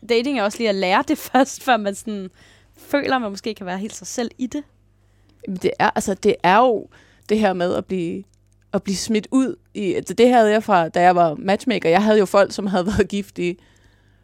dating 0.09 0.39
er 0.39 0.43
også 0.43 0.59
lige 0.59 0.69
at 0.69 0.75
lære 0.75 1.05
det 1.09 1.19
først, 1.33 1.63
før 1.63 1.77
man 1.77 1.95
sådan 1.95 2.31
føler, 2.77 3.17
at 3.17 3.23
man 3.23 3.31
måske 3.31 3.55
kan 3.55 3.67
være 3.67 3.79
helt 3.79 3.95
sig 3.95 4.07
selv 4.07 4.31
i 4.39 4.47
det. 4.47 4.65
Det 5.47 5.71
er, 5.79 5.91
altså, 5.91 6.15
det 6.15 6.35
er 6.43 6.59
jo 6.59 6.87
det 7.29 7.39
her 7.39 7.53
med 7.53 7.75
at 7.75 7.85
blive 7.85 8.25
at 8.73 8.83
blive 8.83 8.97
smidt 8.97 9.29
ud. 9.31 9.57
I, 9.75 9.95
altså 9.95 10.15
det 10.15 10.29
havde 10.29 10.51
jeg 10.51 10.63
fra, 10.63 10.89
da 10.89 11.03
jeg 11.03 11.17
var 11.17 11.35
matchmaker. 11.35 11.89
Jeg 11.89 12.03
havde 12.03 12.19
jo 12.19 12.25
folk, 12.25 12.53
som 12.53 12.67
havde 12.67 12.87
været 12.97 13.09
gift 13.09 13.39
i 13.39 13.59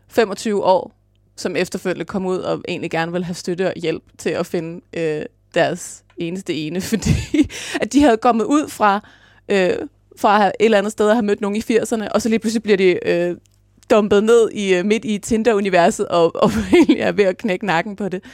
25 0.08 0.64
år, 0.64 0.92
som 1.36 1.56
efterfølgende 1.56 2.04
kom 2.04 2.26
ud 2.26 2.38
og 2.38 2.62
egentlig 2.68 2.90
gerne 2.90 3.12
ville 3.12 3.24
have 3.24 3.34
støtte 3.34 3.66
og 3.66 3.72
hjælp 3.76 4.02
til 4.18 4.30
at 4.30 4.46
finde 4.46 4.80
øh, 4.96 5.22
deres 5.54 6.04
eneste 6.16 6.54
ene, 6.54 6.80
fordi 6.92 7.50
at 7.80 7.92
de 7.92 8.02
havde 8.02 8.16
kommet 8.16 8.44
ud 8.44 8.68
fra, 8.68 9.08
øh, 9.48 9.72
fra 10.18 10.46
et 10.46 10.52
eller 10.60 10.78
andet 10.78 10.92
sted 10.92 11.08
at 11.08 11.14
have 11.14 11.24
mødt 11.24 11.40
nogen 11.40 11.56
i 11.56 11.60
80'erne, 11.60 12.08
og 12.08 12.22
så 12.22 12.28
lige 12.28 12.38
pludselig 12.38 12.62
bliver 12.62 12.76
de 12.76 13.08
øh, 13.08 13.36
dumpet 13.90 14.24
ned 14.24 14.50
i 14.50 14.74
øh, 14.74 14.84
midt 14.84 15.04
i 15.04 15.18
Tinder-universet 15.18 16.08
og, 16.08 16.36
og 16.36 16.50
egentlig 16.74 17.00
er 17.00 17.12
ved 17.12 17.24
at 17.24 17.38
knække 17.38 17.66
nakken 17.66 17.96
på 17.96 18.08
det. 18.08 18.24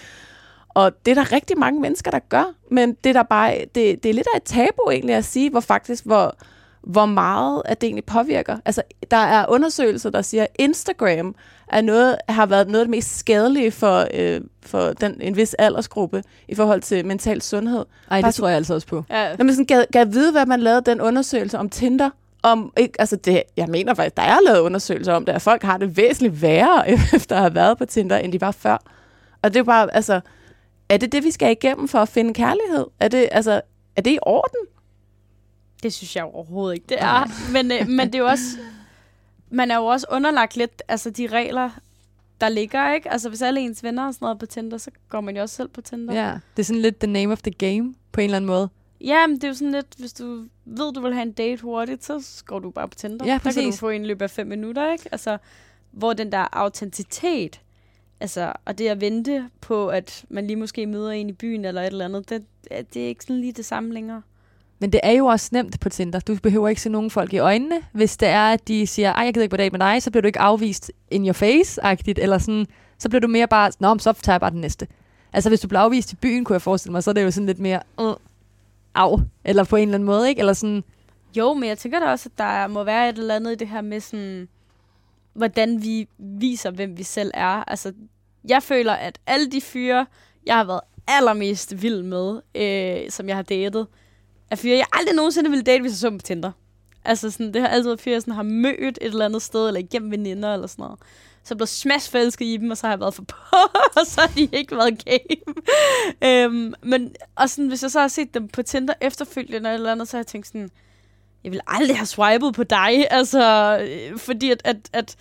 Og 0.74 0.92
det 1.06 1.10
er 1.10 1.14
der 1.14 1.32
rigtig 1.32 1.58
mange 1.58 1.80
mennesker, 1.80 2.10
der 2.10 2.18
gør, 2.28 2.54
men 2.70 2.96
det 3.04 3.10
er, 3.10 3.12
der 3.12 3.22
bare, 3.22 3.54
det, 3.74 4.02
det 4.02 4.08
er 4.08 4.14
lidt 4.14 4.26
af 4.34 4.36
et 4.36 4.42
tabu 4.42 4.90
egentlig 4.90 5.14
at 5.16 5.24
sige, 5.24 5.50
hvor 5.50 5.60
faktisk, 5.60 6.04
hvor, 6.04 6.34
hvor 6.82 7.06
meget 7.06 7.62
at 7.64 7.80
det 7.80 7.86
egentlig 7.86 8.04
påvirker. 8.04 8.56
Altså, 8.64 8.82
der 9.10 9.16
er 9.16 9.46
undersøgelser, 9.48 10.10
der 10.10 10.22
siger, 10.22 10.42
at 10.42 10.48
Instagram 10.58 11.34
er 11.68 11.80
noget, 11.80 12.16
har 12.28 12.46
været 12.46 12.68
noget 12.68 12.80
af 12.80 12.84
det 12.84 12.90
mest 12.90 13.18
skadelige 13.18 13.70
for, 13.70 14.06
øh, 14.14 14.40
for 14.62 14.92
den, 14.92 15.16
en 15.20 15.36
vis 15.36 15.54
aldersgruppe 15.54 16.22
i 16.48 16.54
forhold 16.54 16.80
til 16.80 17.06
mental 17.06 17.42
sundhed. 17.42 17.84
Ej, 18.10 18.16
det 18.16 18.24
faktisk, 18.24 18.40
tror 18.40 18.48
jeg 18.48 18.56
altså 18.56 18.74
også 18.74 18.86
på. 18.86 19.04
Ja. 19.10 19.36
Når 19.36 19.44
man 19.44 19.54
sådan 19.54 19.66
gav, 19.66 19.84
gav 19.92 20.06
vide, 20.12 20.32
hvad 20.32 20.46
man 20.46 20.60
lavede 20.60 20.82
den 20.86 21.00
undersøgelse 21.00 21.58
om 21.58 21.68
Tinder, 21.68 22.10
om, 22.42 22.72
ikke, 22.76 23.00
altså 23.00 23.16
det, 23.16 23.42
jeg 23.56 23.68
mener 23.68 23.94
faktisk, 23.94 24.16
der 24.16 24.22
er 24.22 24.38
lavet 24.46 24.58
undersøgelser 24.58 25.12
om 25.12 25.24
det, 25.24 25.32
at 25.32 25.42
folk 25.42 25.62
har 25.62 25.78
det 25.78 25.96
væsentligt 25.96 26.42
værre, 26.42 26.90
efter 27.16 27.36
at 27.36 27.42
have 27.42 27.54
været 27.54 27.78
på 27.78 27.84
Tinder, 27.84 28.16
end 28.16 28.32
de 28.32 28.40
var 28.40 28.50
før. 28.50 28.76
Og 29.42 29.54
det 29.54 29.60
er 29.60 29.64
bare, 29.64 29.94
altså, 29.94 30.20
er 30.90 30.96
det 30.96 31.12
det, 31.12 31.24
vi 31.24 31.30
skal 31.30 31.50
igennem 31.52 31.88
for 31.88 31.98
at 31.98 32.08
finde 32.08 32.34
kærlighed? 32.34 32.86
Er 33.00 33.08
det, 33.08 33.28
altså, 33.32 33.60
er 33.96 34.02
det 34.02 34.10
i 34.10 34.18
orden? 34.22 34.66
Det 35.82 35.92
synes 35.92 36.16
jeg 36.16 36.24
overhovedet 36.24 36.74
ikke, 36.74 36.86
det 36.88 36.96
er. 37.00 37.24
men, 37.54 37.72
øh, 37.72 37.88
men 37.88 38.06
det 38.06 38.14
er 38.14 38.18
jo 38.18 38.26
også... 38.26 38.58
Man 39.52 39.70
er 39.70 39.76
jo 39.76 39.86
også 39.86 40.06
underlagt 40.10 40.56
lidt 40.56 40.82
altså 40.88 41.10
de 41.10 41.26
regler, 41.26 41.70
der 42.40 42.48
ligger, 42.48 42.94
ikke? 42.94 43.12
Altså, 43.12 43.28
hvis 43.28 43.42
alle 43.42 43.60
ens 43.60 43.82
venner 43.82 44.06
og 44.06 44.14
sådan 44.14 44.24
noget 44.24 44.38
på 44.38 44.46
Tinder, 44.46 44.78
så 44.78 44.90
går 45.08 45.20
man 45.20 45.36
jo 45.36 45.42
også 45.42 45.54
selv 45.54 45.68
på 45.68 45.80
Tinder. 45.80 46.14
Ja, 46.14 46.38
det 46.56 46.62
er 46.62 46.64
sådan 46.64 46.82
lidt 46.82 46.98
the 46.98 47.12
name 47.12 47.32
of 47.32 47.42
the 47.42 47.50
game, 47.50 47.94
på 48.12 48.20
en 48.20 48.24
eller 48.24 48.36
anden 48.36 48.46
måde. 48.46 48.68
Ja, 49.00 49.26
men 49.26 49.36
det 49.36 49.44
er 49.44 49.48
jo 49.48 49.54
sådan 49.54 49.72
lidt, 49.72 49.94
hvis 49.98 50.12
du 50.12 50.44
ved, 50.64 50.92
du 50.92 51.00
vil 51.00 51.14
have 51.14 51.22
en 51.22 51.32
date 51.32 51.62
hurtigt, 51.62 52.04
så 52.04 52.42
går 52.46 52.58
du 52.58 52.70
bare 52.70 52.88
på 52.88 52.94
Tinder. 52.94 53.26
Ja, 53.26 53.38
præcis. 53.38 53.54
Der 53.54 53.62
kan 53.62 53.70
du 53.70 53.76
få 53.76 53.88
en 53.88 54.06
løb 54.06 54.22
af 54.22 54.30
fem 54.30 54.46
minutter, 54.46 54.92
ikke? 54.92 55.08
Altså, 55.12 55.38
hvor 55.90 56.12
den 56.12 56.32
der 56.32 56.46
autenticitet, 56.52 57.60
Altså, 58.20 58.52
og 58.64 58.78
det 58.78 58.88
at 58.88 59.00
vente 59.00 59.48
på, 59.60 59.88
at 59.88 60.24
man 60.28 60.46
lige 60.46 60.56
måske 60.56 60.86
møder 60.86 61.10
en 61.10 61.28
i 61.28 61.32
byen 61.32 61.64
eller 61.64 61.82
et 61.82 61.86
eller 61.86 62.04
andet, 62.04 62.28
det, 62.28 62.44
det 62.94 63.02
er 63.02 63.08
ikke 63.08 63.24
sådan 63.24 63.40
lige 63.40 63.52
det 63.52 63.64
samme 63.64 63.94
længere. 63.94 64.22
Men 64.78 64.92
det 64.92 65.00
er 65.02 65.12
jo 65.12 65.26
også 65.26 65.48
nemt 65.52 65.80
på 65.80 65.88
Tinder. 65.88 66.20
Du 66.20 66.36
behøver 66.42 66.68
ikke 66.68 66.80
se 66.80 66.90
nogen 66.90 67.10
folk 67.10 67.32
i 67.32 67.38
øjnene. 67.38 67.76
Hvis 67.92 68.16
det 68.16 68.28
er, 68.28 68.52
at 68.52 68.68
de 68.68 68.86
siger, 68.86 69.12
ej, 69.12 69.24
jeg 69.24 69.34
gider 69.34 69.42
ikke 69.42 69.52
på 69.52 69.56
date 69.56 69.70
med 69.70 69.80
dig, 69.80 70.02
så 70.02 70.10
bliver 70.10 70.22
du 70.22 70.26
ikke 70.26 70.40
afvist 70.40 70.92
in 71.10 71.26
your 71.26 71.32
face-agtigt, 71.32 72.22
eller 72.22 72.38
sådan, 72.38 72.66
så 72.98 73.08
bliver 73.08 73.20
du 73.20 73.28
mere 73.28 73.48
bare, 73.48 73.72
nå, 73.78 73.98
så 73.98 74.12
tager 74.12 74.34
jeg 74.34 74.40
bare 74.40 74.50
den 74.50 74.60
næste. 74.60 74.86
Altså, 75.32 75.50
hvis 75.50 75.60
du 75.60 75.68
bliver 75.68 75.80
afvist 75.80 76.12
i 76.12 76.16
byen, 76.16 76.44
kunne 76.44 76.54
jeg 76.54 76.62
forestille 76.62 76.92
mig, 76.92 77.02
så 77.02 77.10
er 77.10 77.14
det 77.14 77.22
jo 77.22 77.30
sådan 77.30 77.46
lidt 77.46 77.58
mere, 77.58 77.80
øh, 78.00 78.14
af, 78.94 79.16
eller 79.44 79.64
på 79.64 79.76
en 79.76 79.82
eller 79.82 79.94
anden 79.94 80.06
måde, 80.06 80.28
ikke? 80.28 80.38
Eller 80.38 80.52
sådan... 80.52 80.84
Jo, 81.36 81.54
men 81.54 81.68
jeg 81.68 81.78
tænker 81.78 82.00
da 82.00 82.06
også, 82.06 82.28
at 82.32 82.38
der 82.38 82.66
må 82.66 82.84
være 82.84 83.08
et 83.08 83.18
eller 83.18 83.36
andet 83.36 83.52
i 83.52 83.54
det 83.54 83.68
her 83.68 83.80
med 83.80 84.00
sådan, 84.00 84.48
hvordan 85.32 85.82
vi 85.82 86.08
viser, 86.18 86.70
hvem 86.70 86.98
vi 86.98 87.02
selv 87.02 87.30
er. 87.34 87.64
Altså, 87.70 87.92
jeg 88.48 88.62
føler, 88.62 88.92
at 88.92 89.18
alle 89.26 89.50
de 89.50 89.60
fyre, 89.60 90.06
jeg 90.46 90.56
har 90.56 90.64
været 90.64 90.80
allermest 91.08 91.82
vild 91.82 92.02
med, 92.02 92.40
øh, 92.54 93.10
som 93.10 93.28
jeg 93.28 93.36
har 93.36 93.42
datet, 93.42 93.86
er 94.50 94.56
fyre, 94.56 94.76
jeg 94.76 94.86
aldrig 94.92 95.14
nogensinde 95.16 95.50
ville 95.50 95.62
date, 95.62 95.80
hvis 95.80 95.92
jeg 95.92 95.98
så 95.98 96.10
dem 96.10 96.18
på 96.18 96.22
Tinder. 96.22 96.52
Altså, 97.04 97.30
sådan, 97.30 97.54
det 97.54 97.62
har 97.62 97.68
altid 97.68 97.88
været 97.88 98.00
fyre, 98.00 98.12
jeg 98.12 98.22
sådan, 98.22 98.34
har 98.34 98.42
mødt 98.42 98.78
et 98.80 98.98
eller 99.00 99.24
andet 99.24 99.42
sted, 99.42 99.66
eller 99.66 99.80
igennem 99.80 100.10
veninder, 100.10 100.54
eller 100.54 100.66
sådan 100.66 100.82
noget. 100.82 100.98
Så 101.42 101.54
jeg 101.54 101.56
blev 101.56 101.66
smashforelsket 101.66 102.46
i 102.46 102.56
dem, 102.56 102.70
og 102.70 102.76
så 102.76 102.86
har 102.86 102.92
jeg 102.92 103.00
været 103.00 103.14
for 103.14 103.22
på, 103.22 103.56
og 104.00 104.06
så 104.06 104.20
har 104.20 104.28
de 104.28 104.48
ikke 104.52 104.76
været 104.76 105.04
game. 105.04 105.54
øhm, 106.24 106.74
men 106.82 107.14
og 107.36 107.50
sådan, 107.50 107.68
hvis 107.68 107.82
jeg 107.82 107.90
så 107.90 108.00
har 108.00 108.08
set 108.08 108.34
dem 108.34 108.48
på 108.48 108.62
Tinder 108.62 108.94
efterfølgende 109.00 109.72
eller 109.72 109.92
andet, 109.92 110.08
så 110.08 110.16
har 110.16 110.18
jeg 110.18 110.26
tænkt 110.26 110.46
sådan, 110.46 110.70
jeg 111.44 111.52
vil 111.52 111.60
aldrig 111.66 111.96
have 111.96 112.06
swipet 112.06 112.54
på 112.54 112.64
dig, 112.64 113.06
altså, 113.10 113.78
øh, 113.78 114.18
fordi 114.18 114.50
at, 114.50 114.60
at, 114.64 114.76
at 114.92 115.16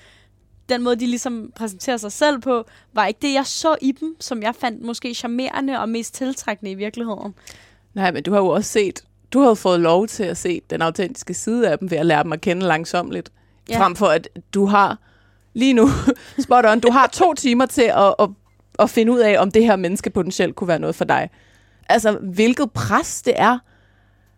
den 0.69 0.83
måde, 0.83 0.95
de 0.95 1.07
ligesom 1.07 1.51
præsenterer 1.55 1.97
sig 1.97 2.11
selv 2.11 2.39
på, 2.41 2.65
var 2.93 3.05
ikke 3.05 3.19
det, 3.21 3.33
jeg 3.33 3.45
så 3.45 3.75
i 3.81 3.91
dem, 3.91 4.15
som 4.19 4.43
jeg 4.43 4.55
fandt 4.55 4.83
måske 4.83 5.13
charmerende 5.13 5.79
og 5.79 5.89
mest 5.89 6.13
tiltrækkende 6.13 6.71
i 6.71 6.75
virkeligheden. 6.75 7.33
Nej, 7.93 8.11
men 8.11 8.23
du 8.23 8.31
har 8.31 8.39
jo 8.39 8.47
også 8.47 8.71
set, 8.71 9.03
du 9.33 9.39
har 9.39 9.53
fået 9.53 9.79
lov 9.79 10.07
til 10.07 10.23
at 10.23 10.37
se 10.37 10.61
den 10.69 10.81
autentiske 10.81 11.33
side 11.33 11.69
af 11.69 11.79
dem 11.79 11.91
ved 11.91 11.97
at 11.97 12.05
lære 12.05 12.23
dem 12.23 12.33
at 12.33 12.41
kende 12.41 12.65
langsomt. 12.65 13.31
Ja. 13.69 13.79
Frem 13.79 13.95
for 13.95 14.05
at 14.05 14.29
du 14.53 14.65
har 14.65 14.97
lige 15.53 15.73
nu, 15.73 15.89
spot 16.43 16.65
on, 16.65 16.79
du 16.79 16.91
har 16.91 17.07
to 17.07 17.33
timer 17.33 17.65
til 17.65 17.91
at, 17.95 18.15
at, 18.19 18.29
at 18.79 18.89
finde 18.89 19.11
ud 19.11 19.19
af, 19.19 19.41
om 19.41 19.51
det 19.51 19.63
her 19.63 19.75
menneske 19.75 20.09
potentielt 20.09 20.55
kunne 20.55 20.67
være 20.67 20.79
noget 20.79 20.95
for 20.95 21.05
dig. 21.05 21.29
Altså, 21.89 22.11
hvilket 22.11 22.71
pres 22.71 23.21
det 23.21 23.33
er. 23.37 23.59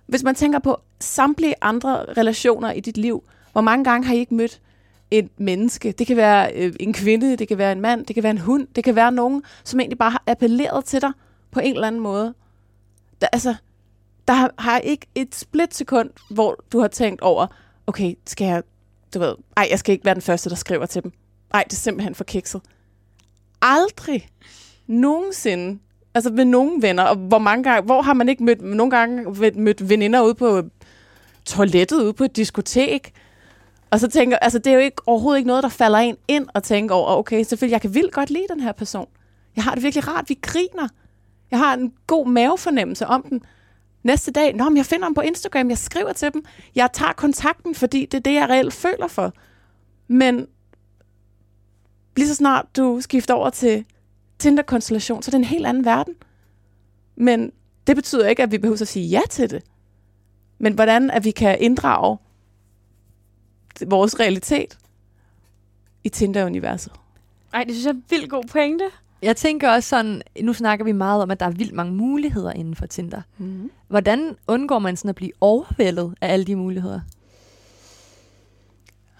Hvis 0.07 0.23
man 0.23 0.35
tænker 0.35 0.59
på 0.59 0.81
samtlige 1.01 1.55
andre 1.61 2.05
relationer 2.17 2.71
i 2.71 2.79
dit 2.79 2.97
liv, 2.97 3.23
hvor 3.51 3.61
mange 3.61 3.83
gange 3.83 4.07
har 4.07 4.13
I 4.13 4.17
ikke 4.17 4.35
mødt 4.35 4.61
et 5.11 5.29
menneske. 5.37 5.91
Det 5.91 6.07
kan 6.07 6.17
være 6.17 6.53
øh, 6.55 6.73
en 6.79 6.93
kvinde, 6.93 7.35
det 7.35 7.47
kan 7.47 7.57
være 7.57 7.71
en 7.71 7.81
mand, 7.81 8.05
det 8.05 8.13
kan 8.13 8.23
være 8.23 8.31
en 8.31 8.37
hund, 8.37 8.67
det 8.75 8.83
kan 8.83 8.95
være 8.95 9.11
nogen, 9.11 9.43
som 9.63 9.79
egentlig 9.79 9.97
bare 9.97 10.11
har 10.11 10.23
appelleret 10.27 10.85
til 10.85 11.01
dig 11.01 11.11
på 11.51 11.59
en 11.59 11.73
eller 11.73 11.87
anden 11.87 12.01
måde. 12.01 12.33
Der, 13.21 13.27
altså, 13.33 13.55
der 14.27 14.33
har, 14.33 14.53
har 14.57 14.79
ikke 14.79 15.07
et 15.15 15.35
splitsekund, 15.35 16.09
hvor 16.29 16.63
du 16.71 16.79
har 16.79 16.87
tænkt 16.87 17.21
over, 17.21 17.47
okay, 17.87 18.15
skal 18.27 18.45
jeg, 18.45 18.63
du 19.13 19.19
ved, 19.19 19.35
ej, 19.57 19.67
jeg 19.71 19.79
skal 19.79 19.93
ikke 19.93 20.05
være 20.05 20.13
den 20.13 20.21
første, 20.21 20.49
der 20.49 20.55
skriver 20.55 20.85
til 20.85 21.03
dem. 21.03 21.11
Ej, 21.53 21.63
det 21.63 21.73
er 21.73 21.77
simpelthen 21.77 22.15
for 22.15 22.23
kikset. 22.23 22.61
Aldrig 23.61 24.29
nogensinde, 24.87 25.79
altså 26.13 26.29
med 26.29 26.45
nogen 26.45 26.81
venner, 26.81 27.03
og 27.03 27.15
hvor 27.15 27.37
mange 27.37 27.63
gange, 27.63 27.85
hvor 27.85 28.01
har 28.01 28.13
man 28.13 28.29
ikke 28.29 28.43
mødt, 28.43 28.61
nogle 28.61 28.91
gange 28.91 29.51
mødt 29.55 29.89
veninder 29.89 30.21
ude 30.21 30.35
på 30.35 30.61
toilettet, 31.45 32.03
ude 32.03 32.13
på 32.13 32.23
et 32.23 32.35
diskotek, 32.35 33.13
og 33.91 33.99
så 33.99 34.07
tænker 34.07 34.37
altså 34.37 34.59
det 34.59 34.67
er 34.67 34.73
jo 34.73 34.79
ikke, 34.79 35.01
overhovedet 35.05 35.39
ikke 35.39 35.47
noget, 35.47 35.63
der 35.63 35.69
falder 35.69 35.97
en 35.99 36.17
ind 36.27 36.47
og 36.53 36.63
tænker 36.63 36.95
over, 36.95 37.15
okay, 37.15 37.43
selvfølgelig, 37.43 37.73
jeg 37.73 37.81
kan 37.81 37.93
vildt 37.93 38.13
godt 38.13 38.29
lide 38.29 38.45
den 38.49 38.59
her 38.59 38.71
person. 38.71 39.07
Jeg 39.55 39.63
har 39.63 39.73
det 39.73 39.83
virkelig 39.83 40.07
rart, 40.07 40.29
vi 40.29 40.39
griner. 40.41 40.87
Jeg 41.51 41.59
har 41.59 41.73
en 41.73 41.93
god 42.07 42.27
mavefornemmelse 42.27 43.07
om 43.07 43.25
den. 43.29 43.41
Næste 44.03 44.31
dag, 44.31 44.55
nå, 44.55 44.69
men 44.69 44.77
jeg 44.77 44.85
finder 44.85 45.07
dem 45.07 45.13
på 45.13 45.21
Instagram, 45.21 45.69
jeg 45.69 45.77
skriver 45.77 46.13
til 46.13 46.33
dem, 46.33 46.45
jeg 46.75 46.89
tager 46.93 47.13
kontakten, 47.13 47.75
fordi 47.75 48.05
det 48.05 48.17
er 48.17 48.21
det, 48.21 48.33
jeg 48.33 48.49
reelt 48.49 48.73
føler 48.73 49.07
for. 49.07 49.33
Men 50.07 50.47
lige 52.17 52.27
så 52.27 52.35
snart 52.35 52.65
du 52.77 53.01
skifter 53.01 53.33
over 53.33 53.49
til 53.49 53.85
Tinder-konstellation, 54.39 55.21
så 55.21 55.29
er 55.29 55.31
det 55.31 55.37
en 55.37 55.43
helt 55.43 55.65
anden 55.65 55.85
verden. 55.85 56.13
Men 57.15 57.51
det 57.87 57.95
betyder 57.95 58.27
ikke, 58.27 58.43
at 58.43 58.51
vi 58.51 58.57
behøver 58.57 58.81
at 58.81 58.87
sige 58.87 59.07
ja 59.07 59.21
til 59.29 59.49
det. 59.49 59.63
Men 60.61 60.73
hvordan 60.73 61.11
at 61.11 61.23
vi 61.23 61.31
kan 61.31 61.57
inddrage 61.59 62.17
vores 63.87 64.19
realitet 64.19 64.77
i 66.03 66.09
Tinder-universet. 66.09 66.93
Ej, 67.53 67.63
det 67.63 67.73
synes 67.73 67.85
jeg 67.85 67.91
er 67.91 67.95
en 67.95 68.03
vildt 68.09 68.29
god 68.29 68.43
pointe. 68.43 68.85
Jeg 69.21 69.35
tænker 69.35 69.71
også 69.71 69.89
sådan, 69.89 70.21
nu 70.41 70.53
snakker 70.53 70.85
vi 70.85 70.91
meget 70.91 71.23
om, 71.23 71.31
at 71.31 71.39
der 71.39 71.45
er 71.45 71.51
vildt 71.51 71.73
mange 71.73 71.93
muligheder 71.93 72.51
inden 72.51 72.75
for 72.75 72.85
Tinder. 72.85 73.21
Mm. 73.37 73.71
Hvordan 73.87 74.35
undgår 74.47 74.79
man 74.79 74.97
sådan 74.97 75.09
at 75.09 75.15
blive 75.15 75.31
overvældet 75.41 76.13
af 76.21 76.33
alle 76.33 76.45
de 76.45 76.55
muligheder? 76.55 76.99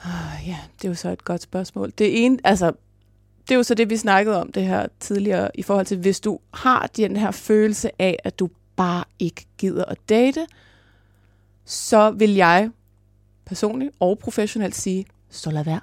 Ah, 0.04 0.48
Ja, 0.48 0.58
det 0.78 0.86
er 0.86 0.90
jo 0.90 0.96
så 0.96 1.10
et 1.10 1.26
godt 1.26 1.42
spørgsmål. 1.42 1.92
Det 1.98 2.26
ene, 2.26 2.38
altså, 2.44 2.72
det 3.42 3.52
er 3.52 3.56
jo 3.56 3.64
så 3.64 3.74
det, 3.74 3.90
vi 3.90 3.98
snakkede 3.98 4.42
om 4.42 4.52
det 4.52 4.64
her 4.64 4.88
tidligere, 5.00 5.50
i 5.56 5.62
forhold 5.62 5.86
til, 5.86 5.98
hvis 5.98 6.20
du 6.20 6.40
har 6.54 6.88
den 6.98 7.16
her 7.16 7.32
følelse 7.32 8.02
af, 8.02 8.18
at 8.24 8.40
du 8.40 8.50
bare 8.76 9.04
ikke 9.20 9.46
gider 9.58 9.86
at 9.86 9.98
date, 10.10 10.48
så 11.66 12.12
vil 12.12 12.34
jeg 12.34 12.70
personligt 13.46 13.92
og 14.00 14.20
professionelt 14.20 14.76
sige, 14.76 15.06
så 15.30 15.52
lad 15.52 15.64
være. 15.64 15.80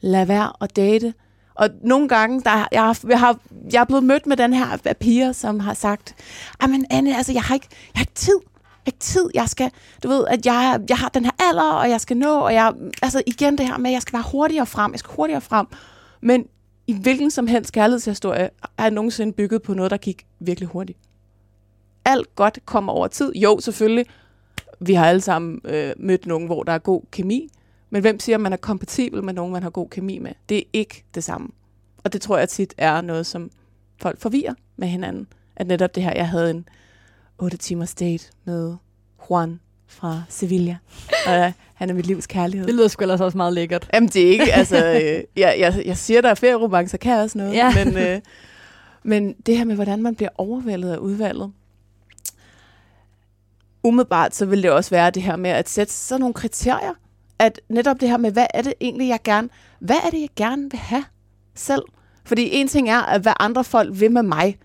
Lad 0.00 0.26
være 0.26 0.52
at 0.60 0.76
date. 0.76 1.14
Og 1.54 1.68
nogle 1.82 2.08
gange, 2.08 2.40
der, 2.40 2.68
jeg, 2.72 2.82
har, 2.82 3.00
jeg, 3.08 3.20
har, 3.20 3.38
jeg 3.72 3.80
er 3.80 3.84
blevet 3.84 4.04
mødt 4.04 4.26
med 4.26 4.36
den 4.36 4.52
her 4.52 4.78
af 4.84 4.96
piger, 4.96 5.32
som 5.32 5.60
har 5.60 5.74
sagt, 5.74 6.14
men 6.68 6.86
Anne, 6.90 7.16
altså, 7.16 7.32
jeg 7.32 7.42
har 7.42 7.54
ikke, 7.54 7.66
jeg 7.70 7.98
har 7.98 8.02
ikke 8.02 8.14
tid. 8.14 8.40
Jeg 8.44 8.80
har 8.84 8.86
ikke 8.86 8.98
tid. 8.98 9.30
Jeg 9.34 9.48
skal, 9.48 9.70
du 10.02 10.08
ved, 10.08 10.24
at 10.26 10.46
jeg, 10.46 10.80
jeg 10.88 10.98
har 10.98 11.08
den 11.08 11.24
her 11.24 11.32
alder, 11.50 11.72
og 11.72 11.90
jeg 11.90 12.00
skal 12.00 12.16
nå, 12.16 12.38
og 12.38 12.54
jeg, 12.54 12.72
altså 13.02 13.22
igen 13.26 13.58
det 13.58 13.66
her 13.66 13.78
med, 13.78 13.90
at 13.90 13.94
jeg 13.94 14.02
skal 14.02 14.12
være 14.12 14.24
hurtigere 14.32 14.66
frem, 14.66 14.92
jeg 14.92 14.98
skal 14.98 15.14
hurtigere 15.14 15.40
frem. 15.40 15.66
Men 16.22 16.46
i 16.86 16.92
hvilken 16.92 17.30
som 17.30 17.46
helst 17.46 17.72
kærlighedshistorie 17.72 18.50
er 18.78 18.82
jeg 18.82 18.90
nogensinde 18.90 19.32
bygget 19.32 19.62
på 19.62 19.74
noget, 19.74 19.90
der 19.90 19.96
gik 19.96 20.26
virkelig 20.40 20.68
hurtigt. 20.68 20.98
Alt 22.04 22.34
godt 22.34 22.58
kommer 22.64 22.92
over 22.92 23.06
tid. 23.06 23.32
Jo, 23.34 23.60
selvfølgelig. 23.60 24.06
Vi 24.80 24.94
har 24.94 25.06
alle 25.06 25.20
sammen 25.20 25.60
øh, 25.64 25.92
mødt 25.96 26.26
nogen, 26.26 26.46
hvor 26.46 26.62
der 26.62 26.72
er 26.72 26.78
god 26.78 27.02
kemi. 27.10 27.48
Men 27.90 28.00
hvem 28.00 28.20
siger, 28.20 28.36
at 28.36 28.40
man 28.40 28.52
er 28.52 28.56
kompatibel 28.56 29.24
med 29.24 29.32
nogen, 29.34 29.52
man 29.52 29.62
har 29.62 29.70
god 29.70 29.88
kemi 29.88 30.18
med? 30.18 30.32
Det 30.48 30.58
er 30.58 30.62
ikke 30.72 31.04
det 31.14 31.24
samme. 31.24 31.48
Og 32.04 32.12
det 32.12 32.20
tror 32.20 32.38
jeg 32.38 32.48
tit 32.48 32.74
er 32.78 33.00
noget, 33.00 33.26
som 33.26 33.50
folk 34.00 34.20
forvirrer 34.20 34.54
med 34.76 34.88
hinanden. 34.88 35.26
At 35.56 35.66
netop 35.66 35.94
det 35.94 36.02
her, 36.02 36.12
jeg 36.16 36.28
havde 36.28 36.50
en 36.50 36.68
8 37.38 37.56
timers 37.56 37.94
date 37.94 38.24
med 38.44 38.74
Juan 39.30 39.60
fra 39.86 40.22
Sevilla. 40.28 40.76
Og 41.26 41.36
øh, 41.38 41.52
han 41.74 41.90
er 41.90 41.94
mit 41.94 42.06
livs 42.06 42.26
kærlighed. 42.26 42.66
Det 42.66 42.74
lyder 42.74 42.88
sgu 42.88 43.02
ellers 43.02 43.20
også 43.20 43.36
meget 43.36 43.52
lækkert. 43.52 43.88
Jamen, 43.94 44.08
det 44.08 44.26
er 44.26 44.30
ikke, 44.30 44.52
altså, 44.52 44.76
øh, 44.86 45.24
jeg, 45.36 45.56
jeg, 45.58 45.82
jeg 45.86 45.96
siger, 45.96 46.20
der 46.20 46.28
er 46.30 46.34
flere 46.34 46.54
romancer, 46.56 46.98
kan 46.98 47.18
også 47.18 47.38
noget, 47.38 47.54
Ja. 47.54 47.84
men, 47.84 47.96
øh, 47.98 48.20
men 49.02 49.32
det 49.46 49.58
her 49.58 49.64
med, 49.64 49.74
hvordan 49.74 50.02
man 50.02 50.14
bliver 50.14 50.28
overvældet 50.38 50.92
af 50.92 50.96
udvalget, 50.96 51.52
umiddelbart, 53.82 54.34
så 54.34 54.46
vil 54.46 54.62
det 54.62 54.70
også 54.70 54.90
være 54.90 55.10
det 55.10 55.22
her 55.22 55.36
med 55.36 55.50
at 55.50 55.68
sætte 55.68 55.92
sådan 55.92 56.20
nogle 56.20 56.34
kriterier, 56.34 56.94
at 57.38 57.60
netop 57.68 58.00
det 58.00 58.08
her 58.08 58.16
med, 58.16 58.32
hvad 58.32 58.46
er 58.54 58.62
det 58.62 58.74
egentlig, 58.80 59.08
jeg 59.08 59.18
gerne, 59.24 59.48
hvad 59.80 59.96
er 60.06 60.10
det, 60.10 60.20
jeg 60.20 60.28
gerne 60.36 60.70
vil 60.70 60.80
have 60.80 61.04
selv? 61.54 61.82
Fordi 62.24 62.48
en 62.52 62.68
ting 62.68 62.90
er, 62.90 63.00
at 63.00 63.22
hvad 63.22 63.32
andre 63.40 63.64
folk 63.64 64.00
vil 64.00 64.12
med 64.12 64.22
mig. 64.22 64.58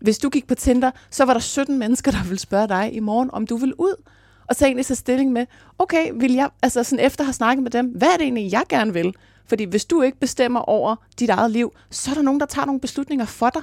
Hvis 0.00 0.18
du 0.18 0.28
gik 0.28 0.46
på 0.46 0.54
Tinder, 0.54 0.90
så 1.10 1.24
var 1.24 1.32
der 1.32 1.40
17 1.40 1.78
mennesker, 1.78 2.10
der 2.10 2.22
ville 2.22 2.38
spørge 2.38 2.68
dig 2.68 2.94
i 2.94 3.00
morgen, 3.00 3.30
om 3.32 3.46
du 3.46 3.56
vil 3.56 3.74
ud. 3.74 4.02
Og 4.48 4.54
så 4.54 4.64
egentlig 4.64 4.84
så 4.84 4.94
stilling 4.94 5.32
med, 5.32 5.46
okay, 5.78 6.10
vil 6.14 6.32
jeg, 6.32 6.50
altså 6.62 6.84
sådan 6.84 7.04
efter 7.04 7.22
at 7.22 7.26
have 7.26 7.32
snakket 7.32 7.62
med 7.62 7.70
dem, 7.70 7.86
hvad 7.86 8.08
er 8.08 8.16
det 8.16 8.22
egentlig, 8.22 8.52
jeg 8.52 8.62
gerne 8.68 8.92
vil? 8.92 9.14
Fordi 9.46 9.64
hvis 9.64 9.84
du 9.84 10.02
ikke 10.02 10.18
bestemmer 10.18 10.60
over 10.60 10.96
dit 11.18 11.30
eget 11.30 11.50
liv, 11.50 11.72
så 11.90 12.10
er 12.10 12.14
der 12.14 12.22
nogen, 12.22 12.40
der 12.40 12.46
tager 12.46 12.66
nogle 12.66 12.80
beslutninger 12.80 13.24
for 13.24 13.50
dig. 13.50 13.62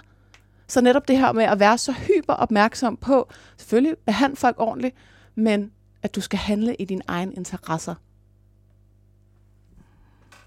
Så 0.68 0.82
netop 0.82 1.08
det 1.08 1.18
her 1.18 1.32
med 1.32 1.44
at 1.44 1.60
være 1.60 1.78
så 1.78 1.92
hyper 1.92 2.34
opmærksom 2.34 2.98
på, 2.98 3.30
selvfølgelig 3.58 3.98
behandle 4.06 4.36
folk 4.36 4.56
ordentligt, 4.60 4.96
men 5.36 5.72
at 6.04 6.16
du 6.16 6.22
skal 6.22 6.40
handle 6.40 6.76
i 6.76 6.86
dine 6.86 7.02
egne 7.08 7.34
interesser. 7.34 7.96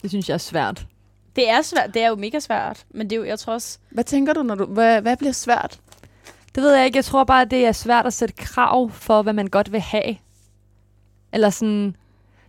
Det 0.03 0.11
synes 0.11 0.29
jeg 0.29 0.35
er 0.35 0.39
svært. 0.39 0.87
Det 1.37 1.51
er 1.51 1.63
svært. 1.63 1.95
Det 1.95 2.03
er 2.03 2.09
jo 2.09 2.17
mega 2.17 2.41
svært. 2.41 2.87
Men 2.91 3.11
det 3.11 3.17
er 3.17 3.21
jo, 3.21 3.25
jeg 3.25 3.39
tror 3.39 3.53
også... 3.53 3.79
Hvad 3.91 4.05
tænker 4.05 4.33
du, 4.33 4.43
når 4.43 4.55
du, 4.55 4.65
hvad, 4.65 5.03
hvad 5.03 5.17
bliver 5.17 5.33
svært? 5.33 5.81
Det 6.55 6.63
ved 6.63 6.75
jeg 6.75 6.87
ikke. 6.87 6.97
Jeg 6.97 7.05
tror 7.05 7.25
bare, 7.25 7.43
at 7.43 7.51
det 7.51 7.67
er 7.67 7.73
svært 7.73 8.07
at 8.07 8.13
sætte 8.13 8.35
krav 8.35 8.91
for, 8.91 9.23
hvad 9.23 9.33
man 9.33 9.47
godt 9.47 9.73
vil 9.73 9.81
have. 9.81 10.17
Eller 11.33 11.51
sådan... 11.51 11.97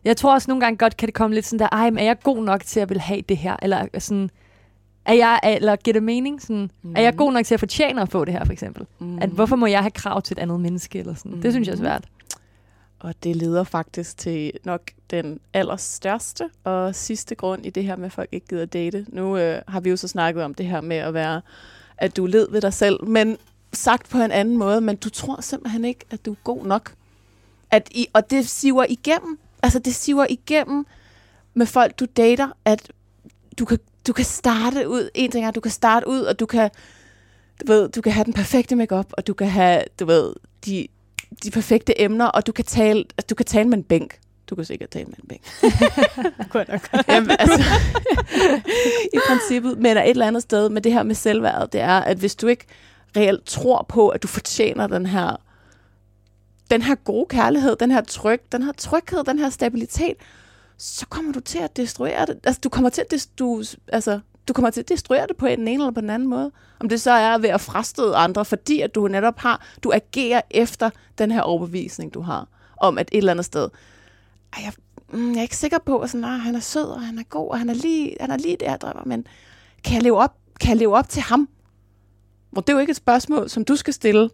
Jeg 0.03 0.17
tror 0.17 0.33
også 0.33 0.51
nogle 0.51 0.61
gange 0.61 0.77
godt 0.77 0.97
kan 0.97 1.07
det 1.07 1.15
komme 1.15 1.35
lidt 1.35 1.45
sådan 1.45 1.59
der, 1.59 1.67
ej, 1.71 1.89
men 1.89 1.99
er 1.99 2.03
jeg 2.03 2.19
god 2.23 2.43
nok 2.43 2.63
til 2.63 2.79
at 2.79 2.89
vil 2.89 2.99
have 2.99 3.21
det 3.21 3.37
her? 3.37 3.55
Eller 3.61 3.87
sådan, 3.99 4.31
er 5.09 5.13
jeg, 5.13 5.39
eller 5.43 5.75
giver 5.75 5.93
det 5.93 6.03
mening? 6.03 6.41
Sådan, 6.41 6.71
mm. 6.81 6.93
Er 6.95 7.01
jeg 7.01 7.15
god 7.15 7.33
nok 7.33 7.45
til 7.45 7.53
at 7.53 7.59
fortjene 7.59 8.01
at 8.01 8.09
få 8.09 8.25
det 8.25 8.33
her, 8.33 8.45
for 8.45 8.53
eksempel? 8.53 8.85
Mm. 8.99 9.19
At 9.21 9.29
hvorfor 9.29 9.55
må 9.55 9.65
jeg 9.65 9.81
have 9.81 9.91
krav 9.91 10.21
til 10.21 10.33
et 10.33 10.39
andet 10.39 10.59
menneske? 10.59 10.99
Eller 10.99 11.13
sådan. 11.13 11.31
Mm. 11.31 11.41
Det 11.41 11.53
synes 11.53 11.67
jeg 11.67 11.73
er 11.73 11.77
svært. 11.77 12.05
Og 12.99 13.13
det 13.23 13.35
leder 13.35 13.63
faktisk 13.63 14.17
til 14.17 14.51
nok 14.63 14.81
den 15.11 15.39
allerstørste 15.53 16.49
og 16.63 16.95
sidste 16.95 17.35
grund 17.35 17.65
i 17.65 17.69
det 17.69 17.83
her 17.83 17.95
med, 17.95 18.05
at 18.05 18.11
folk 18.11 18.29
ikke 18.31 18.47
gider 18.47 18.65
date. 18.65 19.05
Nu 19.07 19.37
øh, 19.37 19.61
har 19.67 19.79
vi 19.79 19.89
jo 19.89 19.97
så 19.97 20.07
snakket 20.07 20.43
om 20.43 20.53
det 20.53 20.65
her 20.65 20.81
med 20.81 20.97
at 20.97 21.13
være, 21.13 21.41
at 21.97 22.17
du 22.17 22.25
led 22.25 22.51
ved 22.51 22.61
dig 22.61 22.73
selv, 22.73 23.05
men 23.05 23.37
sagt 23.73 24.09
på 24.09 24.17
en 24.17 24.31
anden 24.31 24.57
måde, 24.57 24.81
men 24.81 24.95
du 24.95 25.09
tror 25.09 25.41
simpelthen 25.41 25.85
ikke, 25.85 26.05
at 26.11 26.25
du 26.25 26.31
er 26.31 26.35
god 26.43 26.65
nok. 26.65 26.93
At 27.71 27.89
I, 27.91 28.07
og 28.13 28.29
det 28.29 28.49
siver 28.49 28.85
igennem, 28.89 29.39
altså 29.63 29.79
det 29.79 29.95
siver 29.95 30.25
igennem 30.29 30.85
med 31.53 31.65
folk, 31.65 31.99
du 31.99 32.05
dater, 32.17 32.49
at 32.65 32.91
du 33.59 33.65
kan, 33.65 33.79
du 34.07 34.13
kan 34.13 34.25
starte 34.25 34.89
ud, 34.89 35.09
en 35.15 35.31
ting 35.31 35.45
er, 35.45 35.51
du 35.51 35.59
kan 35.59 35.71
starte 35.71 36.07
ud, 36.07 36.21
og 36.21 36.39
du 36.39 36.45
kan, 36.45 36.69
du 37.61 37.71
ved, 37.71 37.89
du 37.89 38.01
kan 38.01 38.11
have 38.11 38.25
den 38.25 38.33
perfekte 38.33 38.75
makeup, 38.75 39.05
og 39.11 39.27
du 39.27 39.33
kan 39.33 39.49
have, 39.49 39.83
du 39.99 40.05
ved, 40.05 40.33
de, 40.65 40.87
de 41.43 41.51
perfekte 41.51 42.01
emner, 42.01 42.25
og 42.25 42.47
du 42.47 42.51
kan 42.51 42.65
tale, 42.65 42.99
altså, 42.99 43.25
du 43.29 43.35
kan 43.35 43.45
tale 43.45 43.69
med 43.69 43.77
en 43.77 43.83
bænk. 43.83 44.19
Du 44.49 44.55
kan 44.55 44.65
sikkert 44.65 44.89
tale 44.89 45.05
med 45.05 45.15
en 45.17 45.27
bænk. 45.27 45.41
Jamen, 47.07 47.31
altså, 47.39 47.63
I 49.15 49.17
princippet, 49.27 49.77
men 49.77 49.97
er 49.97 50.03
et 50.03 50.09
eller 50.09 50.27
andet 50.27 50.43
sted 50.43 50.69
med 50.69 50.81
det 50.81 50.93
her 50.93 51.03
med 51.03 51.15
selvværd, 51.15 51.69
det 51.71 51.81
er, 51.81 51.99
at 51.99 52.17
hvis 52.17 52.35
du 52.35 52.47
ikke 52.47 52.65
reelt 53.17 53.45
tror 53.45 53.85
på, 53.89 54.09
at 54.09 54.23
du 54.23 54.27
fortjener 54.27 54.87
den 54.87 55.05
her, 55.05 55.41
den 56.71 56.81
her 56.81 56.95
gode 56.95 57.25
kærlighed, 57.29 57.75
den 57.75 57.91
her 57.91 58.01
tryg, 58.01 58.41
den 58.51 58.63
her 58.63 58.71
tryghed, 58.71 59.23
den 59.23 59.39
her 59.39 59.49
stabilitet, 59.49 60.15
så 60.79 61.05
kommer 61.05 61.31
du 61.31 61.39
til 61.39 61.59
at 61.59 61.77
destruere 61.77 62.25
det. 62.25 62.39
Altså, 62.43 62.59
du 62.63 62.69
kommer 62.69 62.89
til 62.89 63.01
at, 63.01 63.27
du, 63.39 63.63
altså, 63.87 64.19
du 64.47 64.53
kommer 64.53 64.69
til 64.69 64.81
at 64.81 64.89
destruere 64.89 65.27
det 65.27 65.37
på 65.37 65.45
en 65.45 65.59
ene 65.59 65.71
eller 65.71 65.91
på 65.91 66.01
den 66.01 66.09
anden 66.09 66.29
måde. 66.29 66.51
Om 66.79 66.89
det 66.89 67.01
så 67.01 67.11
er 67.11 67.37
ved 67.37 67.49
at 67.49 67.61
frastøde 67.61 68.15
andre, 68.15 68.45
fordi 68.45 68.81
at 68.81 68.95
du 68.95 69.07
netop 69.07 69.39
har, 69.39 69.65
du 69.83 69.91
agerer 69.93 70.41
efter 70.51 70.89
den 71.17 71.31
her 71.31 71.41
overbevisning, 71.41 72.13
du 72.13 72.21
har, 72.21 72.47
om 72.77 72.97
at 72.97 73.09
et 73.11 73.17
eller 73.17 73.31
andet 73.31 73.45
sted, 73.45 73.69
ej, 74.53 74.63
jeg, 74.63 74.73
mm, 75.11 75.31
jeg 75.31 75.37
er 75.37 75.41
ikke 75.41 75.57
sikker 75.57 75.77
på, 75.85 75.99
at 75.99 76.09
sådan, 76.09 76.23
ah, 76.23 76.39
han 76.39 76.55
er 76.55 76.59
sød, 76.59 76.85
og 76.85 77.01
han 77.01 77.19
er 77.19 77.23
god, 77.23 77.49
og 77.49 77.59
han 77.59 77.69
er 77.69 77.73
lige, 77.73 78.15
han 78.19 78.31
er 78.31 78.37
lige 78.37 78.57
det, 78.59 78.65
jeg 78.65 78.81
drømmer, 78.81 79.03
men 79.05 79.27
kan 79.83 79.95
jeg 79.95 80.03
leve 80.03 80.17
op, 80.17 80.37
kan 80.59 80.69
jeg 80.69 80.77
leve 80.77 80.97
op 80.97 81.09
til 81.09 81.21
ham? 81.21 81.49
Hvor 82.51 82.61
det 82.61 82.69
er 82.69 82.73
jo 82.73 82.79
ikke 82.79 82.91
et 82.91 82.97
spørgsmål, 82.97 83.49
som 83.49 83.65
du 83.65 83.75
skal 83.75 83.93
stille. 83.93 84.29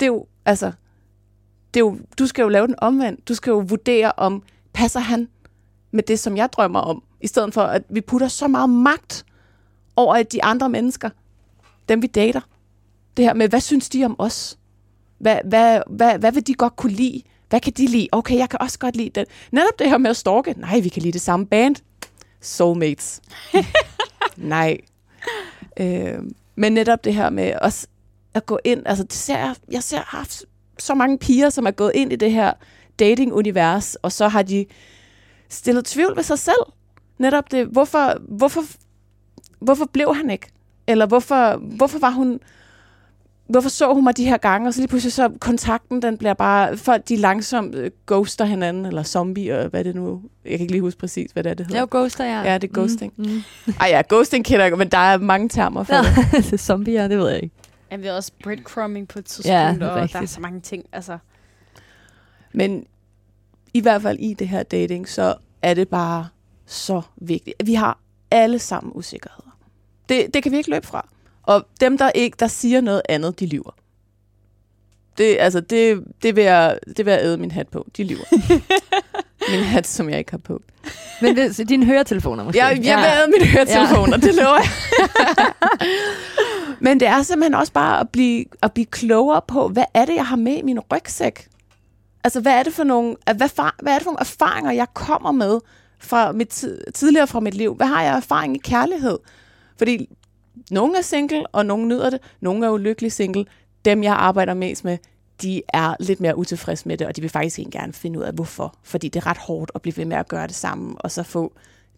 Det 0.00 0.06
er 0.06 0.10
jo, 0.10 0.26
altså, 0.44 0.72
det 1.74 1.80
er 1.80 1.84
jo, 1.84 1.98
du 2.18 2.26
skal 2.26 2.42
jo 2.42 2.48
lave 2.48 2.66
den 2.66 2.74
omvendt. 2.78 3.28
Du 3.28 3.34
skal 3.34 3.50
jo 3.50 3.64
vurdere, 3.68 4.12
om 4.16 4.42
passer 4.72 5.00
han 5.00 5.28
med 5.90 6.02
det, 6.02 6.18
som 6.18 6.36
jeg 6.36 6.52
drømmer 6.52 6.80
om, 6.80 7.02
i 7.20 7.26
stedet 7.26 7.54
for, 7.54 7.62
at 7.62 7.82
vi 7.88 8.00
putter 8.00 8.28
så 8.28 8.48
meget 8.48 8.70
magt 8.70 9.24
over 9.96 10.22
de 10.22 10.44
andre 10.44 10.68
mennesker, 10.68 11.10
dem 11.88 12.02
vi 12.02 12.06
dater. 12.06 12.40
Det 13.16 13.24
her 13.24 13.34
med, 13.34 13.48
hvad 13.48 13.60
synes 13.60 13.88
de 13.88 14.04
om 14.04 14.16
os? 14.18 14.58
Hvad, 15.18 15.38
hvad, 15.44 15.80
hvad, 15.86 16.18
hvad 16.18 16.32
vil 16.32 16.46
de 16.46 16.54
godt 16.54 16.76
kunne 16.76 16.92
lide? 16.92 17.22
Hvad 17.48 17.60
kan 17.60 17.72
de 17.72 17.86
lide? 17.86 18.08
Okay, 18.12 18.36
jeg 18.36 18.48
kan 18.48 18.62
også 18.62 18.78
godt 18.78 18.96
lide 18.96 19.10
den. 19.10 19.26
Netop 19.52 19.78
det 19.78 19.88
her 19.88 19.98
med 19.98 20.10
at 20.10 20.16
stalke. 20.16 20.54
Nej, 20.56 20.80
vi 20.80 20.88
kan 20.88 21.02
lide 21.02 21.12
det 21.12 21.20
samme 21.20 21.46
band. 21.46 21.76
Soulmates. 22.40 23.20
Nej. 24.36 24.78
Øh, 25.80 26.18
men 26.56 26.72
netop 26.72 27.04
det 27.04 27.14
her 27.14 27.30
med 27.30 27.52
også 27.62 27.86
at 28.34 28.46
gå 28.46 28.58
ind, 28.64 28.82
altså 28.86 29.04
det 29.04 29.12
ser 29.12 29.38
jeg, 29.38 29.54
jeg 29.70 29.82
ser, 29.82 29.96
har 29.96 30.16
haft 30.18 30.44
så 30.78 30.94
mange 30.94 31.18
piger, 31.18 31.50
som 31.50 31.66
er 31.66 31.70
gået 31.70 31.92
ind 31.94 32.12
i 32.12 32.16
det 32.16 32.32
her 32.32 32.52
dating-univers, 32.98 33.94
og 33.94 34.12
så 34.12 34.28
har 34.28 34.42
de 34.42 34.66
stillet 35.48 35.84
tvivl 35.84 36.16
ved 36.16 36.22
sig 36.22 36.38
selv. 36.38 36.72
Netop 37.18 37.50
det, 37.50 37.66
hvorfor, 37.66 38.16
hvorfor, 38.28 38.62
hvorfor 39.60 39.84
blev 39.92 40.14
han 40.16 40.30
ikke? 40.30 40.46
Eller 40.86 41.06
hvorfor, 41.06 41.56
hvorfor 41.56 41.98
var 41.98 42.10
hun, 42.10 42.40
hvorfor 43.48 43.68
så 43.68 43.94
hun 43.94 44.04
mig 44.04 44.16
de 44.16 44.24
her 44.24 44.36
gange, 44.36 44.68
og 44.68 44.74
så 44.74 44.80
lige 44.80 44.88
pludselig 44.88 45.12
så 45.12 45.30
kontakten, 45.40 46.02
den 46.02 46.18
bliver 46.18 46.34
bare, 46.34 46.76
folk 46.76 47.08
de 47.08 47.16
langsomt 47.16 47.74
øh, 47.74 47.90
ghoster 48.06 48.44
hinanden, 48.44 48.86
eller 48.86 49.02
zombie, 49.02 49.58
og 49.58 49.68
hvad 49.68 49.84
det 49.84 49.94
nu, 49.94 50.22
jeg 50.44 50.50
kan 50.52 50.60
ikke 50.60 50.72
lige 50.72 50.80
huske 50.82 51.00
præcis, 51.00 51.30
hvad 51.32 51.44
det 51.44 51.50
er, 51.50 51.54
det 51.54 51.66
Det 51.66 51.74
er 51.74 51.78
hedder. 51.78 51.98
jo 51.98 52.00
ghoster, 52.02 52.24
ja. 52.24 52.42
Ja, 52.52 52.58
det 52.58 52.68
er 52.70 52.74
ghosting. 52.74 53.12
Mm, 53.16 53.24
mm. 53.66 53.74
Ej 53.80 53.86
ja, 53.88 54.02
ghosting 54.08 54.44
kender 54.44 54.64
jeg, 54.66 54.78
men 54.78 54.88
der 54.88 54.98
er 54.98 55.18
mange 55.18 55.48
termer 55.48 55.82
for 55.82 55.94
Ja, 55.94 56.00
det. 56.00 56.32
det 56.44 56.52
er 56.52 56.56
zombier, 56.56 57.08
det 57.08 57.18
ved 57.18 57.28
jeg 57.30 57.42
ikke. 57.42 57.54
Jeg 57.90 58.02
ved 58.02 58.10
også 58.10 58.32
breadcrumbing 58.44 59.08
på 59.08 59.18
et 59.18 59.24
tidspunkt, 59.24 59.48
Ja, 59.54 59.74
er 59.80 59.88
og 59.90 60.12
der 60.12 60.20
er 60.20 60.26
så 60.26 60.40
mange 60.40 60.60
ting. 60.60 60.84
Altså, 60.92 61.18
Men 62.52 62.84
i 63.74 63.80
hvert 63.80 64.02
fald 64.02 64.18
i 64.18 64.34
det 64.34 64.48
her 64.48 64.62
dating, 64.62 65.08
så 65.08 65.34
er 65.62 65.74
det 65.74 65.88
bare 65.88 66.28
så 66.66 67.02
vigtigt. 67.16 67.56
Vi 67.64 67.74
har 67.74 67.98
alle 68.30 68.58
sammen 68.58 68.92
usikkerheder. 68.94 69.58
Det, 70.08 70.34
det 70.34 70.42
kan 70.42 70.52
vi 70.52 70.56
ikke 70.56 70.70
løbe 70.70 70.86
fra. 70.86 71.08
Og 71.42 71.66
dem, 71.80 71.98
der 71.98 72.10
ikke 72.10 72.36
der 72.40 72.46
siger 72.46 72.80
noget 72.80 73.02
andet, 73.08 73.40
de 73.40 73.46
lyver. 73.46 73.70
Det, 75.18 75.36
altså, 75.40 75.60
det, 75.60 76.04
det, 76.22 76.36
vil 76.36 76.44
jeg, 76.44 76.78
det 76.96 77.06
vil 77.06 77.12
jeg 77.12 77.20
æde 77.22 77.36
min 77.36 77.50
hat 77.50 77.68
på. 77.68 77.86
De 77.96 78.04
lyver. 78.04 78.24
min 79.50 79.60
hat, 79.60 79.86
som 79.86 80.10
jeg 80.10 80.18
ikke 80.18 80.30
har 80.30 80.38
på. 80.38 80.62
Men 81.20 81.36
det, 81.36 81.68
dine 81.68 81.86
høretelefoner 81.86 82.44
måske? 82.44 82.58
Jeg, 82.58 82.80
jeg 82.84 82.98
vil 82.98 83.04
æde 83.04 83.30
mine 83.30 83.46
høretelefoner, 83.46 84.16
det 84.16 84.34
lover 84.34 84.58
jeg. 84.58 84.70
Men 86.80 87.00
det 87.00 87.08
er 87.08 87.22
simpelthen 87.22 87.54
også 87.54 87.72
bare 87.72 88.00
at 88.00 88.08
blive, 88.08 88.44
at 88.62 88.72
blive 88.72 88.86
klogere 88.86 89.40
på, 89.48 89.68
hvad 89.68 89.84
er 89.94 90.04
det, 90.04 90.14
jeg 90.14 90.26
har 90.26 90.36
med 90.36 90.56
i 90.56 90.62
min 90.62 90.80
rygsæk? 90.80 91.47
Altså, 92.28 92.40
hvad 92.40 92.52
er 92.52 92.62
det 92.62 92.72
for 92.72 92.84
nogle, 92.84 93.16
hvad, 93.24 93.74
hvad 93.82 93.92
er 93.92 93.96
det 93.96 94.04
for 94.04 94.10
nogle 94.10 94.20
erfaringer, 94.20 94.70
jeg 94.70 94.86
kommer 94.94 95.32
med 95.32 95.60
fra 95.98 96.32
mit, 96.32 96.64
tidligere 96.94 97.26
fra 97.26 97.40
mit 97.40 97.54
liv? 97.54 97.74
Hvad 97.74 97.86
har 97.86 98.02
jeg 98.02 98.16
erfaring 98.16 98.56
i 98.56 98.58
kærlighed? 98.58 99.18
Fordi 99.78 100.08
nogle 100.70 100.98
er 100.98 101.02
single, 101.02 101.46
og 101.46 101.66
nogle 101.66 101.88
nyder 101.88 102.10
det. 102.10 102.20
Nogle 102.40 102.66
er 102.66 102.70
ulykkelige 102.70 103.10
single. 103.10 103.44
Dem, 103.84 104.02
jeg 104.02 104.14
arbejder 104.14 104.54
mest 104.54 104.84
med, 104.84 104.98
de 105.42 105.62
er 105.68 105.94
lidt 106.00 106.20
mere 106.20 106.38
utilfredse 106.38 106.88
med 106.88 106.98
det, 106.98 107.06
og 107.06 107.16
de 107.16 107.20
vil 107.20 107.30
faktisk 107.30 107.58
ikke 107.58 107.70
gerne 107.70 107.92
finde 107.92 108.18
ud 108.18 108.24
af, 108.24 108.32
hvorfor. 108.32 108.74
Fordi 108.82 109.08
det 109.08 109.20
er 109.20 109.26
ret 109.26 109.38
hårdt 109.38 109.70
at 109.74 109.82
blive 109.82 109.96
ved 109.96 110.04
med 110.04 110.16
at 110.16 110.28
gøre 110.28 110.46
det 110.46 110.54
samme, 110.54 110.94
og 110.98 111.10
så 111.10 111.22
få 111.22 111.52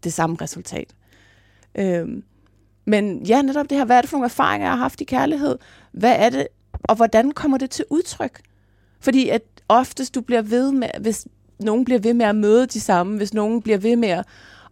det 0.05 0.13
samme 0.13 0.37
resultat. 0.41 0.95
Øhm, 1.75 2.23
men 2.85 3.27
ja, 3.27 3.43
netop 3.43 3.71
det 3.71 3.79
her, 3.79 3.85
hvad 3.85 3.97
er 3.97 4.01
det 4.01 4.11
for 4.11 4.17
nogle 4.17 4.27
erfaringer, 4.27 4.67
jeg 4.67 4.73
har 4.73 4.83
haft 4.83 5.01
i 5.01 5.05
kærlighed? 5.05 5.59
Hvad 5.93 6.17
er 6.19 6.31
det, 6.31 6.47
og 6.83 6.97
hvordan 6.97 7.31
kommer 7.31 7.59
det 7.59 7.71
til 7.71 7.85
udtryk? 7.91 8.41
Fordi 9.01 9.29
at 9.29 9.43
oftest 9.71 10.15
du 10.15 10.21
bliver 10.21 10.43
ved 10.43 10.73
med, 10.73 10.89
hvis 11.01 11.27
nogen 11.61 11.85
bliver 11.85 12.01
ved 12.01 12.15
med 12.15 12.27
at 12.27 12.37
møde 12.37 12.67
de 12.67 12.81
samme, 12.81 13.17
hvis 13.17 13.35
nogen 13.35 13.63
bliver 13.63 13.79
ved 13.79 13.97
med 13.97 14.09
at, 14.09 14.27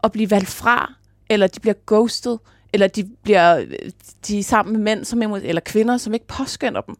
at 0.04 0.12
blive 0.12 0.30
valgt 0.30 0.48
fra, 0.48 0.94
eller 1.30 1.46
de 1.46 1.60
bliver 1.60 1.74
ghostet, 1.86 2.38
eller 2.72 2.86
de 2.86 3.04
bliver 3.22 3.64
de 4.26 4.38
er 4.38 4.42
sammen 4.42 4.72
med 4.72 4.80
mænd 4.80 5.04
som, 5.04 5.22
eller 5.22 5.60
kvinder, 5.60 5.96
som 5.96 6.14
ikke 6.14 6.26
påskynder 6.26 6.80
dem. 6.80 6.96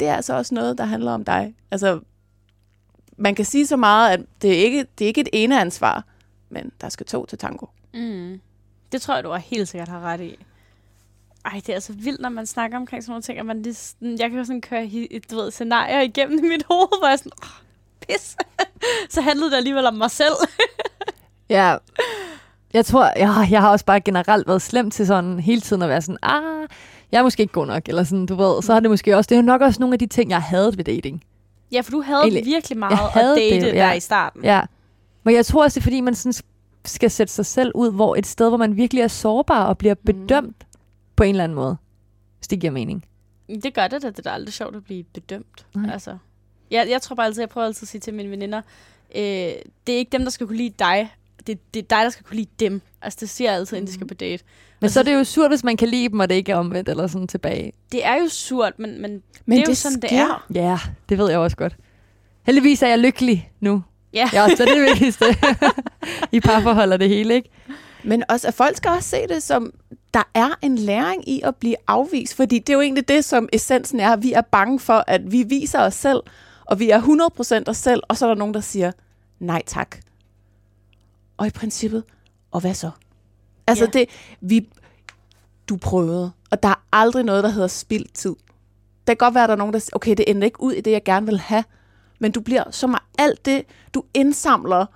Det 0.00 0.08
er 0.08 0.14
altså 0.14 0.36
også 0.36 0.54
noget, 0.54 0.78
der 0.78 0.84
handler 0.84 1.12
om 1.12 1.24
dig. 1.24 1.54
Altså, 1.70 2.00
man 3.16 3.34
kan 3.34 3.44
sige 3.44 3.66
så 3.66 3.76
meget, 3.76 4.10
at 4.10 4.20
det 4.42 4.50
er 4.50 4.64
ikke, 4.64 4.86
det 4.98 5.04
er 5.04 5.08
ikke 5.08 5.20
et 5.20 5.28
ene 5.32 5.60
ansvar, 5.60 6.04
men 6.48 6.72
der 6.80 6.88
skal 6.88 7.06
to 7.06 7.26
til 7.26 7.38
tango. 7.38 7.66
Mm. 7.94 8.40
Det 8.92 9.02
tror 9.02 9.14
jeg, 9.14 9.24
du 9.24 9.30
har 9.30 9.38
helt 9.38 9.68
sikkert 9.68 9.88
har 9.88 10.00
ret 10.00 10.20
i. 10.20 10.38
Ej, 11.52 11.60
det 11.66 11.68
er 11.68 11.74
altså 11.74 11.92
vildt, 11.92 12.20
når 12.20 12.28
man 12.28 12.46
snakker 12.46 12.76
omkring 12.76 13.02
sådan 13.02 13.10
nogle 13.10 13.22
ting, 13.22 13.38
at 13.38 13.46
man 13.46 13.62
lige, 13.62 13.74
sådan, 13.74 14.16
jeg 14.18 14.30
kan 14.30 14.38
jo 14.38 14.44
sådan 14.44 14.60
køre 14.60 15.08
du 15.30 15.36
ved, 15.36 15.50
scenarier 15.50 16.00
igennem 16.00 16.44
i 16.44 16.48
mit 16.54 16.64
hoved, 16.70 17.00
hvor 17.00 17.08
jeg 17.08 17.18
sådan, 17.18 17.32
oh, 17.42 17.48
pis. 18.00 18.36
så 19.14 19.20
handlede 19.20 19.50
det 19.50 19.56
alligevel 19.56 19.86
om 19.86 19.94
mig 19.94 20.10
selv. 20.10 20.34
ja, 21.50 21.76
jeg 22.74 22.86
tror, 22.86 23.04
jeg, 23.16 23.48
jeg 23.50 23.60
har 23.60 23.70
også 23.70 23.84
bare 23.84 24.00
generelt 24.00 24.48
været 24.48 24.62
slem 24.62 24.90
til 24.90 25.06
sådan 25.06 25.40
hele 25.40 25.60
tiden 25.60 25.82
at 25.82 25.88
være 25.88 26.02
sådan, 26.02 26.18
ah, 26.22 26.68
jeg 27.12 27.18
er 27.18 27.22
måske 27.22 27.40
ikke 27.40 27.52
god 27.52 27.66
nok, 27.66 27.82
eller 27.88 28.04
sådan, 28.04 28.26
du 28.26 28.34
ved. 28.34 28.62
Så 28.62 28.72
har 28.72 28.80
det 28.80 28.90
måske 28.90 29.16
også, 29.16 29.28
det 29.28 29.38
er 29.38 29.42
nok 29.42 29.60
også 29.60 29.80
nogle 29.80 29.92
af 29.92 29.98
de 29.98 30.06
ting, 30.06 30.30
jeg 30.30 30.42
havde 30.42 30.76
ved 30.76 30.84
dating. 30.84 31.24
Ja, 31.72 31.80
for 31.80 31.90
du 31.90 32.02
havde 32.02 32.22
Egentlig, 32.22 32.44
virkelig 32.44 32.78
meget 32.78 32.90
jeg 32.90 32.98
havde 32.98 33.32
at 33.32 33.38
date 33.38 33.66
det, 33.66 33.74
ja. 33.74 33.86
der 33.86 33.92
i 33.92 34.00
starten. 34.00 34.44
Ja, 34.44 34.62
men 35.24 35.34
jeg 35.34 35.46
tror 35.46 35.62
også, 35.62 35.74
det 35.74 35.80
er 35.80 35.84
fordi, 35.84 36.00
man 36.00 36.14
sådan 36.14 36.42
skal 36.84 37.10
sætte 37.10 37.32
sig 37.32 37.46
selv 37.46 37.72
ud, 37.74 37.92
hvor 37.92 38.16
et 38.16 38.26
sted, 38.26 38.48
hvor 38.48 38.56
man 38.56 38.76
virkelig 38.76 39.02
er 39.02 39.08
sårbar 39.08 39.64
og 39.64 39.78
bliver 39.78 39.94
mm. 39.94 40.04
bedømt. 40.04 40.64
På 41.18 41.24
en 41.24 41.30
eller 41.30 41.44
anden 41.44 41.56
måde. 41.56 41.76
Hvis 42.38 42.48
det 42.48 42.60
giver 42.60 42.70
mening. 42.70 43.04
Det 43.62 43.74
gør 43.74 43.88
det, 43.88 44.04
at 44.04 44.16
det 44.16 44.26
er 44.26 44.30
aldrig 44.30 44.54
sjovt 44.54 44.76
at 44.76 44.84
blive 44.84 45.04
bedømt. 45.04 45.66
Nej. 45.74 45.92
Altså, 45.92 46.18
jeg, 46.70 46.86
jeg 46.90 47.02
tror 47.02 47.16
bare 47.16 47.26
altid, 47.26 47.42
jeg 47.42 47.48
prøver 47.48 47.66
altid 47.66 47.84
at 47.84 47.88
sige 47.88 48.00
til 48.00 48.14
mine 48.14 48.30
veninder, 48.30 48.62
øh, 49.14 49.22
det 49.86 49.94
er 49.94 49.96
ikke 49.96 50.12
dem, 50.12 50.22
der 50.22 50.30
skal 50.30 50.46
kunne 50.46 50.56
lide 50.56 50.74
dig. 50.78 51.14
Det, 51.46 51.74
det 51.74 51.80
er 51.80 51.96
dig, 51.96 52.04
der 52.04 52.10
skal 52.10 52.24
kunne 52.24 52.36
lide 52.36 52.50
dem. 52.60 52.80
Altså, 53.02 53.16
det 53.20 53.28
siger 53.28 53.50
jeg 53.50 53.58
altid, 53.58 53.76
inden 53.76 53.86
de 53.86 53.92
skal 53.92 54.04
mm. 54.04 54.08
på 54.08 54.14
date. 54.14 54.44
Men 54.80 54.84
altså, 54.84 54.94
så 54.94 55.00
er 55.00 55.04
det 55.04 55.14
jo 55.14 55.24
surt, 55.24 55.50
hvis 55.50 55.64
man 55.64 55.76
kan 55.76 55.88
lide 55.88 56.08
dem, 56.08 56.20
og 56.20 56.28
det 56.28 56.34
ikke 56.34 56.52
er 56.52 56.56
omvendt 56.56 56.88
eller 56.88 57.06
sådan 57.06 57.28
tilbage. 57.28 57.72
Det 57.92 58.06
er 58.06 58.14
jo 58.14 58.28
surt, 58.28 58.78
men, 58.78 59.02
men, 59.02 59.22
men 59.46 59.56
det 59.56 59.58
er 59.58 59.64
det 59.64 59.68
jo 59.68 59.74
sådan, 59.74 59.98
sker. 59.98 60.44
det 60.48 60.58
er. 60.58 60.70
Ja, 60.70 60.78
det 61.08 61.18
ved 61.18 61.30
jeg 61.30 61.38
også 61.38 61.56
godt. 61.56 61.76
Heldigvis 62.42 62.82
er 62.82 62.88
jeg 62.88 62.98
lykkelig 62.98 63.52
nu. 63.60 63.82
Ja. 64.12 64.30
ja, 64.32 64.48
så 64.48 64.64
det 64.64 64.70
er 64.70 64.74
det 64.74 64.82
vigtigste. 64.82 65.24
I 66.36 66.40
parforhold 66.40 66.92
er 66.92 66.96
det 66.96 67.08
hele, 67.08 67.34
ikke? 67.34 67.50
Men 68.04 68.24
også, 68.28 68.48
at 68.48 68.54
folk 68.54 68.76
skal 68.76 68.90
også 68.90 69.08
se 69.08 69.26
det 69.28 69.42
som, 69.42 69.72
der 70.14 70.22
er 70.34 70.48
en 70.62 70.78
læring 70.78 71.28
i 71.28 71.40
at 71.44 71.56
blive 71.56 71.76
afvist, 71.86 72.34
fordi 72.34 72.58
det 72.58 72.68
er 72.68 72.74
jo 72.74 72.80
egentlig 72.80 73.08
det, 73.08 73.24
som 73.24 73.48
essensen 73.52 74.00
er. 74.00 74.16
Vi 74.16 74.32
er 74.32 74.40
bange 74.40 74.80
for, 74.80 75.04
at 75.06 75.32
vi 75.32 75.42
viser 75.42 75.80
os 75.80 75.94
selv, 75.94 76.22
og 76.64 76.78
vi 76.78 76.90
er 76.90 77.00
100% 77.66 77.70
os 77.70 77.76
selv, 77.76 78.02
og 78.08 78.16
så 78.16 78.26
er 78.26 78.28
der 78.30 78.36
nogen, 78.36 78.54
der 78.54 78.60
siger, 78.60 78.92
nej 79.38 79.62
tak. 79.66 79.96
Og 81.36 81.46
i 81.46 81.50
princippet, 81.50 82.04
og 82.50 82.60
hvad 82.60 82.74
så? 82.74 82.90
Altså 83.66 83.84
ja. 83.84 83.98
det, 83.98 84.08
vi, 84.40 84.68
du 85.68 85.76
prøvede, 85.76 86.32
og 86.50 86.62
der 86.62 86.68
er 86.68 86.84
aldrig 86.92 87.24
noget, 87.24 87.44
der 87.44 87.50
hedder 87.50 87.68
spildt 87.68 88.14
tid. 88.14 88.36
Det 89.06 89.06
kan 89.06 89.16
godt 89.16 89.34
være, 89.34 89.44
at 89.44 89.48
der 89.48 89.54
er 89.54 89.58
nogen, 89.58 89.72
der 89.72 89.78
siger, 89.78 89.96
okay, 89.96 90.14
det 90.16 90.30
ender 90.30 90.44
ikke 90.44 90.62
ud 90.62 90.72
i 90.72 90.80
det, 90.80 90.90
jeg 90.90 91.04
gerne 91.04 91.26
vil 91.26 91.38
have, 91.38 91.64
men 92.18 92.32
du 92.32 92.40
bliver 92.40 92.70
som 92.70 92.96
alt 93.18 93.46
det, 93.46 93.64
du 93.94 94.04
indsamler, 94.14 94.86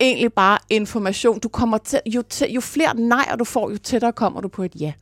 egentlig 0.00 0.32
bare 0.32 0.58
information. 0.70 1.38
Du 1.38 1.48
kommer 1.48 1.78
til, 1.78 2.00
jo, 2.06 2.22
til, 2.22 2.52
jo 2.52 2.60
flere 2.60 2.96
nejer 2.96 3.36
du 3.36 3.44
får, 3.44 3.70
jo 3.70 3.78
tættere 3.78 4.12
kommer 4.12 4.40
du 4.40 4.48
på 4.48 4.62
et 4.62 4.72
ja. 4.80 4.92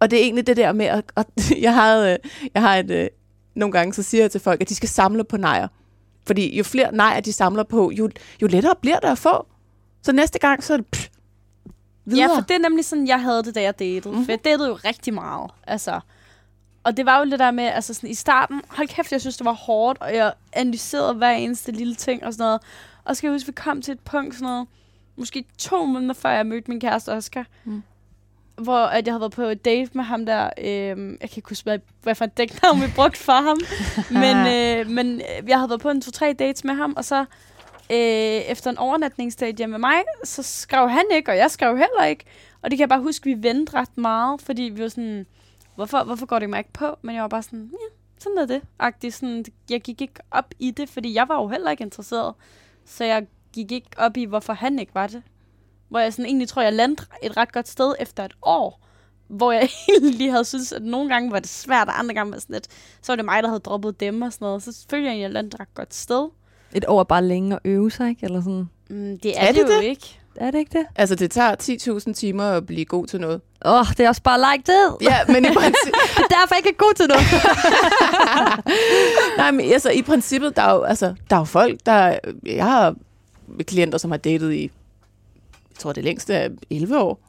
Og 0.00 0.10
det 0.10 0.18
er 0.18 0.22
egentlig 0.22 0.46
det 0.46 0.56
der 0.56 0.72
med, 0.72 0.86
at, 0.86 1.04
at 1.16 1.26
jeg, 1.66 1.74
har, 1.74 2.18
jeg 2.54 2.62
har 2.62 2.76
et, 2.76 2.90
øh, 2.90 3.08
nogle 3.54 3.72
gange, 3.72 3.94
så 3.94 4.02
siger 4.02 4.22
jeg 4.24 4.30
til 4.30 4.40
folk, 4.40 4.60
at 4.60 4.68
de 4.68 4.74
skal 4.74 4.88
samle 4.88 5.24
på 5.24 5.36
nejer. 5.36 5.68
Fordi 6.26 6.56
jo 6.58 6.64
flere 6.64 6.94
nejer 6.94 7.20
de 7.20 7.32
samler 7.32 7.62
på, 7.62 7.90
jo, 7.90 8.10
jo 8.42 8.46
lettere 8.46 8.74
bliver 8.80 8.98
det 8.98 9.08
at 9.08 9.18
få. 9.18 9.46
Så 10.02 10.12
næste 10.12 10.38
gang, 10.38 10.64
så 10.64 10.72
er 10.72 10.76
det 10.76 10.86
pff, 10.86 11.08
videre. 12.04 12.30
Ja, 12.30 12.36
for 12.36 12.40
det 12.40 12.54
er 12.54 12.58
nemlig 12.58 12.84
sådan, 12.84 13.06
jeg 13.06 13.22
havde 13.22 13.42
det, 13.42 13.54
da 13.54 13.62
jeg 13.62 13.78
datede. 13.78 14.08
Mm-hmm. 14.08 14.24
For 14.24 14.32
jeg 14.32 14.44
datede 14.44 14.68
jo 14.68 14.74
rigtig 14.74 15.14
meget. 15.14 15.50
Altså, 15.66 16.00
og 16.84 16.96
det 16.96 17.06
var 17.06 17.18
jo 17.18 17.30
det 17.30 17.38
der 17.38 17.50
med, 17.50 17.64
altså 17.64 17.94
sådan, 17.94 18.10
i 18.10 18.14
starten, 18.14 18.62
hold 18.68 18.88
kæft, 18.88 19.12
jeg 19.12 19.20
synes, 19.20 19.36
det 19.36 19.44
var 19.44 19.52
hårdt, 19.52 20.02
og 20.02 20.14
jeg 20.14 20.32
analyserede 20.52 21.14
hver 21.14 21.30
eneste 21.30 21.72
lille 21.72 21.94
ting 21.94 22.24
og 22.24 22.32
sådan 22.32 22.44
noget. 22.44 22.60
Og 23.08 23.16
så 23.16 23.18
skal 23.18 23.28
jeg 23.28 23.34
huske, 23.34 23.46
vi 23.46 23.52
kom 23.52 23.82
til 23.82 23.92
et 23.92 24.00
punkt 24.00 24.34
sådan 24.34 24.46
noget, 24.46 24.66
måske 25.16 25.44
to 25.58 25.84
måneder 25.84 26.14
før 26.14 26.30
jeg 26.30 26.46
mødte 26.46 26.70
min 26.70 26.80
kæreste 26.80 27.12
Oscar, 27.12 27.46
mm. 27.64 27.82
hvor 28.56 28.78
at 28.78 29.06
jeg 29.06 29.12
havde 29.12 29.20
været 29.20 29.32
på 29.32 29.42
et 29.42 29.64
date 29.64 29.90
med 29.94 30.04
ham 30.04 30.26
der, 30.26 30.50
øh, 30.58 30.66
jeg 31.20 31.30
kan 31.30 31.36
ikke 31.36 31.48
huske, 31.48 31.64
hvad, 31.64 31.78
hvad 32.02 32.14
for 32.14 32.24
et 32.24 32.38
dæknavn 32.38 32.80
vi 32.80 32.86
brugte 32.96 33.18
for 33.18 33.32
ham, 33.32 33.58
men, 34.22 34.36
øh, 34.36 34.90
men 34.94 35.20
øh, 35.20 35.48
jeg 35.48 35.58
havde 35.58 35.70
været 35.70 35.80
på 35.80 35.90
en 35.90 36.00
to-tre 36.00 36.32
dates 36.38 36.64
med 36.64 36.74
ham, 36.74 36.94
og 36.96 37.04
så 37.04 37.20
øh, 37.90 37.96
efter 38.50 38.70
en 38.70 38.78
overnatningsdate 38.78 39.56
hjemme 39.56 39.72
med 39.72 39.78
mig, 39.78 40.02
så 40.24 40.42
skrev 40.42 40.88
han 40.88 41.04
ikke, 41.12 41.30
og 41.30 41.36
jeg 41.36 41.50
skrev 41.50 41.76
heller 41.76 42.04
ikke. 42.04 42.24
Og 42.62 42.70
det 42.70 42.78
kan 42.78 42.82
jeg 42.82 42.88
bare 42.88 43.02
huske, 43.02 43.24
vi 43.24 43.42
vendte 43.42 43.74
ret 43.74 43.98
meget, 43.98 44.42
fordi 44.42 44.62
vi 44.62 44.82
var 44.82 44.88
sådan, 44.88 45.26
hvorfor, 45.74 46.04
hvorfor 46.04 46.26
går 46.26 46.38
det 46.38 46.50
mig 46.50 46.58
ikke 46.58 46.72
på? 46.72 46.98
Men 47.02 47.14
jeg 47.14 47.22
var 47.22 47.28
bare 47.28 47.42
sådan, 47.42 47.70
ja, 47.72 47.94
sådan 48.18 48.38
er 48.38 48.46
det. 48.46 48.62
Agtigt, 48.78 49.14
sådan, 49.14 49.44
jeg 49.70 49.80
gik 49.80 50.00
ikke 50.00 50.20
op 50.30 50.54
i 50.58 50.70
det, 50.70 50.88
fordi 50.88 51.14
jeg 51.14 51.28
var 51.28 51.34
jo 51.34 51.48
heller 51.48 51.70
ikke 51.70 51.84
interesseret. 51.84 52.34
Så 52.88 53.04
jeg 53.04 53.26
gik 53.52 53.72
ikke 53.72 53.90
op 53.96 54.16
i, 54.16 54.24
hvorfor 54.24 54.52
han 54.52 54.78
ikke 54.78 54.94
var 54.94 55.06
det. 55.06 55.22
Hvor 55.88 55.98
jeg 55.98 56.12
sådan 56.12 56.26
egentlig 56.26 56.48
tror, 56.48 56.62
jeg 56.62 56.72
landte 56.72 57.04
et 57.22 57.36
ret 57.36 57.52
godt 57.52 57.68
sted 57.68 57.94
efter 58.00 58.24
et 58.24 58.34
år. 58.42 58.84
Hvor 59.28 59.52
jeg 59.52 59.68
egentlig 60.00 60.30
havde 60.32 60.44
synes, 60.44 60.72
at 60.72 60.82
nogle 60.82 61.08
gange 61.08 61.32
var 61.32 61.38
det 61.38 61.48
svært, 61.48 61.88
og 61.88 61.98
andre 61.98 62.14
gange 62.14 62.32
var 62.32 62.38
sådan 62.38 62.54
lidt, 62.54 62.66
så 63.02 63.12
var 63.12 63.16
det 63.16 63.24
mig, 63.24 63.42
der 63.42 63.48
havde 63.48 63.60
droppet 63.60 64.00
dem 64.00 64.22
og 64.22 64.32
sådan 64.32 64.44
noget. 64.46 64.62
Så 64.62 64.72
selvfølgelig 64.72 65.12
jeg, 65.12 65.20
jeg 65.20 65.30
landte 65.30 65.54
et 65.54 65.60
ret 65.60 65.74
godt 65.74 65.94
sted. 65.94 66.28
Et 66.74 66.84
år 66.88 67.04
bare 67.04 67.24
længe 67.24 67.54
at 67.54 67.60
øve 67.64 67.90
sig, 67.90 68.08
ikke? 68.08 68.24
Eller 68.24 68.40
sådan. 68.40 68.68
Mm, 68.90 69.18
det 69.18 69.38
er, 69.38 69.40
er 69.40 69.52
det, 69.52 69.66
det 69.66 69.74
jo 69.74 69.78
det? 69.78 69.84
ikke. 69.84 70.20
Er 70.40 70.50
det 70.50 70.58
ikke 70.58 70.78
det? 70.78 70.86
Altså, 70.96 71.14
det 71.14 71.30
tager 71.30 71.54
10.000 72.08 72.12
timer 72.12 72.44
at 72.44 72.66
blive 72.66 72.84
god 72.84 73.06
til 73.06 73.20
noget. 73.20 73.40
Åh, 73.64 73.80
oh, 73.80 73.86
det 73.88 74.00
er 74.00 74.08
også 74.08 74.22
bare 74.22 74.52
like 74.52 74.72
det. 74.72 74.96
Ja, 75.02 75.18
men 75.28 75.44
i 75.44 75.48
princippet... 75.58 75.94
Derfor 76.30 76.54
ikke 76.54 76.68
er 76.68 76.78
god 76.78 76.94
til 76.94 77.06
noget. 77.08 77.24
Nej, 79.38 79.50
men 79.50 79.72
altså, 79.72 79.90
i 79.90 80.02
princippet, 80.02 80.56
der 80.56 80.62
er 80.62 80.74
jo, 80.74 80.82
altså, 80.82 81.14
der 81.30 81.36
er 81.36 81.40
jo 81.40 81.44
folk, 81.44 81.80
der... 81.86 82.18
Jeg 82.46 82.64
har 82.64 82.94
klienter, 83.66 83.98
som 83.98 84.10
har 84.10 84.18
datet 84.18 84.52
i, 84.52 84.62
jeg 84.62 85.78
tror, 85.78 85.92
det 85.92 86.04
længste 86.04 86.34
er 86.34 86.48
11 86.70 86.98
år. 86.98 87.20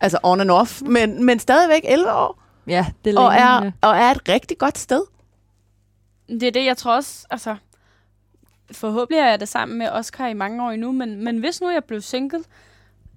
Altså 0.00 0.18
on 0.22 0.40
and 0.40 0.50
off, 0.50 0.82
men, 0.82 1.24
men 1.24 1.38
stadigvæk 1.38 1.82
11 1.84 2.12
år. 2.12 2.42
Ja, 2.66 2.86
det 3.04 3.10
er 3.10 3.14
længe. 3.14 3.26
Og 3.26 3.34
er, 3.34 3.70
og 3.80 3.96
er 3.96 4.10
et 4.10 4.28
rigtig 4.28 4.58
godt 4.58 4.78
sted. 4.78 5.02
Det 6.28 6.42
er 6.42 6.50
det, 6.50 6.64
jeg 6.64 6.76
tror 6.76 6.94
også, 6.96 7.26
altså, 7.30 7.56
forhåbentlig 8.74 9.20
er 9.20 9.28
jeg 9.28 9.40
det 9.40 9.48
sammen 9.48 9.78
med 9.78 9.88
Oscar 9.88 10.26
i 10.26 10.34
mange 10.34 10.64
år 10.64 10.70
endnu, 10.70 10.92
men, 10.92 11.24
men 11.24 11.38
hvis 11.38 11.60
nu 11.60 11.70
jeg 11.70 11.84
blev 11.84 12.00
single, 12.00 12.44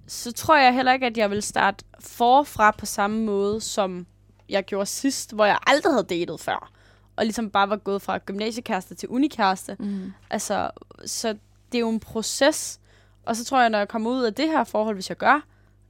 så 0.06 0.32
tror 0.32 0.56
jeg 0.56 0.74
heller 0.74 0.92
ikke, 0.92 1.06
at 1.06 1.16
jeg 1.16 1.30
vil 1.30 1.42
starte 1.42 1.84
forfra 2.00 2.70
på 2.70 2.86
samme 2.86 3.24
måde, 3.24 3.60
som 3.60 4.06
jeg 4.48 4.64
gjorde 4.64 4.86
sidst, 4.86 5.34
hvor 5.34 5.44
jeg 5.44 5.58
aldrig 5.66 5.92
havde 5.92 6.04
datet 6.04 6.40
før. 6.40 6.70
Og 7.16 7.24
ligesom 7.24 7.50
bare 7.50 7.70
var 7.70 7.76
gået 7.76 8.02
fra 8.02 8.18
gymnasiekæreste 8.18 8.94
til 8.94 9.08
unikæreste. 9.08 9.76
Mm. 9.78 10.12
Altså, 10.30 10.70
så 11.06 11.28
det 11.72 11.78
er 11.78 11.80
jo 11.80 11.90
en 11.90 12.00
proces. 12.00 12.80
Og 13.24 13.36
så 13.36 13.44
tror 13.44 13.60
jeg, 13.60 13.70
når 13.70 13.78
jeg 13.78 13.88
kommer 13.88 14.10
ud 14.10 14.22
af 14.22 14.34
det 14.34 14.48
her 14.48 14.64
forhold, 14.64 14.96
hvis 14.96 15.08
jeg 15.08 15.16
gør, 15.16 15.46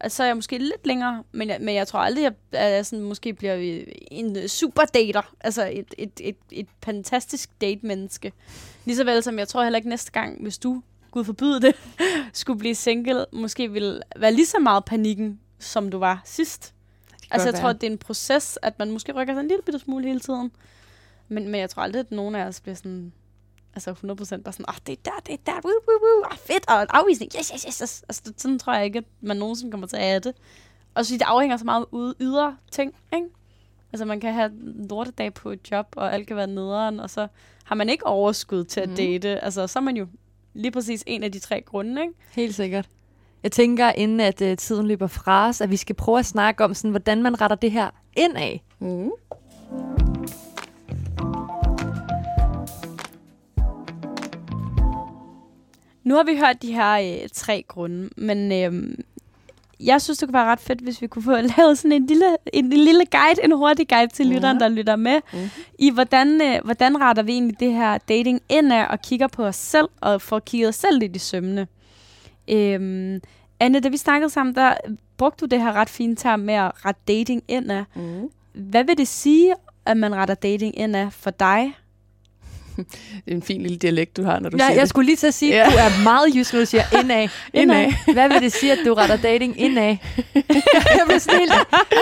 så 0.08 0.22
er 0.22 0.26
jeg 0.26 0.36
måske 0.36 0.58
lidt 0.58 0.86
længere, 0.86 1.24
men 1.32 1.48
jeg, 1.48 1.58
men 1.60 1.74
jeg 1.74 1.88
tror 1.88 2.00
aldrig, 2.00 2.26
at 2.52 2.72
jeg 2.72 2.86
sådan, 2.86 3.04
måske 3.04 3.32
bliver 3.32 3.84
en 4.10 4.48
super 4.48 4.82
dater. 4.82 5.34
Altså 5.40 5.70
et, 5.72 5.94
et, 5.98 6.20
et, 6.20 6.36
et 6.50 6.66
fantastisk 6.84 7.50
date-menneske. 7.60 8.32
Lige 8.84 8.96
så 8.96 9.04
vel 9.04 9.22
som 9.22 9.38
jeg 9.38 9.48
tror 9.48 9.62
heller 9.62 9.76
ikke 9.76 9.88
næste 9.88 10.12
gang, 10.12 10.42
hvis 10.42 10.58
du, 10.58 10.82
gud 11.10 11.24
forbyde 11.24 11.60
det, 11.60 11.74
skulle 12.32 12.58
blive 12.58 12.74
single, 12.74 13.26
måske 13.32 13.72
ville 13.72 14.00
være 14.16 14.32
lige 14.32 14.46
så 14.46 14.58
meget 14.58 14.84
panikken, 14.84 15.40
som 15.58 15.90
du 15.90 15.98
var 15.98 16.22
sidst. 16.24 16.74
Altså 17.30 17.46
jeg 17.46 17.54
være. 17.54 17.62
tror, 17.62 17.70
at 17.70 17.80
det 17.80 17.86
er 17.86 17.90
en 17.90 17.98
proces, 17.98 18.58
at 18.62 18.78
man 18.78 18.90
måske 18.90 19.12
rykker 19.12 19.34
sig 19.34 19.40
en 19.40 19.48
lille 19.48 19.62
bitte 19.62 19.78
smule 19.78 20.06
hele 20.06 20.20
tiden. 20.20 20.50
Men, 21.28 21.48
men 21.48 21.60
jeg 21.60 21.70
tror 21.70 21.82
aldrig, 21.82 22.00
at 22.00 22.10
nogen 22.10 22.34
af 22.34 22.44
os 22.44 22.60
bliver 22.60 22.74
sådan, 22.74 23.12
altså 23.76 23.90
100% 23.90 23.96
bare 24.42 24.52
sådan, 24.52 24.64
åh, 24.68 24.74
oh, 24.74 24.78
det 24.86 24.92
er 24.92 24.96
der, 25.04 25.10
det 25.26 25.32
er 25.32 25.38
der, 25.46 25.52
woo, 25.52 25.72
woo, 25.88 25.98
woo, 26.02 26.30
oh, 26.30 26.36
fedt, 26.38 26.68
og 26.70 26.82
en 26.82 26.88
afvisning, 26.90 27.30
yes, 27.38 27.48
yes, 27.54 27.62
yes, 27.62 27.78
yes. 27.78 28.04
Altså, 28.08 28.32
sådan 28.36 28.58
tror 28.58 28.74
jeg 28.74 28.84
ikke, 28.84 28.98
at 28.98 29.04
man 29.20 29.36
nogensinde 29.36 29.70
kommer 29.70 29.86
til 29.86 29.96
at 29.96 30.02
have 30.02 30.20
det. 30.20 30.34
Og 30.94 31.06
så 31.06 31.14
det 31.14 31.22
afhænger 31.22 31.56
så 31.56 31.64
meget 31.64 31.84
af 31.92 32.12
ydre 32.20 32.56
ting, 32.70 32.94
ikke? 33.14 33.26
Altså, 33.92 34.04
man 34.04 34.20
kan 34.20 34.32
have 34.34 34.46
en 34.46 34.86
lortedag 34.90 35.34
på 35.34 35.50
et 35.50 35.70
job, 35.70 35.86
og 35.96 36.14
alt 36.14 36.26
kan 36.26 36.36
være 36.36 36.46
nederen, 36.46 37.00
og 37.00 37.10
så 37.10 37.26
har 37.64 37.74
man 37.74 37.88
ikke 37.88 38.06
overskud 38.06 38.64
til 38.64 38.80
at 38.80 38.88
Mhm. 38.88 38.96
date. 38.96 39.44
Altså, 39.44 39.66
så 39.66 39.78
er 39.78 39.82
man 39.82 39.96
jo 39.96 40.06
lige 40.54 40.70
præcis 40.70 41.04
en 41.06 41.22
af 41.22 41.32
de 41.32 41.38
tre 41.38 41.62
grunde, 41.62 42.02
ikke? 42.02 42.14
Helt 42.32 42.54
sikkert. 42.54 42.88
Jeg 43.42 43.52
tænker, 43.52 43.92
inden 43.92 44.20
at 44.20 44.40
uh, 44.42 44.54
tiden 44.58 44.86
løber 44.88 45.06
fra 45.06 45.48
os, 45.48 45.60
at 45.60 45.70
vi 45.70 45.76
skal 45.76 45.94
prøve 45.94 46.18
at 46.18 46.26
snakke 46.26 46.64
om, 46.64 46.74
sådan, 46.74 46.90
hvordan 46.90 47.22
man 47.22 47.40
retter 47.40 47.56
det 47.56 47.70
her 47.70 47.90
ind 48.16 48.36
af. 48.36 48.64
Mm. 48.78 49.10
Nu 56.06 56.14
har 56.14 56.22
vi 56.22 56.36
hørt 56.38 56.62
de 56.62 56.72
her 56.74 56.92
øh, 57.22 57.28
tre 57.32 57.64
grunde, 57.68 58.08
men 58.16 58.52
øh, 58.52 58.94
jeg 59.80 60.02
synes, 60.02 60.18
det 60.18 60.28
kunne 60.28 60.34
være 60.34 60.44
ret 60.52 60.60
fedt, 60.60 60.80
hvis 60.80 61.02
vi 61.02 61.06
kunne 61.06 61.22
få 61.22 61.30
lavet 61.56 61.78
sådan 61.78 61.92
en 61.92 62.06
lille, 62.06 62.36
en, 62.52 62.64
en 62.64 62.72
lille 62.72 63.04
guide, 63.10 63.44
en 63.44 63.52
hurtig 63.52 63.88
guide 63.88 64.12
til 64.12 64.26
lytteren, 64.26 64.60
der 64.60 64.68
lytter 64.68 64.96
med, 64.96 65.20
Mhm. 65.32 65.48
i 65.78 65.90
hvordan, 65.90 66.40
øh, 66.42 66.64
hvordan 66.64 67.00
retter 67.00 67.22
vi 67.22 67.32
egentlig 67.32 67.60
det 67.60 67.72
her 67.72 67.98
dating 67.98 68.40
indad 68.48 68.86
og 68.86 69.02
kigger 69.02 69.26
på 69.26 69.44
os 69.44 69.56
selv, 69.56 69.88
og 70.00 70.22
får 70.22 70.38
kigget 70.38 70.68
os 70.68 70.74
selv 70.76 70.98
lidt 70.98 71.16
i 71.16 71.18
sømne. 71.18 71.66
Øhm, 72.48 73.20
Anne, 73.60 73.80
da 73.80 73.88
vi 73.88 73.96
snakkede 73.96 74.30
sammen, 74.30 74.54
der 74.54 74.74
brugte 75.16 75.40
du 75.40 75.46
det 75.50 75.62
her 75.62 75.72
ret 75.72 75.88
fine 75.88 76.16
term 76.16 76.40
med 76.40 76.54
at 76.54 76.84
rette 76.84 77.00
dating 77.08 77.42
indad. 77.48 77.84
Mm. 77.94 78.30
Hvad 78.52 78.84
vil 78.84 78.98
det 78.98 79.08
sige, 79.08 79.54
at 79.86 79.96
man 79.96 80.14
retter 80.14 80.34
dating 80.34 80.78
indad 80.78 81.10
for 81.10 81.30
dig? 81.30 81.74
Det 82.76 82.86
er 83.26 83.34
en 83.34 83.42
fin 83.42 83.62
lille 83.62 83.76
dialekt, 83.76 84.16
du 84.16 84.24
har, 84.24 84.38
når 84.40 84.50
du 84.50 84.56
Ja, 84.56 84.64
siger 84.64 84.72
jeg 84.74 84.80
det. 84.80 84.88
skulle 84.88 85.06
lige 85.06 85.16
til 85.16 85.26
at 85.26 85.34
sige, 85.34 85.52
Ja. 85.54 85.66
at 85.66 85.72
du 85.72 85.76
er 85.78 86.02
meget 86.04 86.34
jysk, 86.34 86.52
når 86.52 86.60
du 86.60 86.66
siger 86.66 86.82
indad. 87.02 87.28
Indad. 87.54 87.92
Hvad 88.12 88.28
vil 88.28 88.40
det 88.42 88.52
sige, 88.52 88.72
at 88.72 88.78
du 88.86 88.94
retter 88.94 89.16
dating 89.16 89.60
indad? 89.60 89.82
jeg 90.34 91.02
bliver 91.06 91.18
sådan 91.18 91.38
helt, 91.40 91.52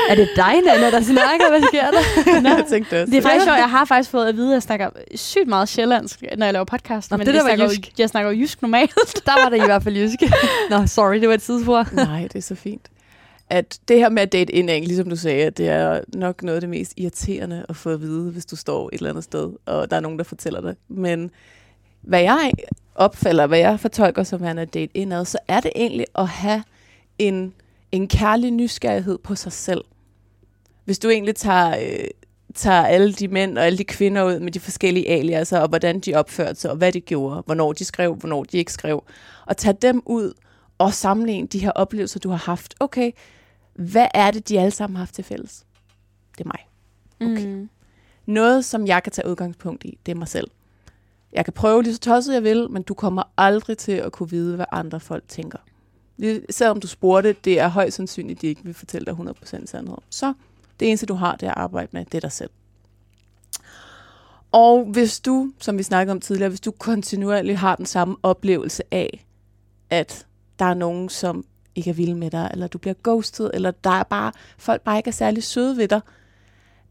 er 0.09 0.15
det 0.15 0.29
dig, 0.37 0.55
Nana, 0.67 0.91
der 0.91 1.01
snakker? 1.01 1.49
Hvad 1.51 1.63
sker 1.69 1.91
der? 1.91 2.49
jeg 2.57 2.65
tænkte 2.71 3.03
også. 3.03 3.11
Det 3.11 3.19
er 3.19 3.23
faktisk 3.23 3.45
sjovt, 3.45 3.59
jeg 3.59 3.71
har 3.71 3.85
faktisk 3.85 4.11
fået 4.11 4.27
at 4.27 4.37
vide, 4.37 4.49
at 4.49 4.55
jeg 4.55 4.63
snakker 4.63 4.91
sygt 5.15 5.49
meget 5.49 5.69
sjællandsk, 5.69 6.23
når 6.39 6.47
jeg 6.47 6.53
laver 6.53 6.65
podcast. 6.65 7.11
Nå, 7.11 7.17
men 7.17 7.27
det 7.27 7.35
der 7.35 7.41
jeg 7.41 7.45
var 7.51 7.57
snakker, 7.57 7.75
jysk. 7.79 7.99
Jeg 7.99 8.09
snakker 8.09 8.31
jysk 8.31 8.63
normalt. 8.63 8.95
Der 9.27 9.43
var 9.43 9.49
det 9.49 9.57
i 9.57 9.65
hvert 9.65 9.83
fald 9.83 9.97
jysk. 9.97 10.17
Nå, 10.71 10.87
sorry, 10.87 11.15
det 11.21 11.29
var 11.29 11.35
et 11.35 11.43
tidsspor. 11.43 11.87
Nej, 11.93 12.23
det 12.23 12.35
er 12.37 12.43
så 12.43 12.55
fint. 12.55 12.83
At 13.51 13.79
det 13.89 13.99
her 13.99 14.09
med 14.09 14.23
at 14.23 14.33
date 14.33 14.53
indad, 14.53 14.81
ligesom 14.81 15.11
du 15.11 15.17
sagde, 15.17 15.51
det 15.51 15.69
er 15.69 16.01
nok 16.15 16.43
noget 16.43 16.55
af 16.55 16.61
det 16.61 16.71
mest 16.71 16.95
irriterende 16.97 17.67
at 17.69 17.77
få 17.77 17.91
at 17.91 18.01
vide, 18.01 18.31
hvis 18.31 18.47
du 18.47 18.57
står 18.57 18.89
et 18.93 18.99
eller 18.99 19.11
andet 19.11 19.25
sted, 19.25 19.53
og 19.67 19.91
der 19.91 19.97
er 19.97 20.01
nogen, 20.01 20.19
der 20.19 20.25
fortæller 20.25 20.61
det. 20.61 20.77
Men 20.89 21.31
hvad 22.03 22.21
jeg 22.21 22.53
opfatter, 22.95 23.47
hvad 23.47 23.59
jeg 23.59 23.81
fortolker 23.81 24.23
som 24.23 24.43
han 24.43 24.59
er 24.59 24.65
date 24.65 24.97
indad, 24.97 25.25
så 25.25 25.39
er 25.49 25.61
det 25.61 25.73
egentlig 25.77 26.07
at 26.19 26.29
have 26.29 26.63
en, 27.19 27.55
en 27.93 28.09
kærlig 28.09 28.51
nysgerrighed 28.51 29.19
på 29.19 29.35
sig 29.35 29.53
selv. 29.53 29.85
Hvis 30.85 30.99
du 30.99 31.09
egentlig 31.09 31.37
tager, 31.37 31.79
øh, 31.79 32.09
tager 32.55 32.87
alle 32.87 33.13
de 33.13 33.29
mænd 33.29 33.59
og 33.59 33.67
alle 33.67 33.79
de 33.79 33.85
kvinder 33.85 34.25
ud 34.25 34.41
med 34.41 34.53
de 34.53 34.61
forskellige 34.61 35.09
aliaser, 35.09 35.59
og 35.59 35.69
hvordan 35.69 36.01
de 36.01 36.15
opførte 36.15 36.61
sig, 36.61 36.71
og 36.71 36.77
hvad 36.77 36.93
de 36.93 37.01
gjorde, 37.01 37.43
hvornår 37.47 37.73
de 37.73 37.85
skrev, 37.85 38.15
hvornår 38.15 38.45
de 38.45 38.59
ikke 38.59 38.73
skrev, 38.73 39.05
og 39.47 39.57
tager 39.57 39.75
dem 39.75 40.03
ud 40.07 40.33
og 40.79 40.95
sammenligne 40.95 41.47
de 41.47 41.59
her 41.59 41.71
oplevelser, 41.71 42.21
du 42.21 42.31
har 42.31 42.37
haft. 42.37 42.75
Okay, 42.81 43.13
hvad 43.75 44.07
er 44.15 44.31
det, 44.31 44.49
de 44.49 44.61
alle 44.61 44.71
sammen 44.71 44.97
har 44.97 45.01
haft 45.01 45.15
til 45.15 45.25
fælles? 45.25 45.67
Det 46.39 46.45
er 46.45 46.49
mig. 46.49 46.69
Okay. 47.31 47.47
Mm. 47.47 47.69
Noget, 48.27 48.65
som 48.65 48.87
jeg 48.87 49.03
kan 49.03 49.13
tage 49.13 49.29
udgangspunkt 49.29 49.85
i, 49.85 49.99
det 50.07 50.13
er 50.13 50.17
mig 50.17 50.29
selv. 50.29 50.51
Jeg 51.33 51.45
kan 51.45 51.53
prøve 51.53 51.83
lige 51.83 51.95
så 51.95 52.01
tosset 52.01 52.35
jeg 52.35 52.43
vil, 52.43 52.71
men 52.71 52.83
du 52.83 52.95
kommer 52.95 53.23
aldrig 53.37 53.79
til 53.79 53.93
at 53.93 54.13
kunne 54.13 54.31
vide, 54.31 54.57
hvad 54.57 54.67
andre 54.73 55.01
folk 55.01 55.25
tænker. 55.29 55.59
Selvom 56.51 56.81
du 56.81 56.87
spurgte, 56.87 57.33
det 57.45 57.61
er 57.61 57.69
højst 57.69 57.97
sandsynligt, 57.97 58.37
at 58.37 58.43
de 58.43 58.47
ikke 58.47 58.65
vil 58.65 58.75
fortælle 58.75 59.07
dig 59.07 59.13
100% 59.13 59.67
sandhed. 59.67 59.97
Så 60.11 60.35
det 60.81 60.89
eneste, 60.89 61.07
du 61.07 61.15
har, 61.15 61.37
det 61.37 61.47
er 61.47 61.51
at 61.51 61.59
arbejde 61.59 61.89
med, 61.93 62.05
det 62.05 62.15
er 62.15 62.21
dig 62.21 62.33
selv. 62.33 62.51
Og 64.53 64.85
hvis 64.85 65.21
du, 65.21 65.53
som 65.61 65.79
vi 65.79 65.83
snakkede 65.83 66.13
om 66.13 66.21
tidligere, 66.21 66.49
hvis 66.49 66.61
du 66.61 66.71
kontinuerligt 66.71 67.59
har 67.59 67.77
den 67.77 67.87
samme 67.87 68.17
oplevelse 68.23 68.83
af, 68.91 69.27
at 69.91 70.27
der 70.59 70.65
er 70.65 70.75
nogen, 70.75 71.09
som 71.09 71.45
ikke 71.75 71.91
er 71.91 71.95
vilde 71.95 72.15
med 72.15 72.31
dig, 72.31 72.51
eller 72.53 72.67
du 72.67 72.79
bliver 72.79 72.95
ghostet, 73.05 73.51
eller 73.55 73.71
der 73.71 73.91
er 73.91 74.03
bare, 74.03 74.33
folk 74.59 74.83
bare 74.83 74.97
ikke 74.97 75.09
er 75.09 75.13
særlig 75.13 75.43
søde 75.43 75.77
ved 75.77 75.89
dig, 75.89 76.01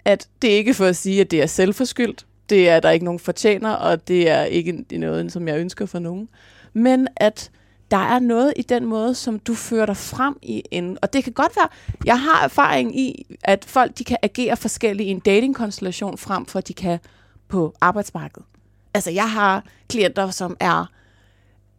at 0.05 0.27
det 0.41 0.53
er 0.53 0.57
ikke 0.57 0.73
for 0.73 0.85
at 0.85 0.95
sige, 0.95 1.21
at 1.21 1.31
det 1.31 1.41
er 1.41 1.45
selvforskyldt. 1.45 2.25
Det 2.49 2.69
er 2.69 2.79
der 2.79 2.89
ikke 2.89 3.05
nogen 3.05 3.19
fortjener, 3.19 3.71
og 3.71 4.07
det 4.07 4.29
er 4.29 4.43
ikke 4.43 4.85
noget, 4.91 5.31
som 5.31 5.47
jeg 5.47 5.59
ønsker 5.59 5.85
for 5.85 5.99
nogen. 5.99 6.29
Men 6.73 7.07
at 7.15 7.51
der 7.91 7.97
er 7.97 8.19
noget 8.19 8.53
i 8.55 8.61
den 8.61 8.85
måde, 8.85 9.15
som 9.15 9.39
du 9.39 9.53
fører 9.53 9.85
dig 9.85 9.97
frem 9.97 10.37
i 10.41 10.63
en... 10.71 10.97
Og 11.01 11.13
det 11.13 11.23
kan 11.23 11.33
godt 11.33 11.55
være... 11.55 11.67
Jeg 12.05 12.21
har 12.21 12.43
erfaring 12.43 12.99
i, 12.99 13.37
at 13.43 13.65
folk 13.65 13.97
de 13.97 14.03
kan 14.03 14.17
agere 14.21 14.57
forskelligt 14.57 15.07
i 15.07 15.11
en 15.11 15.19
datingkonstellation, 15.19 16.17
frem 16.17 16.45
for 16.45 16.59
at 16.59 16.67
de 16.67 16.73
kan 16.73 16.99
på 17.47 17.73
arbejdsmarkedet. 17.81 18.45
Altså, 18.93 19.11
jeg 19.11 19.31
har 19.31 19.65
klienter, 19.89 20.29
som 20.29 20.57
er 20.59 20.85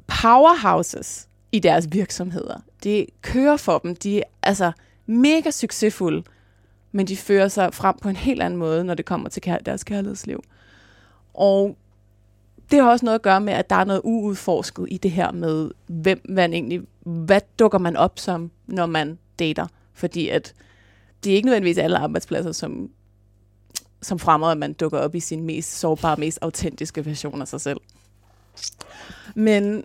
powerhouses 0.07 1.29
i 1.55 1.59
deres 1.59 1.89
virksomheder. 1.93 2.61
Det 2.83 3.07
kører 3.23 3.57
for 3.57 3.79
dem. 3.79 3.97
De 3.97 4.19
er 4.19 4.23
altså 4.43 4.73
mega 5.07 5.51
succesfulde, 5.51 6.23
men 6.93 7.07
de 7.07 7.17
fører 7.17 7.49
sig 7.49 7.75
frem 7.75 7.97
på 8.03 8.09
en 8.09 8.17
helt 8.17 8.43
anden 8.43 8.59
måde, 8.59 8.85
når 8.85 8.95
det 8.95 9.05
kommer 9.05 9.29
til 9.29 9.43
kær- 9.47 9.63
deres 9.67 9.85
kærlighedsliv. 9.85 10.45
Og 11.35 11.77
det 12.71 12.79
har 12.79 12.91
også 12.91 13.05
noget 13.05 13.19
at 13.19 13.23
gøre 13.23 13.41
med, 13.41 13.53
at 13.53 13.71
der 13.71 13.77
er 13.77 13.85
noget 13.85 14.01
uudforsket 14.05 14.87
i 14.91 14.99
det 14.99 15.11
her 15.11 15.33
med, 15.33 15.71
hvem 15.87 16.21
man 16.29 16.53
egentlig, 16.53 16.81
hvad 17.03 17.41
dukker 17.59 17.79
man 17.79 17.97
op 17.97 18.19
som, 18.19 18.51
når 18.67 18.87
man 18.87 19.19
dater. 19.39 19.67
Fordi 19.93 20.29
at 20.29 20.55
det 21.25 21.33
er 21.33 21.37
ikke 21.37 21.47
nødvendigvis 21.47 21.79
alle 21.79 21.99
arbejdspladser, 21.99 22.53
som, 22.53 22.91
som 24.03 24.19
fremmer, 24.19 24.47
at 24.47 24.59
man 24.59 24.73
dukker 24.73 24.99
op 24.99 25.15
i 25.15 25.21
sin 25.21 25.45
mest 25.45 25.79
sårbare, 25.79 26.17
mest 26.17 26.39
autentiske 26.43 27.07
version 27.07 27.41
af 27.43 27.49
sig 27.49 27.61
selv. 27.61 27.81
Men 29.35 29.85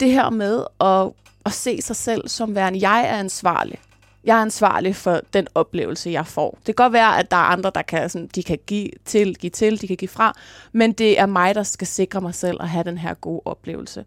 det 0.00 0.12
her 0.12 0.30
med 0.30 0.64
at, 0.80 1.12
at 1.46 1.52
se 1.52 1.82
sig 1.82 1.96
selv 1.96 2.28
som 2.28 2.54
værende, 2.54 2.88
jeg 2.88 3.00
er 3.00 3.16
ansvarlig. 3.16 3.78
Jeg 4.24 4.36
er 4.36 4.42
ansvarlig 4.42 4.96
for 4.96 5.20
den 5.32 5.46
oplevelse, 5.54 6.10
jeg 6.10 6.26
får. 6.26 6.50
Det 6.50 6.64
kan 6.64 6.74
godt 6.74 6.92
være, 6.92 7.18
at 7.18 7.30
der 7.30 7.36
er 7.36 7.40
andre, 7.40 7.72
der 7.74 7.82
kan, 7.82 8.10
sådan, 8.10 8.28
de 8.34 8.42
kan 8.42 8.58
give 8.66 8.88
til, 9.04 9.36
give 9.36 9.50
til, 9.50 9.80
de 9.80 9.86
kan 9.86 9.96
give 9.96 10.08
fra, 10.08 10.32
men 10.72 10.92
det 10.92 11.20
er 11.20 11.26
mig, 11.26 11.54
der 11.54 11.62
skal 11.62 11.86
sikre 11.86 12.20
mig 12.20 12.34
selv 12.34 12.62
at 12.62 12.68
have 12.68 12.84
den 12.84 12.98
her 12.98 13.14
gode 13.14 13.40
oplevelse. 13.44 14.04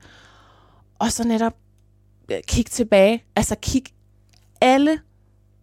Og 0.99 1.11
så 1.11 1.27
netop 1.27 1.53
øh, 2.31 2.37
kig 2.47 2.65
tilbage. 2.65 3.23
Altså 3.35 3.55
kig 3.61 3.83
alle, 4.61 4.99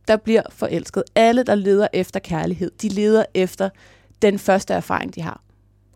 der 0.08 0.16
bliver 0.16 0.42
forelsket, 0.50 1.02
alle, 1.14 1.42
der 1.42 1.54
leder 1.54 1.88
efter 1.92 2.20
kærlighed, 2.20 2.70
de 2.82 2.88
leder 2.88 3.24
efter 3.34 3.68
den 4.22 4.38
første 4.38 4.74
erfaring, 4.74 5.14
de 5.14 5.22
har. 5.22 5.40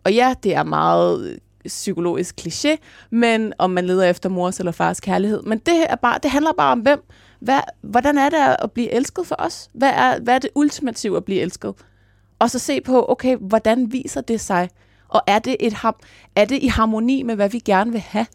Og 0.03 0.13
ja, 0.13 0.33
det 0.43 0.55
er 0.55 0.63
meget 0.63 1.27
øh, 1.27 1.37
psykologisk 1.67 2.35
kliché, 2.41 2.77
men 3.09 3.53
om 3.57 3.69
man 3.69 3.85
leder 3.85 4.03
efter 4.09 4.29
mors 4.29 4.59
eller 4.59 4.71
fars 4.71 4.99
kærlighed. 4.99 5.41
Men 5.41 5.57
det, 5.57 5.85
er 5.89 5.95
bare, 5.95 6.19
det 6.23 6.31
handler 6.31 6.53
bare 6.53 6.71
om 6.71 6.79
hvem. 6.79 7.03
Hvad, 7.39 7.59
hvordan 7.81 8.17
er 8.17 8.29
det 8.29 8.55
at 8.59 8.71
blive 8.71 8.93
elsket 8.93 9.27
for 9.27 9.35
os? 9.39 9.69
Hvad 9.73 9.89
er, 9.89 10.19
hvad 10.19 10.35
er 10.35 10.39
det 10.39 10.49
ultimative 10.55 11.17
at 11.17 11.25
blive 11.25 11.41
elsket? 11.41 11.73
Og 12.39 12.49
så 12.49 12.59
se 12.59 12.81
på, 12.81 13.05
okay, 13.09 13.37
hvordan 13.37 13.91
viser 13.91 14.21
det 14.21 14.41
sig? 14.41 14.69
Og 15.07 15.21
er 15.27 15.39
det, 15.39 15.55
et, 15.59 15.73
ham- 15.73 15.99
er 16.35 16.45
det 16.45 16.63
i 16.63 16.67
harmoni 16.67 17.23
med, 17.23 17.35
hvad 17.35 17.49
vi 17.49 17.59
gerne 17.59 17.91
vil 17.91 18.01
have? 18.01 18.25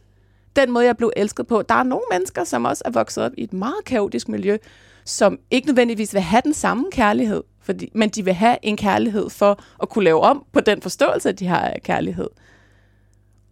Den 0.57 0.71
måde, 0.71 0.85
jeg 0.85 0.97
blev 0.97 1.13
elsket 1.17 1.47
på. 1.47 1.63
Der 1.63 1.75
er 1.75 1.83
nogle 1.83 2.05
mennesker, 2.11 2.45
som 2.45 2.65
også 2.65 2.83
er 2.87 2.91
vokset 2.91 3.25
op 3.25 3.33
i 3.39 3.45
et 3.45 3.53
meget 3.53 3.85
kaotisk 3.87 4.29
miljø, 4.29 4.57
som 5.05 5.39
ikke 5.51 5.67
nødvendigvis 5.67 6.15
vil 6.15 6.23
have 6.23 6.43
den 6.45 6.55
samme 6.55 6.85
kærlighed, 6.93 7.43
fordi, 7.63 7.91
men 7.95 8.09
de 8.09 8.25
vil 8.25 8.35
have 8.35 8.57
en 8.63 8.77
kærlighed 8.77 9.31
for 9.31 9.63
at 9.83 9.89
kunne 9.89 10.05
lave 10.05 10.21
om 10.21 10.45
på 10.53 10.61
den 10.61 10.83
forståelse, 10.83 11.33
de 11.33 11.47
har 11.47 11.61
af 11.61 11.83
kærlighed. 11.83 12.29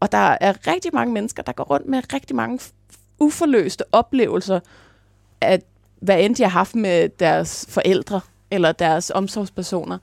Og 0.01 0.13
der 0.13 0.37
er 0.41 0.67
rigtig 0.67 0.91
mange 0.95 1.13
mennesker, 1.15 1.43
der 1.43 1.53
går 1.53 1.65
rundt 1.65 1.87
med 1.89 2.13
rigtig 2.13 2.37
mange 2.37 2.61
uforløste 3.21 3.85
oplevelser, 3.93 4.61
at 5.41 5.61
hvad 6.01 6.21
end 6.25 6.37
de 6.37 6.43
har 6.43 6.51
haft 6.51 6.75
med 6.75 7.09
deres 7.09 7.67
forældre 7.69 8.21
eller 8.51 8.73
deres 8.73 9.11
omsorgspersoner, 9.11 9.99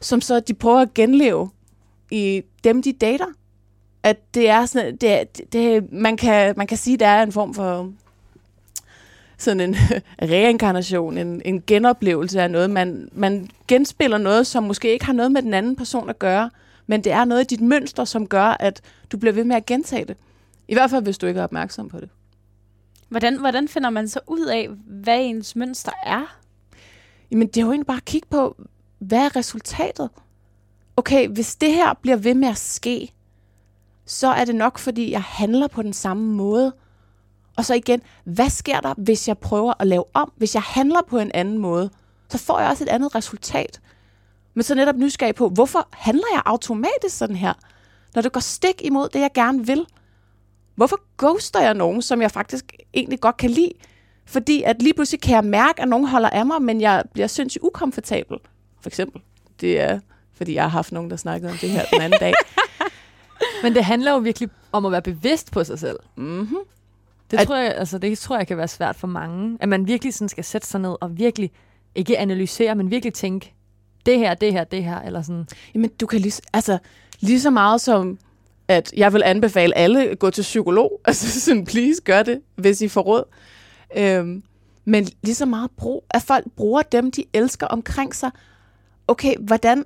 som 0.00 0.20
så 0.20 0.40
de 0.40 0.54
prøver 0.54 0.80
at 0.80 0.94
genleve 0.94 1.50
i 2.10 2.42
dem, 2.64 2.82
de 2.82 2.92
dater. 2.92 3.26
At 4.02 4.34
det 4.34 4.48
er 4.48 4.66
sådan, 4.66 4.96
det, 4.96 5.12
er- 5.20 5.24
det, 5.24 5.52
det, 5.52 5.92
man, 5.92 6.16
kan, 6.16 6.54
man 6.56 6.66
kan 6.66 6.76
sige, 6.78 6.96
der 6.96 7.06
er 7.06 7.22
en 7.22 7.32
form 7.32 7.54
for 7.54 7.92
sådan 9.38 9.60
en 9.60 9.76
reinkarnation, 10.32 11.18
en, 11.18 11.42
en 11.44 11.62
genoplevelse 11.66 12.42
af 12.42 12.50
noget. 12.50 12.70
Man, 12.70 13.08
man 13.12 13.50
genspiller 13.68 14.18
noget, 14.18 14.46
som 14.46 14.62
måske 14.62 14.92
ikke 14.92 15.04
har 15.04 15.12
noget 15.12 15.32
med 15.32 15.42
den 15.42 15.54
anden 15.54 15.76
person 15.76 16.10
at 16.10 16.18
gøre, 16.18 16.50
men 16.92 17.04
det 17.04 17.12
er 17.12 17.24
noget 17.24 17.40
i 17.40 17.56
dit 17.56 17.60
mønster, 17.60 18.04
som 18.04 18.26
gør, 18.26 18.56
at 18.60 18.80
du 19.12 19.16
bliver 19.16 19.32
ved 19.32 19.44
med 19.44 19.56
at 19.56 19.66
gentage 19.66 20.04
det. 20.04 20.16
I 20.68 20.74
hvert 20.74 20.90
fald, 20.90 21.02
hvis 21.02 21.18
du 21.18 21.26
ikke 21.26 21.40
er 21.40 21.44
opmærksom 21.44 21.88
på 21.88 22.00
det. 22.00 22.08
Hvordan, 23.08 23.38
hvordan 23.38 23.68
finder 23.68 23.90
man 23.90 24.08
så 24.08 24.20
ud 24.26 24.46
af, 24.46 24.68
hvad 24.86 25.18
ens 25.20 25.56
mønster 25.56 25.92
er? 26.06 26.38
Jamen, 27.30 27.48
det 27.48 27.56
er 27.56 27.60
jo 27.60 27.70
egentlig 27.70 27.86
bare 27.86 27.96
at 27.96 28.04
kigge 28.04 28.28
på, 28.30 28.56
hvad 28.98 29.18
er 29.18 29.36
resultatet? 29.36 30.10
okay, 30.96 31.28
hvis 31.28 31.56
det 31.56 31.72
her 31.72 31.94
bliver 32.02 32.16
ved 32.16 32.34
med 32.34 32.48
at 32.48 32.56
ske, 32.56 33.12
så 34.06 34.28
er 34.28 34.44
det 34.44 34.54
nok, 34.54 34.78
fordi 34.78 35.10
jeg 35.10 35.22
handler 35.22 35.68
på 35.68 35.82
den 35.82 35.92
samme 35.92 36.34
måde. 36.34 36.72
Og 37.56 37.64
så 37.64 37.74
igen, 37.74 38.02
hvad 38.24 38.50
sker 38.50 38.80
der, 38.80 38.94
hvis 38.96 39.28
jeg 39.28 39.38
prøver 39.38 39.74
at 39.78 39.86
lave 39.86 40.04
om? 40.14 40.32
Hvis 40.36 40.54
jeg 40.54 40.62
handler 40.62 41.00
på 41.08 41.18
en 41.18 41.30
anden 41.34 41.58
måde, 41.58 41.90
så 42.28 42.38
får 42.38 42.60
jeg 42.60 42.70
også 42.70 42.84
et 42.84 42.88
andet 42.88 43.14
resultat. 43.14 43.80
Men 44.54 44.62
så 44.62 44.74
netop 44.74 44.96
nysgerrig 44.96 45.34
på, 45.34 45.48
hvorfor 45.48 45.88
handler 45.92 46.26
jeg 46.34 46.42
automatisk 46.46 47.16
sådan 47.16 47.36
her? 47.36 47.52
Når 48.14 48.22
det 48.22 48.32
går 48.32 48.40
stik 48.40 48.74
imod 48.84 49.08
det, 49.08 49.20
jeg 49.20 49.30
gerne 49.34 49.66
vil. 49.66 49.86
Hvorfor 50.74 51.00
ghoster 51.18 51.60
jeg 51.60 51.74
nogen, 51.74 52.02
som 52.02 52.22
jeg 52.22 52.30
faktisk 52.30 52.72
egentlig 52.94 53.20
godt 53.20 53.36
kan 53.36 53.50
lide? 53.50 53.72
Fordi 54.26 54.62
at 54.62 54.82
lige 54.82 54.94
pludselig 54.94 55.20
kan 55.20 55.34
jeg 55.34 55.44
mærke, 55.44 55.82
at 55.82 55.88
nogen 55.88 56.06
holder 56.06 56.30
af 56.30 56.46
mig, 56.46 56.62
men 56.62 56.80
jeg 56.80 57.02
bliver 57.12 57.26
sindssygt 57.26 57.64
ukomfortabel. 57.64 58.38
For 58.80 58.88
eksempel. 58.90 59.22
Det 59.60 59.80
er, 59.80 60.00
fordi 60.34 60.54
jeg 60.54 60.62
har 60.62 60.68
haft 60.68 60.92
nogen, 60.92 61.10
der 61.10 61.16
snakkede 61.16 61.50
om 61.52 61.58
det 61.58 61.70
her 61.70 61.84
den 61.92 62.00
anden 62.00 62.20
dag. 62.20 62.32
Men 63.62 63.74
det 63.74 63.84
handler 63.84 64.12
jo 64.12 64.18
virkelig 64.18 64.48
om 64.72 64.86
at 64.86 64.92
være 64.92 65.02
bevidst 65.02 65.52
på 65.52 65.64
sig 65.64 65.78
selv. 65.78 65.98
Mm-hmm. 66.16 66.56
Det, 67.30 67.40
At- 67.40 67.46
tror 67.46 67.56
jeg, 67.56 67.74
altså, 67.76 67.98
det 67.98 68.18
tror 68.18 68.36
jeg 68.36 68.46
kan 68.46 68.56
være 68.56 68.68
svært 68.68 68.96
for 68.96 69.06
mange. 69.06 69.58
At 69.60 69.68
man 69.68 69.86
virkelig 69.86 70.14
sådan 70.14 70.28
skal 70.28 70.44
sætte 70.44 70.66
sig 70.66 70.80
ned 70.80 70.96
og 71.00 71.18
virkelig, 71.18 71.50
ikke 71.94 72.18
analysere, 72.18 72.74
men 72.74 72.90
virkelig 72.90 73.14
tænke, 73.14 73.54
det 74.06 74.18
her, 74.18 74.34
det 74.34 74.52
her, 74.52 74.64
det 74.64 74.84
her, 74.84 75.00
eller 75.00 75.22
sådan. 75.22 75.46
Jamen, 75.74 75.90
du 75.90 76.06
kan 76.06 76.20
lige, 76.20 76.42
altså, 76.52 76.78
lige 77.20 77.40
så 77.40 77.50
meget 77.50 77.80
som, 77.80 78.18
at 78.68 78.92
jeg 78.96 79.12
vil 79.12 79.22
anbefale 79.24 79.78
alle 79.78 80.10
at 80.10 80.18
gå 80.18 80.30
til 80.30 80.42
psykolog. 80.42 81.00
Altså, 81.04 81.40
sådan, 81.40 81.64
please, 81.64 82.02
gør 82.04 82.22
det, 82.22 82.40
hvis 82.54 82.80
I 82.80 82.88
får 82.88 83.00
råd. 83.00 83.24
Øhm, 83.96 84.42
men 84.84 85.08
lige 85.22 85.34
så 85.34 85.46
meget 85.46 85.70
brug, 85.76 86.04
at 86.10 86.22
folk 86.22 86.44
bruger 86.56 86.82
dem, 86.82 87.10
de 87.10 87.24
elsker 87.32 87.66
omkring 87.66 88.14
sig. 88.14 88.30
Okay, 89.08 89.34
hvordan, 89.40 89.84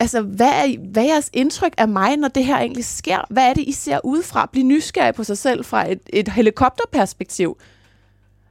altså, 0.00 0.20
hvad 0.20 0.48
er, 0.48 0.90
hvad 0.90 1.02
er 1.02 1.08
jeres 1.08 1.30
indtryk 1.32 1.74
af 1.78 1.88
mig, 1.88 2.16
når 2.16 2.28
det 2.28 2.44
her 2.44 2.58
egentlig 2.58 2.84
sker? 2.84 3.18
Hvad 3.30 3.50
er 3.50 3.54
det, 3.54 3.64
I 3.68 3.72
ser 3.72 4.00
udefra? 4.04 4.48
Bliv 4.52 4.64
nysgerrig 4.64 5.14
på 5.14 5.24
sig 5.24 5.38
selv 5.38 5.64
fra 5.64 5.90
et, 5.90 6.00
et 6.12 6.28
helikopterperspektiv. 6.28 7.58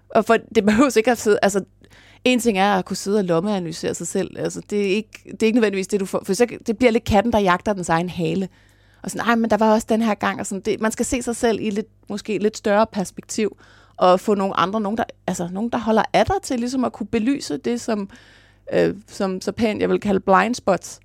Og 0.10 0.26
for 0.26 0.38
det 0.56 0.66
behøver 0.66 0.98
ikke 0.98 1.12
at 1.12 1.18
sidde, 1.18 1.40
altså, 1.42 1.64
en 2.26 2.39
ting 2.39 2.57
er 2.57 2.73
at 2.73 2.86
kunne 2.86 2.97
sidde 2.97 3.19
og 3.19 3.23
lommeanalysere 3.23 3.93
sig 3.93 4.07
selv. 4.07 4.39
Altså, 4.39 4.61
det, 4.69 4.82
er 4.82 4.95
ikke, 4.95 5.19
det 5.32 5.43
er 5.43 5.47
ikke 5.47 5.55
nødvendigvis 5.55 5.88
det, 5.88 5.99
du 5.99 6.05
får. 6.05 6.21
For 6.26 6.34
så, 6.34 6.47
det 6.67 6.78
bliver 6.78 6.91
lidt 6.91 7.03
katten, 7.03 7.34
der 7.34 7.39
jagter 7.39 7.73
dens 7.73 7.89
egen 7.89 8.09
hale. 8.09 8.49
Og 9.03 9.11
sådan, 9.11 9.26
nej, 9.26 9.36
men 9.36 9.49
der 9.49 9.57
var 9.57 9.73
også 9.73 9.88
den 9.89 10.01
her 10.01 10.13
gang. 10.13 10.39
Og 10.39 10.45
sådan, 10.45 10.61
det, 10.61 10.82
man 10.82 10.91
skal 10.91 11.05
se 11.05 11.21
sig 11.21 11.36
selv 11.36 11.59
i 11.61 11.69
lidt, 11.69 11.88
måske 12.09 12.38
lidt 12.38 12.57
større 12.57 12.88
perspektiv. 12.88 13.57
Og 13.97 14.19
få 14.19 14.36
nogle 14.36 14.59
andre, 14.59 14.82
nogen 14.82 14.97
der, 14.97 15.03
altså, 15.28 15.49
nogen, 15.51 15.69
der 15.69 15.78
holder 15.78 16.03
af 16.13 16.26
dig 16.26 16.36
til 16.43 16.59
ligesom 16.59 16.84
at 16.84 16.93
kunne 16.93 17.07
belyse 17.07 17.57
det, 17.57 17.82
som, 17.82 18.09
øh, 18.73 18.95
som 19.07 19.41
så 19.41 19.51
pænt 19.51 19.82
jeg 19.82 19.89
vil 19.89 19.99
kalde 19.99 20.19
blind 20.19 20.55
spots. 20.55 20.99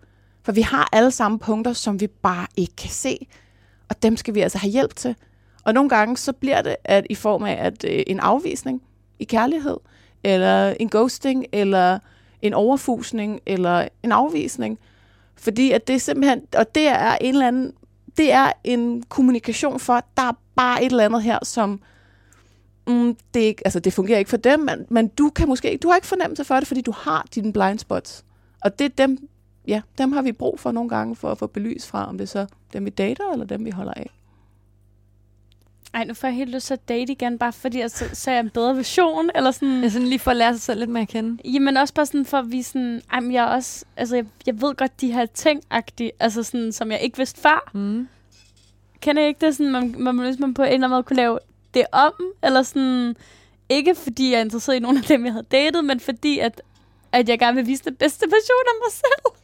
For 0.44 0.52
vi 0.52 0.60
har 0.62 0.88
alle 0.92 1.10
sammen 1.10 1.38
punkter, 1.38 1.72
som 1.72 2.00
vi 2.00 2.06
bare 2.06 2.46
ikke 2.56 2.76
kan 2.76 2.90
se. 2.90 3.26
Og 3.88 4.02
dem 4.02 4.16
skal 4.16 4.34
vi 4.34 4.40
altså 4.40 4.58
have 4.58 4.70
hjælp 4.70 4.96
til. 4.96 5.14
Og 5.64 5.74
nogle 5.74 5.90
gange 5.90 6.16
så 6.16 6.32
bliver 6.32 6.62
det 6.62 6.76
at 6.84 7.06
i 7.10 7.14
form 7.14 7.42
af 7.42 7.56
at 7.60 7.84
øh, 7.84 8.02
en 8.06 8.20
afvisning 8.20 8.82
i 9.18 9.24
kærlighed, 9.24 9.76
eller 10.24 10.74
en 10.80 10.88
ghosting, 10.88 11.46
eller 11.52 11.98
en 12.42 12.54
overfusning, 12.54 13.40
eller 13.46 13.88
en 14.02 14.12
afvisning. 14.12 14.78
Fordi 15.36 15.70
at 15.70 15.86
det 15.86 15.94
er 15.94 16.00
simpelthen, 16.00 16.42
og 16.56 16.74
det 16.74 16.88
er 16.88 17.16
en 17.20 17.34
eller 17.34 17.48
anden, 17.48 17.72
det 18.16 18.32
er 18.32 18.52
en 18.64 19.02
kommunikation 19.02 19.80
for, 19.80 19.92
at 19.92 20.04
der 20.16 20.22
er 20.22 20.32
bare 20.56 20.84
et 20.84 20.90
eller 20.90 21.04
andet 21.04 21.22
her, 21.22 21.38
som 21.42 21.80
mm, 22.86 23.16
det, 23.34 23.40
ikke, 23.40 23.62
altså 23.64 23.80
det 23.80 23.92
fungerer 23.92 24.18
ikke 24.18 24.30
for 24.30 24.36
dem, 24.36 24.60
men, 24.60 24.86
men 24.88 25.08
du 25.08 25.30
kan 25.30 25.48
måske 25.48 25.70
ikke, 25.70 25.82
du 25.82 25.88
har 25.88 25.96
ikke 25.96 26.06
fornemmelse 26.06 26.44
for 26.44 26.54
det, 26.54 26.66
fordi 26.66 26.80
du 26.80 26.92
har 26.92 27.26
dine 27.34 27.52
blind 27.52 27.78
spots. 27.78 28.24
Og 28.64 28.78
det 28.78 28.84
er 28.84 29.06
dem, 29.06 29.28
ja, 29.66 29.82
dem 29.98 30.12
har 30.12 30.22
vi 30.22 30.32
brug 30.32 30.60
for 30.60 30.72
nogle 30.72 30.88
gange 30.88 31.16
for 31.16 31.30
at 31.30 31.38
få 31.38 31.46
belys 31.46 31.86
fra, 31.86 32.08
om 32.08 32.18
det 32.18 32.24
er 32.24 32.28
så 32.28 32.46
dem, 32.72 32.84
vi 32.84 32.90
dater, 32.90 33.32
eller 33.32 33.46
dem, 33.46 33.64
vi 33.64 33.70
holder 33.70 33.92
af. 33.92 34.10
Ej, 35.94 36.04
nu 36.04 36.14
får 36.14 36.28
jeg 36.28 36.34
helt 36.34 36.50
lyst 36.50 36.66
til 36.66 36.74
at 36.74 36.88
date 36.88 37.12
igen, 37.12 37.38
bare 37.38 37.52
fordi 37.52 37.80
at 37.80 37.90
så, 37.90 38.04
så 38.12 38.30
er 38.30 38.34
jeg 38.34 38.40
en 38.40 38.50
bedre 38.50 38.76
version, 38.76 39.30
eller 39.34 39.50
sådan. 39.50 39.82
Ja, 39.82 39.88
sådan 39.88 40.08
lige 40.08 40.18
for 40.18 40.30
at 40.30 40.36
lære 40.36 40.52
sig 40.52 40.62
selv 40.62 40.78
lidt 40.78 40.90
mere 40.90 41.02
at 41.02 41.08
kende. 41.08 41.42
Jamen 41.44 41.76
også 41.76 41.94
bare 41.94 42.06
sådan 42.06 42.26
for 42.26 42.38
at 42.38 42.52
vise 42.52 42.70
sådan, 42.70 43.02
ej, 43.12 43.20
men 43.20 43.32
jeg 43.32 43.44
er 43.44 43.48
også, 43.54 43.84
altså 43.96 44.16
jeg, 44.16 44.26
jeg 44.46 44.60
ved 44.62 44.74
godt 44.74 45.00
de 45.00 45.12
her 45.12 45.26
ting 45.26 45.62
altså 46.20 46.42
sådan, 46.42 46.72
som 46.72 46.92
jeg 46.92 47.00
ikke 47.00 47.16
vidste 47.16 47.40
før. 47.40 47.70
Mm. 47.74 48.08
Kender 49.00 49.22
I 49.22 49.26
ikke 49.26 49.46
det 49.46 49.56
sådan, 49.56 49.72
man, 49.72 49.94
man, 49.98 50.18
hvis 50.18 50.38
man 50.38 50.54
på 50.54 50.62
en 50.62 50.68
eller 50.68 50.76
anden 50.76 50.90
måde 50.90 51.02
kunne 51.02 51.16
lave 51.16 51.38
det 51.74 51.84
om, 51.92 52.12
eller 52.42 52.62
sådan, 52.62 53.16
ikke 53.68 53.94
fordi 53.94 54.30
jeg 54.30 54.36
er 54.36 54.44
interesseret 54.44 54.76
i 54.76 54.80
nogen 54.80 54.96
af 54.96 55.02
dem, 55.02 55.24
jeg 55.24 55.32
havde 55.32 55.46
datet, 55.50 55.84
men 55.84 56.00
fordi 56.00 56.38
at, 56.38 56.62
at 57.12 57.28
jeg 57.28 57.38
gerne 57.38 57.56
vil 57.56 57.66
vise 57.66 57.84
den 57.84 57.94
bedste 57.94 58.26
version 58.26 58.66
af 58.66 58.74
mig 58.84 58.92
selv. 58.92 59.39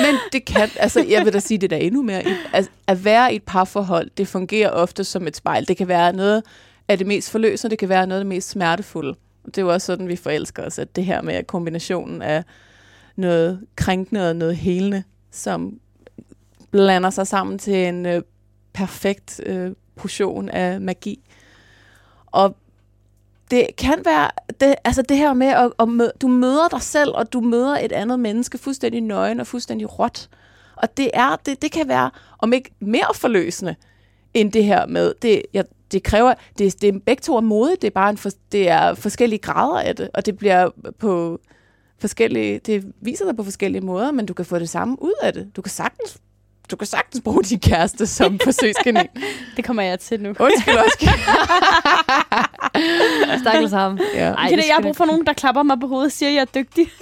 Men 0.00 0.14
det 0.32 0.44
kan, 0.44 0.68
altså 0.76 1.04
jeg 1.08 1.24
vil 1.24 1.32
da 1.32 1.38
sige 1.38 1.58
det 1.58 1.70
der 1.70 1.76
endnu 1.76 2.02
mere. 2.02 2.24
I- 2.28 2.32
Altså, 2.52 2.70
at 2.86 3.04
være 3.04 3.32
i 3.32 3.36
et 3.36 3.42
parforhold, 3.42 4.10
det 4.16 4.28
fungerer 4.28 4.70
ofte 4.70 5.04
som 5.04 5.26
et 5.26 5.36
spejl. 5.36 5.68
Det 5.68 5.76
kan 5.76 5.88
være 5.88 6.12
noget 6.12 6.42
af 6.88 6.98
det 6.98 7.06
mest 7.06 7.30
forløsende, 7.30 7.70
det 7.70 7.78
kan 7.78 7.88
være 7.88 8.06
noget 8.06 8.20
af 8.20 8.24
det 8.24 8.28
mest 8.28 8.48
smertefulde. 8.48 9.10
Og 9.44 9.46
det 9.46 9.58
er 9.58 9.62
jo 9.62 9.72
også 9.72 9.86
sådan, 9.86 10.08
vi 10.08 10.16
forelsker 10.16 10.62
os, 10.66 10.78
at 10.78 10.96
det 10.96 11.04
her 11.04 11.22
med 11.22 11.44
kombinationen 11.44 12.22
af 12.22 12.44
noget 13.16 13.60
krænkende 13.76 14.28
og 14.30 14.36
noget 14.36 14.56
helende, 14.56 15.02
som 15.30 15.80
blander 16.70 17.10
sig 17.10 17.26
sammen 17.26 17.58
til 17.58 17.74
en 17.74 18.06
øh, 18.06 18.22
perfekt 18.72 19.40
øh, 19.46 19.70
portion 19.96 20.48
af 20.48 20.80
magi. 20.80 21.20
Og 22.26 22.56
det 23.50 23.66
kan 23.78 24.02
være, 24.04 24.30
det, 24.60 24.74
altså 24.84 25.02
det 25.02 25.16
her 25.16 25.32
med, 25.34 25.46
at, 25.46 25.72
at 25.80 25.88
møde, 25.88 26.12
du 26.22 26.28
møder 26.28 26.68
dig 26.68 26.82
selv, 26.82 27.10
og 27.14 27.32
du 27.32 27.40
møder 27.40 27.78
et 27.78 27.92
andet 27.92 28.20
menneske 28.20 28.58
fuldstændig 28.58 29.00
nøgen 29.00 29.40
og 29.40 29.46
fuldstændig 29.46 29.98
råt. 29.98 30.28
Og 30.76 30.96
det, 30.96 31.10
er, 31.14 31.36
det, 31.46 31.62
det 31.62 31.72
kan 31.72 31.88
være, 31.88 32.10
om 32.38 32.52
ikke 32.52 32.70
mere 32.80 33.14
forløsende, 33.14 33.74
end 34.34 34.52
det 34.52 34.64
her 34.64 34.86
med, 34.86 35.14
det, 35.22 35.42
jeg, 35.54 35.64
det 35.92 36.02
kræver, 36.02 36.34
det, 36.58 36.82
det 36.82 36.94
er 36.94 36.98
begge 37.06 37.20
to 37.20 37.36
er 37.36 37.40
modigt, 37.40 37.82
det 37.82 37.88
er 37.88 37.92
bare 37.92 38.10
en 38.10 38.18
for, 38.18 38.30
det 38.52 38.68
er 38.68 38.94
forskellige 38.94 39.38
grader 39.38 39.80
af 39.80 39.96
det, 39.96 40.10
og 40.14 40.26
det 40.26 40.36
bliver 40.38 40.70
på 40.98 41.40
forskellige, 41.98 42.58
det 42.58 42.92
viser 43.00 43.24
sig 43.24 43.36
på 43.36 43.42
forskellige 43.42 43.80
måder, 43.80 44.12
men 44.12 44.26
du 44.26 44.34
kan 44.34 44.44
få 44.44 44.58
det 44.58 44.68
samme 44.68 45.02
ud 45.02 45.14
af 45.22 45.32
det. 45.32 45.56
Du 45.56 45.62
kan 45.62 45.70
sagtens, 45.70 46.18
du 46.70 46.76
kan 46.76 46.86
sagtens 46.86 47.22
bruge 47.24 47.42
din 47.42 47.60
kæreste 47.60 48.06
som 48.06 48.38
forsøgskanin. 48.44 49.06
Det 49.56 49.64
kommer 49.64 49.82
jeg 49.82 50.00
til 50.00 50.20
nu. 50.20 50.28
Undskyld 50.28 50.76
også. 50.76 51.10
Stakkels 53.40 53.72
ham. 53.72 53.98
ja. 54.14 54.18
Ej, 54.20 54.30
Ej, 54.32 54.48
det 54.48 54.56
jeg 54.56 54.74
har 54.74 54.82
brug 54.82 54.96
for 54.96 55.04
nogen, 55.04 55.26
der 55.26 55.32
klapper 55.32 55.62
mig 55.62 55.80
på 55.80 55.86
hovedet 55.86 56.06
og 56.06 56.12
siger, 56.12 56.28
at 56.30 56.34
jeg 56.34 56.40
er 56.40 56.62
dygtig. 56.62 56.86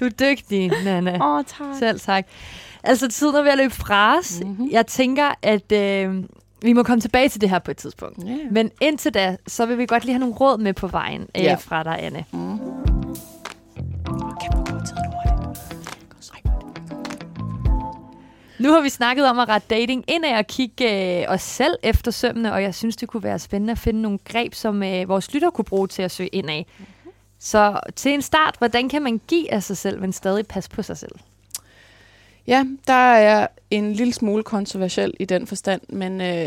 Du 0.00 0.04
er 0.04 0.08
dygtig, 0.10 0.70
Nana. 0.84 1.18
Åh, 1.22 1.38
oh, 1.38 1.44
tak. 1.44 1.66
Selv 1.78 2.00
tak. 2.00 2.26
Altså, 2.82 3.08
tiden 3.08 3.34
er 3.34 3.42
ved 3.42 3.50
at 3.50 3.58
løbe 3.58 3.74
fra 3.74 4.18
os. 4.18 4.40
Mhm. 4.44 4.68
Jeg 4.70 4.86
tænker, 4.86 5.34
at 5.42 5.72
øh, 5.72 6.14
vi 6.62 6.72
må 6.72 6.82
komme 6.82 7.00
tilbage 7.00 7.28
til 7.28 7.40
det 7.40 7.50
her 7.50 7.58
på 7.58 7.70
et 7.70 7.76
tidspunkt. 7.76 8.18
Ja. 8.26 8.36
Men 8.50 8.70
indtil 8.80 9.14
da, 9.14 9.36
så 9.46 9.66
vil 9.66 9.78
vi 9.78 9.86
godt 9.86 10.04
lige 10.04 10.12
have 10.14 10.20
nogle 10.20 10.34
råd 10.34 10.58
med 10.58 10.72
på 10.72 10.86
vejen 10.86 11.20
øh, 11.38 11.44
Ja. 11.44 11.54
fra 11.54 11.82
dig, 11.82 11.98
Anne. 12.02 12.24
Mm. 12.32 12.58
Nu 18.58 18.72
har 18.72 18.80
vi 18.80 18.88
snakket 18.88 19.26
om 19.26 19.38
at 19.38 19.48
rette 19.48 19.66
dating 19.70 20.04
indad 20.08 20.38
og 20.38 20.46
kigge 20.46 21.20
øh, 21.20 21.24
os 21.28 21.42
selv 21.42 21.76
efter 21.82 22.10
sømmene, 22.10 22.52
og 22.52 22.62
jeg 22.62 22.74
synes, 22.74 22.96
det 22.96 23.08
kunne 23.08 23.22
være 23.22 23.38
spændende 23.38 23.70
at 23.70 23.78
finde 23.78 24.02
nogle 24.02 24.18
greb, 24.24 24.54
som 24.54 24.82
øh, 24.82 25.08
vores 25.08 25.34
lytter 25.34 25.50
kunne 25.50 25.64
bruge 25.64 25.88
til 25.88 26.02
at 26.02 26.10
søge 26.10 26.28
indad. 26.28 26.62
Så 27.38 27.80
til 27.96 28.12
en 28.12 28.22
start, 28.22 28.54
hvordan 28.58 28.88
kan 28.88 29.02
man 29.02 29.20
give 29.28 29.52
af 29.52 29.62
sig 29.62 29.76
selv, 29.76 30.00
men 30.00 30.12
stadig 30.12 30.46
passe 30.46 30.70
på 30.70 30.82
sig 30.82 30.98
selv? 30.98 31.12
Ja, 32.46 32.64
der 32.86 32.92
er 33.14 33.46
en 33.70 33.92
lille 33.92 34.12
smule 34.12 34.42
kontroversiel 34.42 35.14
i 35.20 35.24
den 35.24 35.46
forstand, 35.46 35.80
men 35.88 36.20
øh, 36.20 36.46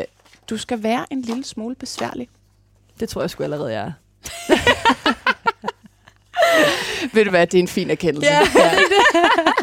du 0.50 0.58
skal 0.58 0.84
være 0.84 1.06
en 1.12 1.22
lille 1.22 1.44
smule 1.44 1.76
besværlig. 1.76 2.30
Det 3.00 3.10
tror 3.10 3.22
jeg 3.22 3.30
sgu 3.30 3.44
allerede, 3.44 3.74
jeg 3.74 3.86
er. 3.86 3.92
Ved 7.14 7.24
du 7.26 7.30
hvad, 7.30 7.48
det 7.48 7.58
er 7.58 7.62
en 7.62 7.68
fin 7.68 7.90
erkendelse. 7.90 8.32
Ja. 8.32 8.42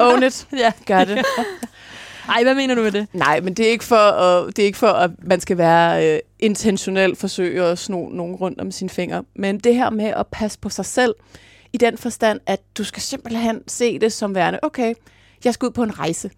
Own 0.00 0.22
it. 0.22 0.46
Ja. 0.52 0.72
Gør 0.86 1.04
det. 1.04 1.24
Ej, 2.28 2.42
hvad 2.42 2.54
mener 2.54 2.74
du 2.74 2.82
med 2.82 2.92
det? 2.92 3.06
Nej, 3.12 3.40
men 3.40 3.54
det 3.54 3.66
er 3.66 3.70
ikke 3.70 3.84
for, 3.84 3.96
at, 3.96 4.56
det 4.56 4.62
er 4.62 4.66
ikke 4.66 4.78
for 4.78 4.86
at 4.86 5.10
man 5.22 5.40
skal 5.40 5.58
være 5.58 6.14
øh, 6.14 6.20
intentionelt 6.38 7.18
forsøge 7.18 7.64
at 7.64 7.78
sno 7.78 8.08
nogen 8.08 8.36
rundt 8.36 8.60
om 8.60 8.70
sine 8.70 8.90
fingre. 8.90 9.24
Men 9.34 9.58
det 9.58 9.74
her 9.74 9.90
med 9.90 10.04
at 10.04 10.26
passe 10.26 10.58
på 10.58 10.68
sig 10.68 10.84
selv, 10.84 11.14
i 11.72 11.76
den 11.76 11.98
forstand, 11.98 12.40
at 12.46 12.60
du 12.78 12.84
skal 12.84 13.02
simpelthen 13.02 13.62
se 13.68 13.98
det 13.98 14.12
som 14.12 14.34
værende, 14.34 14.58
okay, 14.62 14.94
jeg 15.44 15.54
skal 15.54 15.66
ud 15.66 15.70
på 15.72 15.82
en 15.82 15.98
rejse. 15.98 16.30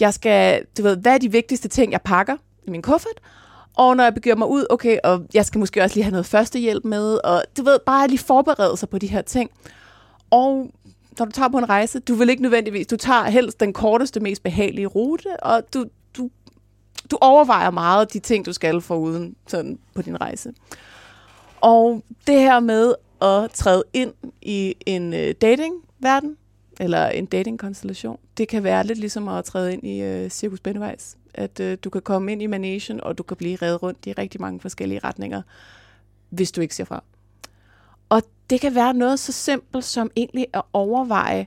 Jeg 0.00 0.14
skal, 0.14 0.64
du 0.78 0.82
ved, 0.82 0.96
hvad 0.96 1.14
er 1.14 1.18
de 1.18 1.32
vigtigste 1.32 1.68
ting, 1.68 1.92
jeg 1.92 2.00
pakker 2.02 2.36
i 2.66 2.70
min 2.70 2.82
kuffert? 2.82 3.20
Og 3.76 3.96
når 3.96 4.04
jeg 4.04 4.14
begiver 4.14 4.36
mig 4.36 4.48
ud, 4.48 4.66
okay, 4.70 4.98
og 5.04 5.26
jeg 5.34 5.44
skal 5.44 5.58
måske 5.58 5.82
også 5.82 5.96
lige 5.96 6.04
have 6.04 6.12
noget 6.12 6.26
førstehjælp 6.26 6.84
med, 6.84 7.18
og 7.24 7.42
du 7.56 7.62
ved, 7.62 7.78
bare 7.86 8.08
lige 8.08 8.18
forberede 8.18 8.76
sig 8.76 8.88
på 8.88 8.98
de 8.98 9.06
her 9.06 9.22
ting. 9.22 9.50
Og 10.30 10.70
når 11.18 11.26
du 11.26 11.32
tager 11.32 11.48
på 11.48 11.58
en 11.58 11.68
rejse, 11.68 12.00
du 12.00 12.14
vil 12.14 12.30
ikke 12.30 12.42
nødvendigvis, 12.42 12.86
du 12.86 12.96
tager 12.96 13.24
helst 13.24 13.60
den 13.60 13.72
korteste, 13.72 14.20
mest 14.20 14.42
behagelige 14.42 14.86
rute, 14.86 15.42
og 15.42 15.62
du, 15.74 15.86
du, 16.16 16.30
du 17.10 17.18
overvejer 17.20 17.70
meget 17.70 18.12
de 18.12 18.18
ting, 18.18 18.46
du 18.46 18.52
skal 18.52 18.80
foruden 18.80 19.36
sådan 19.46 19.78
på 19.94 20.02
din 20.02 20.20
rejse. 20.20 20.52
Og 21.60 22.02
det 22.26 22.40
her 22.40 22.60
med 22.60 22.94
at 23.22 23.50
træde 23.50 23.84
ind 23.92 24.12
i 24.42 24.74
en 24.86 25.14
øh, 25.14 25.34
datingverden, 25.40 26.36
eller 26.80 27.06
en 27.08 27.26
datingkonstellation. 27.26 28.18
Det 28.38 28.48
kan 28.48 28.64
være 28.64 28.86
lidt 28.86 28.98
ligesom 28.98 29.28
at 29.28 29.44
træde 29.44 29.72
ind 29.72 29.86
i 29.86 30.00
øh, 30.00 30.30
Circus 30.30 30.60
Benevejs. 30.60 31.16
At 31.34 31.60
øh, 31.60 31.78
du 31.84 31.90
kan 31.90 32.02
komme 32.02 32.32
ind 32.32 32.42
i 32.42 32.46
managen, 32.46 33.00
og 33.00 33.18
du 33.18 33.22
kan 33.22 33.36
blive 33.36 33.56
reddet 33.56 33.82
rundt 33.82 34.06
i 34.06 34.12
rigtig 34.12 34.40
mange 34.40 34.60
forskellige 34.60 35.00
retninger, 35.04 35.42
hvis 36.30 36.52
du 36.52 36.60
ikke 36.60 36.74
ser 36.74 36.84
fra. 36.84 37.04
Og 38.08 38.22
det 38.50 38.60
kan 38.60 38.74
være 38.74 38.94
noget 38.94 39.20
så 39.20 39.32
simpelt 39.32 39.84
som 39.84 40.10
egentlig 40.16 40.46
at 40.54 40.62
overveje, 40.72 41.46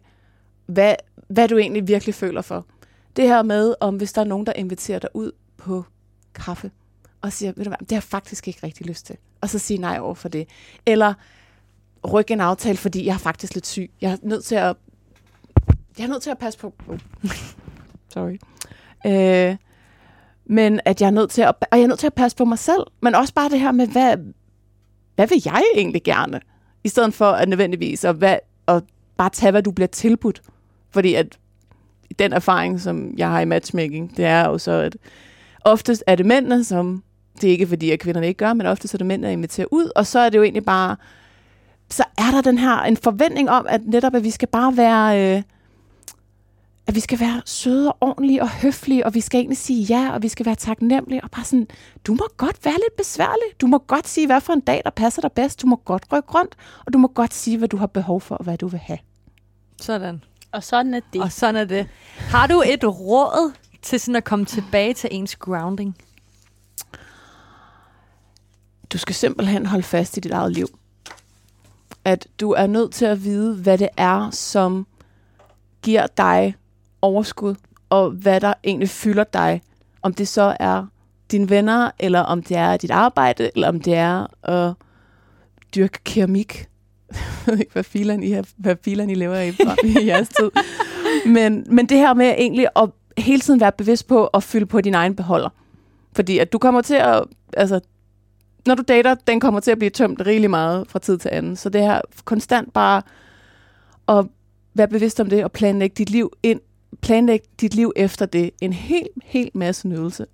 hvad, 0.65 0.95
hvad 1.27 1.47
du 1.47 1.57
egentlig 1.57 1.87
virkelig 1.87 2.15
føler 2.15 2.41
for. 2.41 2.65
Det 3.15 3.27
her 3.27 3.43
med, 3.43 3.75
om 3.79 3.95
hvis 3.95 4.13
der 4.13 4.21
er 4.21 4.25
nogen, 4.25 4.45
der 4.45 4.53
inviterer 4.53 4.99
dig 4.99 5.09
ud 5.13 5.31
på 5.57 5.85
kaffe, 6.33 6.71
og 7.21 7.33
siger, 7.33 7.53
ved 7.55 7.63
du 7.63 7.69
hvad, 7.69 7.77
det 7.79 7.91
har 7.91 7.95
jeg 7.95 8.03
faktisk 8.03 8.47
ikke 8.47 8.59
rigtig 8.63 8.85
lyst 8.85 9.05
til. 9.05 9.17
Og 9.41 9.49
så 9.49 9.59
sige 9.59 9.77
nej 9.77 9.99
over 9.99 10.13
for 10.13 10.29
det. 10.29 10.47
Eller 10.85 11.13
rykke 12.13 12.33
en 12.33 12.41
aftale, 12.41 12.77
fordi 12.77 13.05
jeg 13.05 13.13
er 13.13 13.17
faktisk 13.17 13.53
lidt 13.53 13.67
syg. 13.67 13.91
Jeg 14.01 14.11
er 14.11 14.17
nødt 14.21 14.43
til 14.43 14.55
at, 14.55 14.75
jeg 15.97 16.03
er 16.03 16.07
nødt 16.07 16.23
til 16.23 16.29
at 16.29 16.37
passe 16.37 16.59
på. 16.59 16.73
Oh. 16.87 16.99
Sorry. 18.13 18.37
Øh, 19.05 19.57
men 20.45 20.79
at 20.85 21.01
jeg 21.01 21.07
er 21.07 21.11
nødt 21.11 21.31
til 21.31 21.41
at, 21.41 21.55
og 21.71 21.77
jeg 21.77 21.83
er 21.83 21.87
nødt 21.87 21.99
til 21.99 22.07
at 22.07 22.13
passe 22.13 22.37
på 22.37 22.45
mig 22.45 22.59
selv. 22.59 22.83
Men 23.01 23.15
også 23.15 23.33
bare 23.33 23.49
det 23.49 23.59
her 23.59 23.71
med, 23.71 23.87
hvad, 23.87 24.17
hvad 25.15 25.27
vil 25.27 25.41
jeg 25.45 25.63
egentlig 25.75 26.03
gerne? 26.03 26.41
I 26.83 26.89
stedet 26.89 27.13
for 27.13 27.25
at 27.25 27.49
nødvendigvis 27.49 28.05
at, 28.05 28.15
hvad, 28.15 28.37
at 28.67 28.83
bare 29.17 29.29
tage, 29.29 29.51
hvad 29.51 29.63
du 29.63 29.71
bliver 29.71 29.87
tilbudt. 29.87 30.41
Fordi 30.91 31.13
at 31.13 31.37
den 32.19 32.33
erfaring, 32.33 32.81
som 32.81 33.13
jeg 33.17 33.29
har 33.29 33.39
i 33.39 33.45
matchmaking, 33.45 34.17
det 34.17 34.25
er 34.25 34.49
jo 34.49 34.57
så, 34.57 34.71
at 34.71 34.97
oftest 35.61 36.03
er 36.07 36.15
det 36.15 36.25
mændene, 36.25 36.63
som 36.63 37.03
det 37.41 37.47
er 37.47 37.51
ikke 37.51 37.67
fordi, 37.67 37.91
at 37.91 37.99
kvinderne 37.99 38.27
ikke 38.27 38.37
gør, 38.37 38.53
men 38.53 38.67
oftest 38.67 38.93
er 38.93 38.97
det 38.97 39.07
mændene, 39.07 39.27
der 39.27 39.33
inviterer 39.33 39.67
ud, 39.71 39.91
og 39.95 40.05
så 40.05 40.19
er 40.19 40.29
det 40.29 40.37
jo 40.37 40.43
egentlig 40.43 40.65
bare, 40.65 40.95
så 41.89 42.03
er 42.17 42.31
der 42.31 42.41
den 42.41 42.57
her 42.57 42.81
en 42.81 42.97
forventning 42.97 43.49
om, 43.49 43.65
at 43.69 43.81
netop, 43.85 44.15
at 44.15 44.23
vi 44.23 44.31
skal 44.31 44.47
bare 44.47 44.77
være, 44.77 45.35
øh, 45.37 45.41
at 46.91 46.95
vi 46.95 46.99
skal 46.99 47.19
være 47.19 47.41
søde 47.45 47.91
og 47.91 47.97
ordentlige 48.01 48.41
og 48.41 48.49
høflige, 48.49 49.05
og 49.05 49.13
vi 49.13 49.21
skal 49.21 49.37
egentlig 49.39 49.57
sige 49.57 49.83
ja, 49.83 50.11
og 50.13 50.21
vi 50.21 50.27
skal 50.27 50.45
være 50.45 50.55
taknemmelige, 50.55 51.23
og 51.23 51.31
bare 51.31 51.45
sådan, 51.45 51.67
du 52.07 52.13
må 52.13 52.27
godt 52.37 52.65
være 52.65 52.73
lidt 52.73 52.97
besværlig. 52.97 53.43
Du 53.61 53.67
må 53.67 53.77
godt 53.77 54.07
sige, 54.07 54.27
hvad 54.27 54.41
for 54.41 54.53
en 54.53 54.59
dag, 54.59 54.81
der 54.83 54.89
passer 54.89 55.21
dig 55.21 55.31
bedst. 55.31 55.61
Du 55.61 55.67
må 55.67 55.75
godt 55.75 56.03
rykke 56.11 56.29
rundt, 56.31 56.55
og 56.85 56.93
du 56.93 56.97
må 56.97 57.07
godt 57.07 57.33
sige, 57.33 57.57
hvad 57.57 57.67
du 57.67 57.77
har 57.77 57.87
behov 57.87 58.21
for, 58.21 58.35
og 58.35 58.43
hvad 58.43 58.57
du 58.57 58.67
vil 58.67 58.79
have. 58.79 58.99
Sådan. 59.81 60.23
Og 60.51 60.63
sådan 60.63 60.93
er 60.93 60.99
det. 61.13 61.21
Og 61.21 61.31
sådan 61.31 61.55
er 61.55 61.65
det. 61.65 61.87
Har 62.17 62.47
du 62.47 62.63
et 62.65 62.83
råd 62.83 63.53
til 63.81 63.99
sådan 63.99 64.15
at 64.15 64.23
komme 64.23 64.45
tilbage 64.45 64.93
til 64.93 65.09
ens 65.11 65.35
grounding? 65.35 65.97
Du 68.93 68.97
skal 68.97 69.15
simpelthen 69.15 69.65
holde 69.65 69.83
fast 69.83 70.17
i 70.17 70.19
dit 70.19 70.31
eget 70.31 70.51
liv. 70.51 70.67
At 72.05 72.27
du 72.39 72.51
er 72.51 72.67
nødt 72.67 72.93
til 72.93 73.05
at 73.05 73.23
vide, 73.23 73.55
hvad 73.55 73.77
det 73.77 73.89
er, 73.97 74.29
som 74.31 74.87
giver 75.81 76.07
dig 76.07 76.55
overskud, 77.01 77.55
og 77.89 78.09
hvad 78.11 78.41
der 78.41 78.53
egentlig 78.63 78.89
fylder 78.89 79.23
dig. 79.23 79.61
Om 80.01 80.13
det 80.13 80.27
så 80.27 80.55
er 80.59 80.85
dine 81.31 81.49
venner, 81.49 81.91
eller 81.99 82.19
om 82.19 82.43
det 82.43 82.57
er 82.57 82.77
dit 82.77 82.91
arbejde, 82.91 83.51
eller 83.55 83.67
om 83.67 83.79
det 83.79 83.93
er 83.93 84.27
at 84.43 84.73
dyrke 85.75 85.99
keramik. 86.03 86.67
Jeg 87.11 87.53
ved 87.53 87.57
ikke, 87.57 87.73
hvad 87.73 87.83
filen 87.83 88.23
I, 88.23 88.31
har, 88.31 88.45
hvad 88.57 88.75
filen 88.83 89.09
I 89.09 89.13
lever 89.13 89.39
i, 89.39 89.49
i 89.83 90.05
jeres 90.07 90.29
tid. 90.29 90.51
Men, 91.25 91.65
men 91.69 91.85
det 91.85 91.97
her 91.97 92.13
med 92.13 92.35
egentlig 92.37 92.67
at 92.75 92.89
hele 93.17 93.39
tiden 93.39 93.59
være 93.59 93.71
bevidst 93.71 94.07
på 94.07 94.27
at 94.27 94.43
fylde 94.43 94.65
på 94.65 94.81
din 94.81 94.93
egen 94.93 95.15
beholder. 95.15 95.49
Fordi 96.15 96.37
at 96.37 96.53
du 96.53 96.57
kommer 96.57 96.81
til 96.81 96.95
at, 96.95 97.23
altså, 97.57 97.79
når 98.67 98.75
du 98.75 98.83
dater, 98.87 99.15
den 99.15 99.39
kommer 99.39 99.59
til 99.59 99.71
at 99.71 99.77
blive 99.77 99.89
tømt 99.89 100.21
rigtig 100.25 100.49
meget 100.49 100.87
fra 100.87 100.99
tid 100.99 101.17
til 101.17 101.29
anden. 101.31 101.55
Så 101.55 101.69
det 101.69 101.81
her 101.81 102.01
konstant 102.25 102.73
bare 102.73 103.01
at 104.07 104.25
være 104.73 104.87
bevidst 104.87 105.19
om 105.19 105.29
det 105.29 105.43
og 105.43 105.51
planlægge 105.51 105.93
dit 105.97 106.09
liv 106.09 106.31
ind, 106.43 106.59
planlægge 107.01 107.45
dit 107.61 107.75
liv 107.75 107.91
efter 107.95 108.25
det. 108.25 108.51
En 108.61 108.73
helt, 108.73 109.07
helt 109.23 109.55
masse 109.55 109.87
nydelse. 109.87 110.25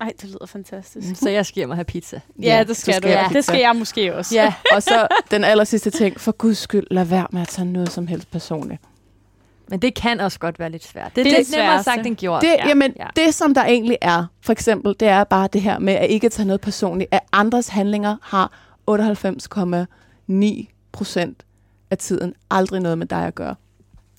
Ej, 0.00 0.12
det 0.20 0.24
lyder 0.30 0.46
fantastisk. 0.46 1.16
Så 1.22 1.30
jeg 1.30 1.46
skal 1.46 1.60
hjem 1.60 1.70
og 1.70 1.76
have 1.76 1.84
pizza. 1.84 2.20
Ja, 2.42 2.64
det 2.68 2.76
skal, 2.76 2.94
skal 2.94 3.02
du. 3.02 3.08
jeg 3.08 3.28
Ja. 3.30 3.34
Det 3.36 3.44
skal 3.44 3.60
jeg 3.60 3.76
måske 3.76 4.14
også. 4.16 4.34
Ja, 4.34 4.54
Og 4.74 4.82
så 4.82 5.08
den 5.30 5.44
aller 5.44 5.64
sidste 5.64 5.90
ting, 5.90 6.20
for 6.20 6.32
guds 6.32 6.58
skyld, 6.58 6.86
lad 6.90 7.04
være 7.04 7.26
med 7.32 7.42
at 7.42 7.48
tage 7.48 7.72
noget 7.72 7.92
som 7.92 8.06
helst 8.06 8.30
personligt. 8.30 8.80
men 9.68 9.78
det 9.82 9.94
kan 9.94 10.20
også 10.20 10.38
godt 10.38 10.58
være 10.58 10.70
lidt 10.70 10.84
svært. 10.84 11.06
Det, 11.06 11.16
Det 11.16 11.24
det 11.24 11.32
er 11.32 11.36
det 11.36 11.46
lidt 11.48 11.56
nemmere 11.58 11.82
sagt 11.82 12.06
end 12.06 12.16
gjort. 12.16 12.42
Det, 12.42 12.48
ja. 12.48 12.54
ja, 12.54 12.68
jamen, 12.68 12.92
ja. 12.96 13.04
ja. 13.04 13.24
det, 13.24 13.34
som 13.34 13.54
der 13.54 13.64
egentlig 13.64 13.98
er, 14.00 14.26
for 14.40 14.52
eksempel, 14.52 14.94
det 15.00 15.08
er 15.08 15.24
bare 15.24 15.48
det 15.52 15.62
her 15.62 15.78
med 15.78 15.94
at 15.94 16.10
ikke 16.10 16.28
tage 16.28 16.46
noget 16.46 16.60
personligt, 16.60 17.08
at 17.12 17.20
andres 17.32 17.68
handlinger 17.68 18.16
har 18.22 18.52
98,9 18.90 20.66
procent 20.92 21.42
af 21.90 21.98
tiden 21.98 22.34
aldrig 22.50 22.80
noget 22.80 22.98
med 22.98 23.06
dig 23.06 23.26
at 23.26 23.34
gøre. 23.34 23.54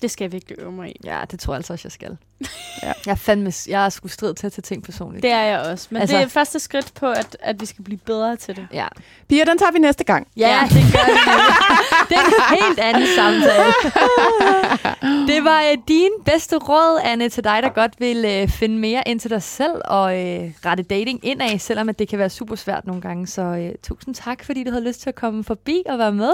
Det 0.02 0.10
skal 0.10 0.24
jeg 0.24 0.32
virkelig 0.32 0.58
øve 0.58 0.72
mig 0.72 0.88
i. 0.90 0.96
Ja, 1.04 1.20
det 1.30 1.40
tror 1.40 1.52
jeg 1.52 1.56
altså 1.58 1.72
også, 1.72 1.86
jeg 1.86 1.92
skal. 1.92 2.16
Ja. 2.82 2.92
Jeg 3.06 3.12
er 3.12 3.16
fandme, 3.16 3.52
jeg 3.68 3.84
er 3.84 3.88
sgu 3.88 4.08
strid 4.08 4.34
til 4.34 4.46
at 4.46 4.52
tage 4.52 4.62
ting 4.62 4.82
personligt. 4.82 5.22
Det 5.22 5.30
er 5.30 5.42
jeg 5.42 5.60
også. 5.60 5.86
Men 5.90 6.00
Altså- 6.00 6.16
det 6.16 6.22
er 6.24 6.28
første 6.28 6.58
skridt 6.60 6.94
på, 6.94 7.06
at, 7.10 7.36
at 7.40 7.60
vi 7.60 7.66
skal 7.66 7.84
blive 7.84 7.98
bedre 7.98 8.36
til 8.36 8.56
det. 8.56 8.66
Ja, 8.72 8.86
Pia, 9.28 9.44
den 9.44 9.58
tager 9.58 9.72
vi 9.72 9.78
næste 9.78 10.04
gang. 10.04 10.26
ja, 10.36 10.48
Ja. 10.48 10.62
det 10.64 10.70
gør 10.92 11.06
vi. 11.06 11.12
det 12.08 12.16
er 12.16 12.24
en 12.24 12.64
helt 12.64 12.78
anden 12.78 13.06
samtale. 13.16 13.72
det 15.34 15.44
var 15.44 15.62
øh, 15.72 15.78
din 15.88 16.10
bedste 16.24 16.56
råd, 16.56 17.00
Anne, 17.04 17.28
til 17.28 17.44
dig, 17.44 17.62
der 17.62 17.68
godt 17.68 17.92
vil 17.98 18.24
øh, 18.24 18.48
finde 18.48 18.78
mere 18.78 19.02
ind 19.06 19.20
til 19.20 19.30
dig 19.30 19.42
selv 19.42 19.74
og 19.84 20.18
øh, 20.26 20.50
rette 20.64 20.82
dating 20.82 21.20
indad, 21.22 21.58
selvom 21.58 21.88
at 21.88 21.98
det 21.98 22.08
kan 22.08 22.18
være 22.18 22.30
super 22.30 22.56
svært 22.56 22.86
nogle 22.86 23.02
gange. 23.02 23.26
Så 23.26 23.42
øh, 23.42 23.70
tusind 23.82 24.14
tak, 24.14 24.44
fordi 24.44 24.64
du 24.64 24.70
havde 24.70 24.84
lyst 24.84 25.00
til 25.00 25.08
at 25.08 25.14
komme 25.14 25.44
forbi 25.44 25.82
og 25.88 25.98
være 25.98 26.12
med. 26.12 26.32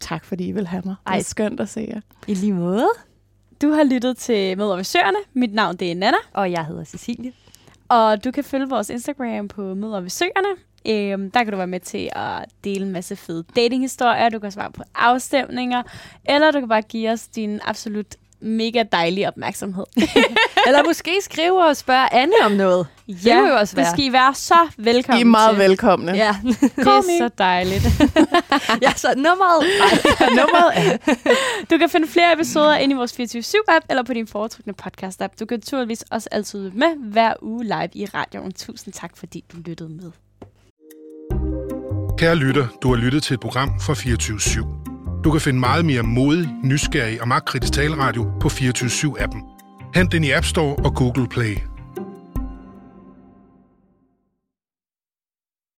Tak, 0.00 0.24
fordi 0.24 0.46
I 0.48 0.52
vil 0.52 0.66
have 0.66 0.82
mig. 0.84 0.94
Det 1.06 1.12
Ej. 1.12 1.18
er 1.18 1.22
skønt 1.22 1.60
at 1.60 1.68
se 1.68 1.86
jer. 1.94 2.00
I 2.26 2.34
lige 2.34 2.52
måde. 2.52 2.88
Du 3.62 3.70
har 3.70 3.84
lyttet 3.84 4.16
til 4.16 4.58
Møder 4.58 4.76
ved 4.76 4.84
Søerne. 4.84 5.18
Mit 5.34 5.54
navn 5.54 5.76
det 5.76 5.90
er 5.90 5.94
Nana. 5.94 6.16
Og 6.32 6.50
jeg 6.50 6.64
hedder 6.66 6.84
Cecilie. 6.84 7.32
Og 7.88 8.24
du 8.24 8.30
kan 8.30 8.44
følge 8.44 8.68
vores 8.68 8.90
Instagram 8.90 9.48
på 9.48 9.74
Møder 9.74 10.00
ved 10.00 10.10
Søerne. 10.10 10.48
Øhm, 10.88 11.30
der 11.30 11.44
kan 11.44 11.52
du 11.52 11.56
være 11.56 11.66
med 11.66 11.80
til 11.80 12.10
at 12.12 12.44
dele 12.64 12.86
en 12.86 12.92
masse 12.92 13.16
fede 13.16 13.44
datinghistorier. 13.56 14.28
Du 14.28 14.38
kan 14.38 14.52
svare 14.52 14.72
på 14.72 14.82
afstemninger. 14.94 15.82
Eller 16.24 16.50
du 16.50 16.58
kan 16.58 16.68
bare 16.68 16.82
give 16.82 17.10
os 17.10 17.28
din 17.28 17.60
absolut 17.64 18.16
mega 18.40 18.82
dejlige 18.92 19.28
opmærksomhed. 19.28 19.84
Eller 20.66 20.84
måske 20.86 21.18
skrive 21.22 21.64
og 21.66 21.76
spørge 21.76 22.14
Anne 22.14 22.34
om 22.44 22.52
noget. 22.52 22.86
Det 23.12 23.32
kunne 23.32 23.48
jo 23.48 23.54
også 23.56 23.76
det 23.76 23.86
skal 23.86 24.04
I 24.04 24.12
være 24.12 24.34
så 24.34 24.68
velkommen 24.78 25.18
I 25.18 25.20
er 25.20 25.24
meget 25.24 25.50
til. 25.56 25.58
velkomne. 25.68 26.12
Ja, 26.12 26.36
Det 26.44 26.86
er 26.86 27.18
så 27.18 27.30
dejligt. 27.38 27.84
ja 28.84 28.92
så 28.96 29.08
nummeret. 29.16 29.62
Ej. 29.80 30.28
Nummeret 30.38 30.72
er 30.76 30.96
Du 31.70 31.78
kan 31.78 31.88
finde 31.90 32.08
flere 32.08 32.32
episoder 32.32 32.76
inde 32.76 32.94
i 32.94 32.96
vores 32.96 33.12
24-7-app 33.12 33.86
eller 33.90 34.02
på 34.02 34.12
din 34.14 34.26
foretrukne 34.26 34.74
podcast-app. 34.82 35.34
Du 35.40 35.46
kan 35.46 35.56
naturligvis 35.58 36.04
også 36.10 36.28
altid 36.32 36.70
med 36.70 37.10
hver 37.12 37.34
uge 37.42 37.64
live 37.64 37.88
i 37.94 38.06
radioen. 38.06 38.52
Tusind 38.52 38.94
tak, 38.94 39.16
fordi 39.16 39.44
du 39.52 39.56
lyttede 39.66 39.88
med. 39.88 40.10
Kære 42.18 42.36
lytter, 42.36 42.66
du 42.82 42.88
har 42.88 42.96
lyttet 42.96 43.22
til 43.22 43.34
et 43.34 43.40
program 43.40 43.80
fra 43.80 43.94
24 43.94 44.38
Du 45.24 45.30
kan 45.30 45.40
finde 45.40 45.60
meget 45.60 45.84
mere 45.84 46.02
modig, 46.02 46.48
nysgerrig 46.64 47.22
og 47.22 47.28
magtkritisk 47.28 47.72
taleradio 47.72 48.26
på 48.40 48.48
24 48.48 49.20
appen 49.20 49.42
Hent 49.94 50.12
den 50.12 50.24
i 50.24 50.30
App 50.30 50.46
Store 50.46 50.76
og 50.76 50.94
Google 50.94 51.28
Play. 51.28 51.56